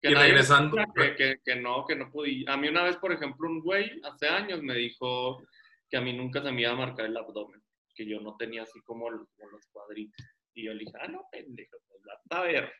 Que 0.01 0.09
y 0.09 0.13
nadie 0.15 0.29
regresando- 0.29 0.75
diga 0.77 0.91
Que, 0.95 1.15
que, 1.15 1.39
que 1.45 1.55
no, 1.57 1.85
que 1.85 1.95
no 1.95 2.09
podía. 2.11 2.51
A 2.51 2.57
mí 2.57 2.67
una 2.67 2.81
vez, 2.83 2.97
por 2.97 3.11
ejemplo, 3.11 3.47
un 3.47 3.61
güey 3.61 4.01
hace 4.03 4.27
años 4.27 4.63
me 4.63 4.73
dijo 4.73 5.43
que 5.87 5.97
a 5.97 6.01
mí 6.01 6.13
nunca 6.13 6.41
se 6.41 6.51
me 6.51 6.61
iba 6.61 6.71
a 6.71 6.75
marcar 6.75 7.05
el 7.05 7.15
abdomen, 7.15 7.61
que 7.93 8.07
yo 8.09 8.19
no 8.19 8.35
tenía 8.37 8.63
así 8.63 8.81
como, 8.81 9.07
el- 9.09 9.27
como 9.37 9.49
los 9.51 9.63
cuadritos. 9.71 10.25
Y 10.55 10.65
yo 10.65 10.73
le 10.73 10.79
dije, 10.79 10.93
ah, 10.99 11.07
no, 11.09 11.27
pendejo, 11.31 11.77
pues 11.87 12.01
a 12.31 12.41
ver. 12.41 12.73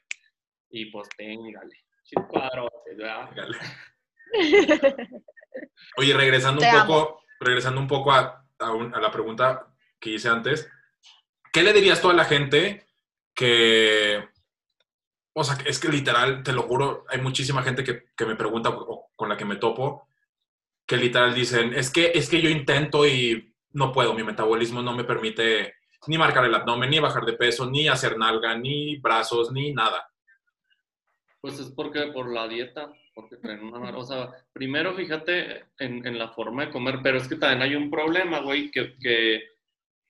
Y 0.71 0.85
pues 0.91 1.07
téngale. 1.15 1.75
Chicuadrotes, 2.03 2.97
¿verdad? 2.97 3.29
Oye, 5.97 6.13
regresando 6.15 6.61
Te 6.61 6.69
un 6.69 6.75
amo. 6.75 6.87
poco, 6.87 7.21
regresando 7.41 7.81
un 7.81 7.87
poco 7.87 8.11
a, 8.11 8.45
a 8.59 8.99
la 8.99 9.11
pregunta 9.11 9.67
que 9.99 10.11
hice 10.11 10.29
antes, 10.29 10.69
¿qué 11.51 11.63
le 11.63 11.73
dirías 11.73 12.01
tú 12.01 12.09
a 12.09 12.13
la 12.13 12.25
gente 12.25 12.85
que, 13.35 14.23
o 15.33 15.43
sea, 15.43 15.57
es 15.65 15.79
que 15.79 15.89
literal, 15.89 16.43
te 16.43 16.53
lo 16.53 16.63
juro, 16.63 17.05
hay 17.09 17.19
muchísima 17.19 17.63
gente 17.63 17.83
que, 17.83 18.05
que 18.15 18.25
me 18.25 18.35
pregunta 18.35 18.69
o 18.69 19.11
con 19.15 19.29
la 19.29 19.37
que 19.37 19.45
me 19.45 19.57
topo, 19.57 20.07
que 20.85 20.97
literal 20.97 21.33
dicen, 21.33 21.73
es 21.73 21.91
que, 21.91 22.11
es 22.13 22.29
que 22.29 22.41
yo 22.41 22.49
intento 22.49 23.05
y 23.05 23.53
no 23.71 23.91
puedo, 23.91 24.13
mi 24.13 24.23
metabolismo 24.23 24.81
no 24.81 24.93
me 24.93 25.03
permite 25.03 25.75
ni 26.07 26.17
marcar 26.17 26.45
el 26.45 26.55
abdomen, 26.55 26.89
ni 26.89 26.99
bajar 26.99 27.25
de 27.25 27.33
peso, 27.33 27.69
ni 27.69 27.87
hacer 27.87 28.17
nalga, 28.17 28.57
ni 28.57 28.97
brazos, 28.97 29.51
ni 29.51 29.73
nada. 29.73 30.09
Pues 31.39 31.59
es 31.59 31.71
porque 31.71 32.07
por 32.07 32.31
la 32.31 32.47
dieta, 32.47 32.91
porque 33.13 33.37
traen 33.37 33.63
una... 33.63 33.95
O 33.97 34.03
sea, 34.03 34.29
primero 34.53 34.93
fíjate 34.95 35.65
en, 35.79 36.05
en 36.05 36.17
la 36.17 36.29
forma 36.29 36.65
de 36.65 36.71
comer, 36.71 36.99
pero 37.03 37.17
es 37.17 37.27
que 37.27 37.35
también 37.35 37.61
hay 37.61 37.75
un 37.75 37.89
problema, 37.89 38.39
güey, 38.39 38.71
que, 38.71 38.95
que, 38.99 39.43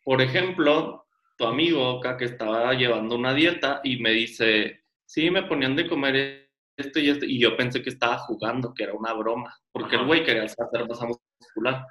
por 0.04 0.22
ejemplo, 0.22 1.06
tu 1.38 1.46
amigo 1.46 2.00
acá 2.00 2.18
que 2.18 2.26
estaba 2.26 2.74
llevando 2.74 3.16
una 3.16 3.34
dieta 3.34 3.82
y 3.84 3.98
me 3.98 4.12
dice, 4.12 4.84
sí, 5.06 5.30
me 5.32 5.44
ponían 5.44 5.76
de 5.76 5.88
comer 5.88 6.50
esto 6.78 7.00
y 7.00 7.10
esto, 7.10 7.26
y 7.26 7.40
yo 7.40 7.58
pensé 7.58 7.82
que 7.82 7.90
estaba 7.90 8.18
jugando, 8.20 8.74
que 8.74 8.84
era 8.84 8.94
una 8.94 9.14
broma, 9.14 9.56
porque 9.72 9.96
el 9.96 10.06
güey 10.06 10.24
quería 10.24 10.44
hacer 10.44 10.88
masa 10.88 11.08
muscular. 11.08 11.86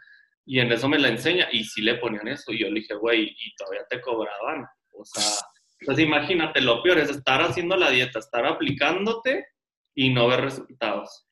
Y 0.46 0.59
en 0.59 0.73
eso 0.73 0.88
me 0.88 0.99
la 0.99 1.09
enseña, 1.09 1.49
y 1.53 1.64
sí 1.64 1.83
le 1.83 1.96
ponían 1.96 2.27
eso, 2.29 2.53
y 2.53 2.61
yo 2.61 2.68
le 2.68 2.81
dije, 2.81 2.94
güey, 2.94 3.25
y 3.25 3.55
todavía 3.57 3.85
te 3.88 4.01
cobraban. 4.01 4.66
O 4.94 5.05
sea, 5.05 5.46
pues 5.85 5.99
imagínate, 5.99 6.61
lo 6.61 6.83
peor 6.83 6.99
es 6.99 7.11
estar 7.11 7.40
haciendo 7.42 7.77
la 7.77 7.90
dieta, 7.90 8.18
estar 8.18 8.44
aplicándote 8.46 9.46
y 9.94 10.12
no 10.12 10.26
ver 10.29 10.40
resultados. 10.42 11.26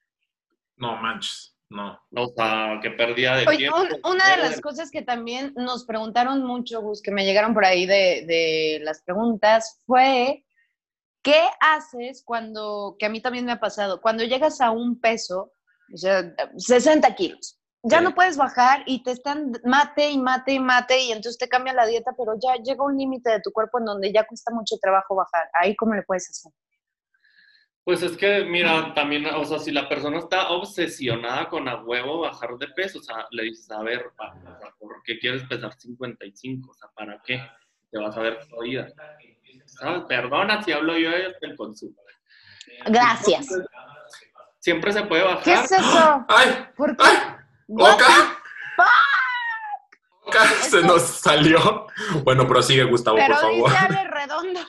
No 0.76 0.96
manches, 0.96 1.56
no. 1.70 1.98
O 2.16 2.28
sea, 2.36 2.78
que 2.82 2.90
perdía 2.90 3.34
de 3.36 3.46
Oye, 3.46 3.56
tiempo. 3.58 3.78
un- 3.80 4.12
una 4.12 4.30
de 4.30 4.42
las 4.42 4.60
cosas 4.60 4.90
que 4.90 5.02
también 5.02 5.52
nos 5.56 5.84
preguntaron 5.84 6.44
mucho, 6.44 6.80
Gus, 6.80 7.02
que 7.02 7.10
me 7.10 7.24
llegaron 7.24 7.54
por 7.54 7.64
ahí 7.64 7.86
de, 7.86 8.24
de 8.26 8.80
las 8.82 9.02
preguntas, 9.02 9.80
fue, 9.86 10.44
¿qué 11.22 11.42
haces 11.60 12.22
cuando, 12.24 12.96
que 12.98 13.06
a 13.06 13.08
mí 13.10 13.20
también 13.20 13.44
me 13.44 13.52
ha 13.52 13.60
pasado, 13.60 14.00
cuando 14.00 14.24
llegas 14.24 14.60
a 14.60 14.70
un 14.70 15.00
peso, 15.00 15.52
o 15.92 15.96
sea, 15.96 16.34
60 16.56 17.14
kilos, 17.14 17.58
ya 17.82 17.98
Sí. 17.98 18.04
no 18.04 18.14
puedes 18.14 18.36
bajar 18.36 18.82
y 18.86 19.02
te 19.02 19.12
están 19.12 19.52
mate 19.64 20.10
y 20.10 20.18
mate 20.18 20.52
y 20.52 20.58
mate 20.60 21.00
y 21.00 21.12
entonces 21.12 21.38
te 21.38 21.48
cambia 21.48 21.72
la 21.72 21.86
dieta, 21.86 22.12
pero 22.16 22.34
ya 22.40 22.54
llega 22.62 22.84
un 22.84 22.96
límite 22.96 23.30
de 23.30 23.40
tu 23.40 23.52
cuerpo 23.52 23.78
en 23.78 23.84
donde 23.86 24.12
ya 24.12 24.26
cuesta 24.26 24.52
mucho 24.52 24.76
trabajo 24.80 25.14
bajar. 25.14 25.48
Ahí, 25.54 25.74
¿cómo 25.76 25.94
le 25.94 26.02
puedes 26.02 26.28
hacer? 26.28 26.52
Pues 27.88 28.02
es 28.02 28.18
que, 28.18 28.44
mira, 28.44 28.92
también, 28.92 29.24
o 29.34 29.42
sea, 29.46 29.58
si 29.58 29.72
la 29.72 29.88
persona 29.88 30.18
está 30.18 30.50
obsesionada 30.50 31.48
con 31.48 31.66
a 31.70 31.76
huevo 31.82 32.20
bajar 32.20 32.50
de 32.58 32.68
peso, 32.68 32.98
o 32.98 33.02
sea, 33.02 33.26
le 33.30 33.44
dices, 33.44 33.70
a 33.70 33.80
ver, 33.82 34.10
pa- 34.14 34.34
o 34.34 34.58
sea, 34.58 34.74
¿por 34.78 35.02
qué 35.04 35.18
quieres 35.18 35.42
pesar 35.44 35.72
55? 35.72 36.70
O 36.70 36.74
sea, 36.74 36.90
¿para 36.94 37.18
qué? 37.24 37.42
Te 37.90 37.98
vas 37.98 38.14
a 38.14 38.20
ver 38.20 38.40
jodida. 38.50 38.88
¿Sabes? 39.64 40.02
Perdona 40.06 40.62
si 40.62 40.70
hablo 40.72 40.98
yo 40.98 41.08
del 41.40 41.56
consumo. 41.56 41.94
Gracias. 42.84 43.46
Siempre 44.58 44.92
se 44.92 45.04
puede 45.04 45.22
bajar. 45.24 45.42
¿Qué 45.42 45.54
es 45.54 45.72
eso? 45.72 46.26
¡Ay! 46.28 46.66
¿Por 46.76 46.94
qué? 46.94 47.04
¡Ay! 47.06 47.26
¡Oka! 47.68 48.38
Oka 50.26 50.44
se 50.60 50.82
nos 50.82 51.00
salió. 51.00 51.86
Bueno, 52.22 52.46
prosigue, 52.46 52.84
Gustavo, 52.84 53.16
Pero 53.16 53.34
por 53.34 53.40
favor. 53.44 53.70
dice 53.70 53.78
Ale 53.86 54.04
Redondo. 54.10 54.60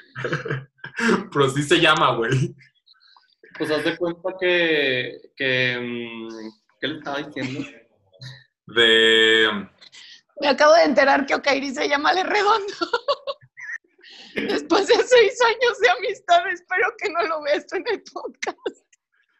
Pero 1.34 1.49
sí 1.49 1.63
se 1.63 1.82
llama, 1.82 2.15
güey. 2.15 2.55
Pues 3.60 3.69
haz 3.72 3.84
de 3.84 3.98
cuenta 3.98 4.30
que, 4.39 5.19
que 5.36 5.78
mm, 5.78 6.30
¿qué 6.80 6.88
le 6.88 6.98
estaba 6.98 7.17
diciendo? 7.17 7.67
De. 8.67 9.67
Me 10.39 10.48
acabo 10.48 10.74
de 10.76 10.84
enterar 10.84 11.26
que 11.26 11.36
Okairi 11.36 11.72
se 11.72 11.89
llama 11.89 12.12
Ale 12.12 12.24
Redondo. 12.24 12.74
Después 14.36 14.88
de 14.88 14.95
seis 14.95 15.38
años 15.41 15.78
de 15.82 15.89
amistad, 15.89 16.48
espero 16.50 16.88
que 16.98 17.10
no 17.10 17.22
lo 17.24 17.41
vea 17.41 17.56
esto 17.56 17.76
en 17.76 17.84
el 17.89 18.02
podcast. 18.04 18.86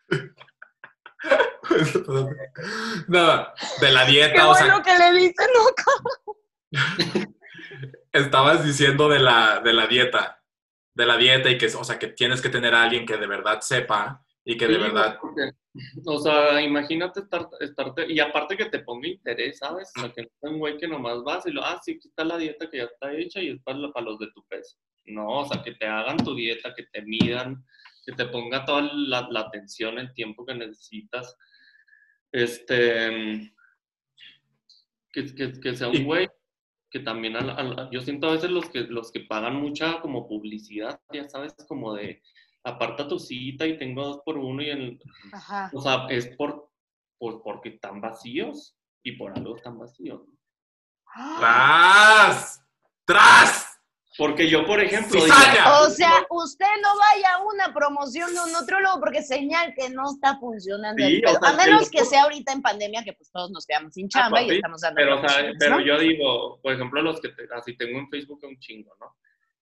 Nada, 3.08 3.54
de 3.80 3.92
la 3.92 4.06
Qué 4.06 4.12
dieta, 4.12 4.50
o 4.50 4.56
sea, 4.56 4.66
bueno 4.66 4.84
que 4.84 4.98
le 4.98 5.14
dicen 5.14 5.48
Oka. 5.70 5.94
estabas 8.12 8.66
diciendo 8.66 9.08
de 9.08 9.20
la, 9.20 9.62
de 9.64 9.72
la 9.74 9.88
dieta, 9.88 10.39
de 11.00 11.06
la 11.06 11.16
dieta 11.16 11.50
y 11.50 11.58
que, 11.58 11.68
o 11.68 11.84
sea, 11.86 11.98
que 11.98 12.08
tienes 12.08 12.42
que 12.42 12.50
tener 12.50 12.76
a 12.76 12.84
alguien 12.84 13.06
que 13.06 13.16
de 13.16 13.26
verdad 13.26 13.62
sepa 13.62 14.22
y 14.44 14.58
que 14.58 14.68
de 14.68 14.78
verdad, 14.78 15.18
porque, 15.22 15.52
o 16.06 16.20
sea, 16.20 16.62
imagínate 16.62 17.22
estar, 17.22 17.48
estarte, 17.62 18.12
y 18.12 18.20
aparte 18.20 18.58
que 18.58 18.66
te 18.66 18.80
ponga 18.80 19.08
interés, 19.08 19.60
¿sabes? 19.60 19.94
O 19.96 20.02
sea, 20.02 20.12
que 20.12 20.24
no 20.24 20.30
sea 20.42 20.50
un 20.50 20.60
güey 20.60 20.78
que 20.78 20.90
nomás 20.90 21.24
vas 21.24 21.46
y 21.46 21.52
lo, 21.52 21.64
ah, 21.64 21.80
sí, 21.82 21.92
aquí 21.92 22.10
está 22.10 22.26
la 22.26 22.38
dieta 22.38 22.70
que 22.70 22.80
ya 22.80 22.84
está 22.84 23.14
hecha 23.14 23.42
y 23.42 23.52
es 23.52 23.62
para, 23.64 23.80
para 23.94 24.08
los 24.08 24.20
de 24.20 24.28
tu 24.34 24.46
peso. 24.48 24.78
No, 25.06 25.40
o 25.40 25.48
sea, 25.48 25.64
que 25.64 25.74
te 25.76 25.86
hagan 25.86 26.18
tu 26.18 26.36
dieta, 26.36 26.74
que 26.76 26.84
te 26.92 27.02
midan, 27.02 27.64
que 28.06 28.12
te 28.12 28.26
ponga 28.26 28.66
toda 28.66 28.82
la, 28.82 29.26
la 29.32 29.40
atención, 29.40 29.98
el 30.00 30.14
tiempo 30.14 30.46
que 30.46 30.54
necesitas. 30.54 31.34
Este, 32.34 33.54
que, 35.14 35.34
que, 35.34 35.60
que 35.62 35.76
sea 35.76 35.88
un 35.88 36.04
güey 36.04 36.28
que 36.90 37.00
también, 37.00 37.36
a 37.36 37.42
la- 37.42 37.54
a 37.54 37.64
la- 37.64 37.90
yo 37.92 38.02
siento 38.02 38.28
a 38.28 38.32
veces 38.34 38.50
los 38.50 38.70
que, 38.70 38.82
los 38.82 39.12
que 39.12 39.22
pagan 39.22 39.56
mucha 39.56 40.02
como 40.02 40.28
publicidad, 40.28 41.00
ya 41.14 41.28
sabes, 41.30 41.54
como 41.68 41.94
de, 41.94 42.22
aparta 42.64 43.08
tu 43.08 43.20
cita 43.20 43.66
y 43.68 43.78
tengo 43.78 44.04
dos 44.06 44.20
por 44.26 44.38
uno 44.38 44.62
y 44.62 44.70
el, 44.70 45.00
Ajá. 45.32 45.70
o 45.74 45.82
sea, 45.82 46.08
es 46.10 46.28
por, 46.36 46.70
por 47.18 47.42
porque 47.44 47.70
están 47.70 48.02
vacíos 48.02 48.76
y 49.04 49.14
por 49.14 49.32
algo 49.38 49.56
están 49.56 49.78
vacíos. 49.78 50.22
¡tras! 51.38 52.64
¡Tras! 53.06 53.69
Porque 54.20 54.50
yo, 54.50 54.66
por 54.66 54.82
ejemplo, 54.82 55.24
digo. 55.24 55.36
O 55.82 55.90
sea, 55.90 56.12
usted 56.30 56.66
no 56.84 56.90
vaya 56.98 57.36
a 57.36 57.44
una 57.44 57.74
promoción 57.74 58.34
de 58.34 58.42
un 58.42 58.52
nutriólogo 58.52 59.00
porque 59.00 59.24
señal 59.24 59.74
que 59.74 59.90
no 59.90 60.12
está 60.12 60.38
funcionando 60.38 61.02
Sí, 61.02 61.22
el 61.24 61.26
o 61.26 61.40
sea, 61.40 61.50
a 61.50 61.54
menos 61.56 61.90
que 61.90 62.04
sea 62.04 62.24
ahorita 62.24 62.52
en 62.52 62.62
pandemia, 62.62 63.02
que 63.06 63.14
pues 63.14 63.32
todos 63.32 63.50
nos 63.50 63.66
quedamos 63.66 63.94
sin 63.94 64.10
chamba 64.10 64.42
pues 64.42 64.52
y 64.52 64.56
estamos 64.58 64.82
dando 64.82 64.96
pero, 64.98 65.22
o 65.22 65.28
sea, 65.28 65.52
pero 65.58 65.78
¿no? 65.78 65.86
yo 65.86 65.98
digo, 65.98 66.60
por 66.62 66.74
ejemplo, 66.74 67.02
los 67.02 67.22
que 67.22 67.30
te- 67.30 67.48
así 67.56 67.78
tengo 67.78 67.98
en 67.98 68.10
Facebook 68.10 68.42
un 68.44 68.60
chingo, 68.60 68.94
¿no? 69.00 69.16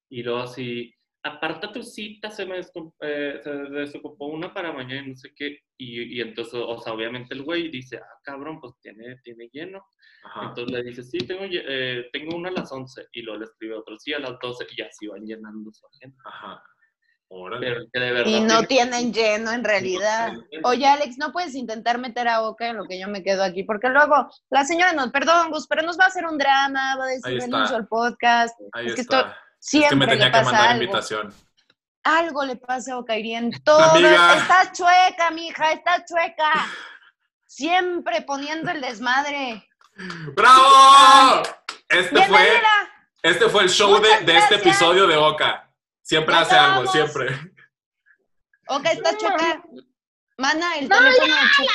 Y 0.10 0.24
luego 0.24 0.40
así, 0.40 0.92
aparta 1.24 1.72
tu 1.72 1.84
cita, 1.84 2.30
se 2.30 2.46
me 2.46 2.60
eh, 2.60 3.40
se 3.44 3.50
desocupó 3.50 4.28
una 4.28 4.54
para 4.54 4.72
mañana 4.72 5.06
y 5.06 5.10
no 5.10 5.16
sé 5.16 5.34
qué. 5.36 5.60
Y, 5.78 6.18
y 6.18 6.22
entonces, 6.22 6.54
o 6.56 6.80
sea, 6.82 6.94
obviamente 6.94 7.34
el 7.36 7.44
güey 7.44 7.70
dice, 7.70 7.98
ah, 7.98 8.20
cabrón, 8.24 8.60
pues 8.60 8.74
tiene, 8.82 9.18
tiene 9.24 9.50
lleno. 9.52 9.86
Ajá. 10.24 10.48
Entonces 10.50 10.72
le 10.74 10.84
dice, 10.84 11.04
sí, 11.04 11.20
tengo, 11.20 11.44
eh, 11.50 12.10
tengo 12.14 12.36
una 12.36 12.50
a 12.50 12.54
las 12.54 12.72
11. 12.72 13.08
Y 13.12 13.22
luego 13.22 13.40
le 13.40 13.46
escribe 13.46 13.76
otro, 13.76 13.98
sí, 14.00 14.14
a 14.14 14.20
las 14.20 14.38
12. 14.42 14.66
Y 14.76 14.82
así 14.82 15.08
van 15.08 15.26
llenando 15.26 15.72
su 15.72 15.86
agenda. 15.88 16.18
Ajá. 16.26 16.64
Órale. 17.30 17.68
Pero 17.68 17.82
que 17.92 18.00
de 18.00 18.12
verdad. 18.14 18.32
Y 18.32 18.40
no 18.40 18.64
tiene- 18.64 18.68
tienen 18.92 19.14
lleno 19.14 19.52
en 19.52 19.64
realidad. 19.64 20.32
Oye, 20.64 20.86
Alex, 20.88 21.18
¿no 21.18 21.34
puedes 21.34 21.56
intentar 21.56 21.98
meter 22.00 22.28
a 22.30 22.42
Oka 22.42 22.70
en 22.70 22.78
lo 22.78 22.86
que 22.86 22.98
yo 23.00 23.10
me 23.10 23.22
quedo 23.22 23.44
aquí? 23.44 23.64
Porque 23.64 23.90
luego 23.90 24.30
la 24.50 24.64
señora 24.64 24.94
nos, 24.94 25.12
perdón, 25.12 25.52
Gus, 25.52 25.68
pero 25.68 25.82
nos 25.82 26.00
va 26.00 26.06
a 26.06 26.08
hacer 26.08 26.26
un 26.26 26.38
drama, 26.38 26.96
va 26.98 27.04
a 27.04 27.08
decir 27.08 27.38
renuncio 27.42 27.76
al 27.76 27.88
podcast. 27.88 28.58
Ahí 28.72 28.88
es 28.88 28.96
que 28.96 29.02
está. 29.02 29.38
Esto 29.60 29.78
es 29.78 29.84
que 29.84 29.88
siempre 29.88 29.98
me 29.98 30.08
tenía 30.08 30.26
le 30.26 30.32
que 30.32 30.38
pasa 30.38 30.52
mandar 30.52 30.70
algo. 30.70 30.84
invitación. 30.84 31.34
Algo 32.04 32.46
le 32.46 32.56
pasa 32.56 32.94
a 32.94 32.98
Okairi 33.00 33.36
en 33.36 33.52
todo. 33.64 33.84
Amiga. 33.84 34.36
Estás 34.38 34.72
chueca, 34.72 35.32
mija, 35.32 35.72
estás 35.74 36.04
chueca. 36.10 36.66
Siempre 37.46 38.22
poniendo 38.22 38.72
el 38.72 38.82
desmadre. 38.82 39.68
¡Bravo! 40.36 41.44
Este 41.90 42.22
fue, 42.28 42.62
este 43.24 43.50
fue 43.50 43.64
el 43.64 43.70
show 43.70 44.00
de, 44.00 44.20
de 44.26 44.38
este 44.38 44.56
episodio 44.56 45.08
de 45.08 45.18
Oka. 45.18 45.70
Siempre 46.02 46.34
Ya 46.36 46.42
hace 46.42 46.56
algo, 46.56 46.68
acabamos. 46.90 46.92
siempre. 46.92 47.52
Oka, 48.68 48.92
estás 48.92 49.18
chueca. 49.18 49.62
Mana, 50.38 50.76
el 50.78 50.88
No, 50.88 50.98
teléfono. 50.98 51.28
ya, 51.28 51.42
chu- 51.58 51.66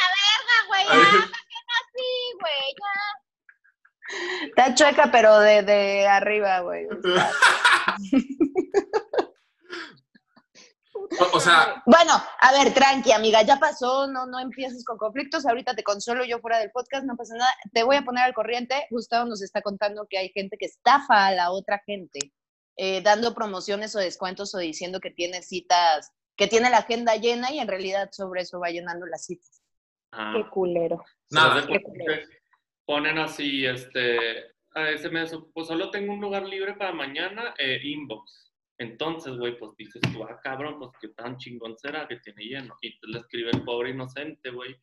Ah, 0.55 0.64
güey, 0.68 0.85
ya, 0.87 1.27
sí, 1.95 2.38
güey, 2.40 2.75
ya. 2.81 4.47
Está 4.47 4.75
chueca, 4.75 5.11
pero 5.11 5.38
de, 5.40 5.62
de 5.62 6.07
arriba, 6.07 6.61
güey. 6.61 6.87
O, 10.95 11.36
o 11.36 11.40
sea, 11.40 11.82
Bueno, 11.84 12.12
a 12.40 12.53
ver, 12.53 12.72
tranqui, 12.72 13.12
amiga, 13.12 13.43
ya 13.43 13.59
pasó, 13.59 14.07
no, 14.07 14.26
no 14.26 14.40
empieces 14.40 14.84
con 14.84 14.97
conflictos, 14.97 15.45
ahorita 15.45 15.74
te 15.74 15.82
consuelo 15.82 16.24
yo 16.24 16.38
fuera 16.38 16.59
del 16.59 16.70
podcast, 16.70 17.05
no 17.05 17.16
pasa 17.16 17.34
nada, 17.36 17.53
te 17.72 17.82
voy 17.82 17.97
a 17.97 18.03
poner 18.03 18.24
al 18.24 18.34
corriente, 18.34 18.86
Gustavo 18.90 19.28
nos 19.28 19.43
está 19.43 19.61
contando 19.62 20.07
que 20.09 20.18
hay 20.18 20.30
gente 20.30 20.57
que 20.57 20.66
estafa 20.66 21.26
a 21.26 21.32
la 21.32 21.51
otra 21.51 21.82
gente, 21.84 22.32
eh, 22.76 23.03
dando 23.03 23.34
promociones 23.34 23.95
o 23.95 23.99
descuentos 23.99 24.55
o 24.55 24.59
diciendo 24.59 25.01
que 25.01 25.11
tiene 25.11 25.43
citas, 25.43 26.12
que 26.36 26.47
tiene 26.47 26.70
la 26.70 26.78
agenda 26.78 27.16
llena 27.16 27.51
y 27.53 27.59
en 27.59 27.68
realidad 27.68 28.09
sobre 28.12 28.43
eso 28.43 28.61
va 28.61 28.70
llenando 28.70 29.07
las 29.07 29.26
citas. 29.26 29.62
Ajá. 30.11 30.32
Qué 30.36 30.51
culero. 30.51 31.05
Nada. 31.30 31.66
Cuenta 31.66 31.90
que 31.93 32.43
Ponen 32.84 33.18
así, 33.18 33.64
este, 33.64 34.51
a 34.75 34.91
ese 34.91 35.11
mes, 35.11 35.37
pues 35.53 35.66
solo 35.66 35.91
tengo 35.91 36.12
un 36.12 36.20
lugar 36.20 36.45
libre 36.47 36.75
para 36.75 36.93
mañana, 36.93 37.55
eh, 37.59 37.81
inbox. 37.83 38.53
Entonces, 38.79 39.37
güey, 39.37 39.57
pues 39.59 39.73
dices 39.77 40.01
tú, 40.12 40.25
ah, 40.25 40.41
cabrón, 40.43 40.79
pues 40.79 40.91
qué 41.01 41.09
tan 41.09 41.37
chingón 41.37 41.77
será 41.79 42.09
que 42.09 42.16
tiene 42.16 42.43
lleno. 42.45 42.77
Y 42.81 42.99
te 42.99 43.07
le 43.09 43.18
escribe 43.18 43.51
el 43.53 43.62
pobre 43.62 43.91
inocente, 43.91 44.51
güey. 44.51 44.75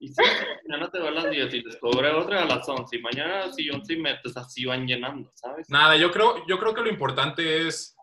Y 0.00 0.08
si 0.08 0.22
mañana 0.68 0.90
te 0.90 1.00
va 1.00 1.08
a 1.08 1.12
las 1.12 1.30
10 1.30 1.54
y 1.54 1.62
les 1.62 1.76
cobre 1.78 2.10
otra 2.10 2.42
a 2.42 2.46
las 2.46 2.68
11 2.68 2.96
y 2.96 3.02
mañana 3.02 3.52
si 3.52 3.68
11 3.68 3.92
y 3.92 3.96
metes, 3.96 4.36
así 4.36 4.64
van 4.64 4.86
llenando, 4.86 5.30
¿sabes? 5.34 5.68
Nada, 5.70 5.96
yo 5.96 6.12
creo, 6.12 6.46
yo 6.46 6.58
creo 6.58 6.72
que 6.72 6.82
lo 6.82 6.88
importante 6.88 7.66
es, 7.66 7.96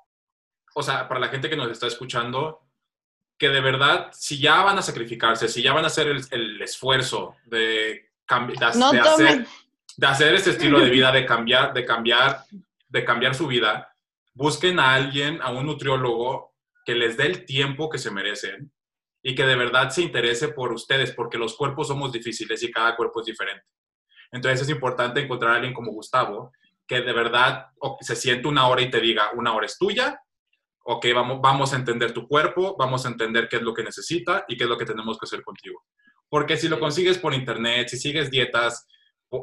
o 0.75 0.83
sea, 0.83 1.07
para 1.07 1.21
la 1.21 1.29
gente 1.29 1.49
que 1.49 1.55
nos 1.55 1.71
está 1.71 1.87
escuchando, 1.87 2.61
que 3.37 3.47
de 3.49 3.61
verdad, 3.61 4.09
si 4.11 4.39
ya 4.39 4.61
van 4.63 4.77
a 4.77 4.81
sacrificarse, 4.81 5.47
si 5.47 5.61
ya 5.61 5.73
van 5.73 5.85
a 5.85 5.87
hacer 5.87 6.07
el, 6.07 6.21
el 6.31 6.61
esfuerzo 6.61 7.35
de, 7.45 8.09
de, 8.27 8.77
No 8.77 8.91
de 8.91 8.99
tomen. 8.99 9.05
hacer, 9.05 9.47
de 9.97 10.07
hacer 10.07 10.33
ese 10.33 10.51
estilo 10.51 10.79
de 10.79 10.89
vida, 10.89 11.11
de 11.11 11.25
cambiar, 11.25 11.73
de 11.73 11.85
cambiar, 11.85 12.43
de 12.87 13.05
cambiar 13.05 13.35
su 13.35 13.47
vida, 13.47 13.93
busquen 14.33 14.79
a 14.79 14.93
alguien, 14.93 15.41
a 15.41 15.51
un 15.51 15.65
nutriólogo 15.65 16.53
que 16.85 16.95
les 16.95 17.17
dé 17.17 17.25
el 17.25 17.45
tiempo 17.45 17.89
que 17.89 17.97
se 17.97 18.11
merecen 18.11 18.71
y 19.23 19.33
que 19.33 19.45
de 19.45 19.55
verdad 19.55 19.89
se 19.89 20.01
interese 20.01 20.49
por 20.49 20.71
ustedes, 20.71 21.11
porque 21.11 21.37
los 21.37 21.55
cuerpos 21.55 21.87
somos 21.87 22.11
difíciles 22.11 22.61
y 22.61 22.71
cada 22.71 22.95
cuerpo 22.95 23.21
es 23.21 23.25
diferente. 23.25 23.65
Entonces 24.31 24.61
es 24.61 24.69
importante 24.69 25.21
encontrar 25.21 25.53
a 25.53 25.55
alguien 25.55 25.73
como 25.73 25.91
Gustavo 25.91 26.51
que 26.87 27.01
de 27.01 27.13
verdad 27.13 27.67
se 28.01 28.15
siente 28.15 28.47
una 28.47 28.67
hora 28.67 28.81
y 28.81 28.91
te 28.91 28.99
diga, 28.99 29.31
una 29.33 29.53
hora 29.53 29.65
es 29.65 29.77
tuya, 29.77 30.19
ok, 30.83 31.07
vamos, 31.15 31.39
vamos 31.41 31.73
a 31.73 31.77
entender 31.77 32.13
tu 32.13 32.27
cuerpo, 32.27 32.75
vamos 32.77 33.05
a 33.05 33.09
entender 33.09 33.47
qué 33.49 33.55
es 33.55 33.63
lo 33.63 33.73
que 33.73 33.83
necesita 33.83 34.45
y 34.47 34.55
qué 34.55 34.65
es 34.65 34.69
lo 34.69 34.77
que 34.77 34.85
tenemos 34.85 35.17
que 35.17 35.25
hacer 35.25 35.41
contigo. 35.41 35.83
Porque 36.29 36.57
si 36.57 36.67
lo 36.67 36.79
consigues 36.79 37.17
por 37.17 37.33
internet, 37.33 37.87
si 37.87 37.97
sigues 37.97 38.29
dietas 38.29 38.85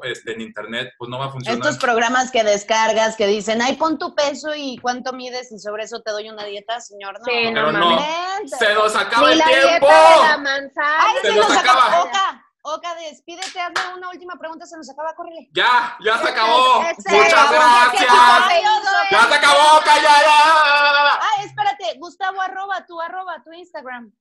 este, 0.04 0.32
en 0.32 0.40
internet, 0.40 0.92
pues 0.98 1.08
no 1.10 1.18
va 1.18 1.26
a 1.26 1.30
funcionar. 1.30 1.58
Estos 1.60 1.78
programas 1.78 2.30
que 2.30 2.44
descargas 2.44 3.16
que 3.16 3.26
dicen, 3.26 3.60
ay, 3.60 3.76
pon 3.76 3.98
tu 3.98 4.14
peso 4.14 4.54
y 4.54 4.78
cuánto 4.78 5.12
mides 5.12 5.52
y 5.52 5.58
sobre 5.58 5.84
eso 5.84 6.00
te 6.02 6.10
doy 6.12 6.28
una 6.30 6.44
dieta, 6.44 6.80
señor. 6.80 7.18
No, 7.18 7.24
Sí, 7.24 7.50
no 7.50 7.52
Pero 7.54 7.72
no, 7.72 7.88
Vente. 7.96 8.56
se 8.58 8.74
nos 8.74 8.96
acaba 8.96 9.26
Ni 9.26 9.32
el 9.32 9.38
la 9.38 9.44
tiempo. 9.46 9.86
dieta 9.86 10.10
de 10.10 10.28
la 10.28 10.38
manzana. 10.38 10.96
Ay, 11.00 11.14
Se 11.22 11.28
se 11.28 11.36
nos 11.36 11.48
nos 11.48 11.58
acaba. 11.58 11.86
acaba. 11.86 12.02
Oca, 12.04 12.44
Oca, 12.64 12.94
despídete, 12.94 13.60
hazme 13.60 13.94
una 13.96 14.08
última 14.10 14.36
pregunta, 14.38 14.64
se 14.66 14.76
nos 14.76 14.88
acaba, 14.88 15.12
córrele. 15.16 15.48
Ya, 15.52 15.96
ya 16.04 16.16
se 16.18 16.28
acabó. 16.28 16.80
Ese- 16.82 17.10
Muchas 17.10 17.44
ese- 17.44 17.54
gracias. 17.54 18.08
Adiós, 18.08 18.82
Ya 19.10 19.20
se 19.28 19.34
acabó, 19.34 19.80
callada. 19.84 21.20
Ay, 21.20 21.46
espérate, 21.46 21.98
Gustavo, 21.98 22.40
arroba, 22.40 22.86
tu 22.86 23.00
arroba, 23.00 23.42
tu 23.44 23.52
Instagram. 23.52 24.12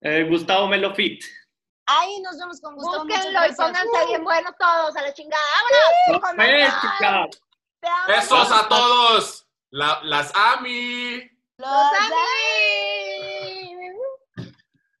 Eh, 0.00 0.24
Gustavo 0.30 0.68
Melofit. 0.68 1.24
Ahí 1.86 2.20
nos 2.22 2.38
vemos 2.38 2.60
con 2.60 2.74
muchas 2.74 3.02
Búsquenlo 3.04 3.46
y 3.46 3.54
pónganse 3.54 4.06
bien 4.06 4.24
buenos 4.24 4.54
todos 4.58 4.96
a 4.96 5.02
la 5.02 5.12
chingada. 5.12 5.42
¡Vámonos! 6.20 7.36
Besos 8.06 8.50
a 8.52 8.68
todos. 8.68 9.46
La- 9.70 10.00
las 10.04 10.32
AMI. 10.34 11.30
Los 11.58 11.68
Los 11.68 12.00
amo. 12.00 12.14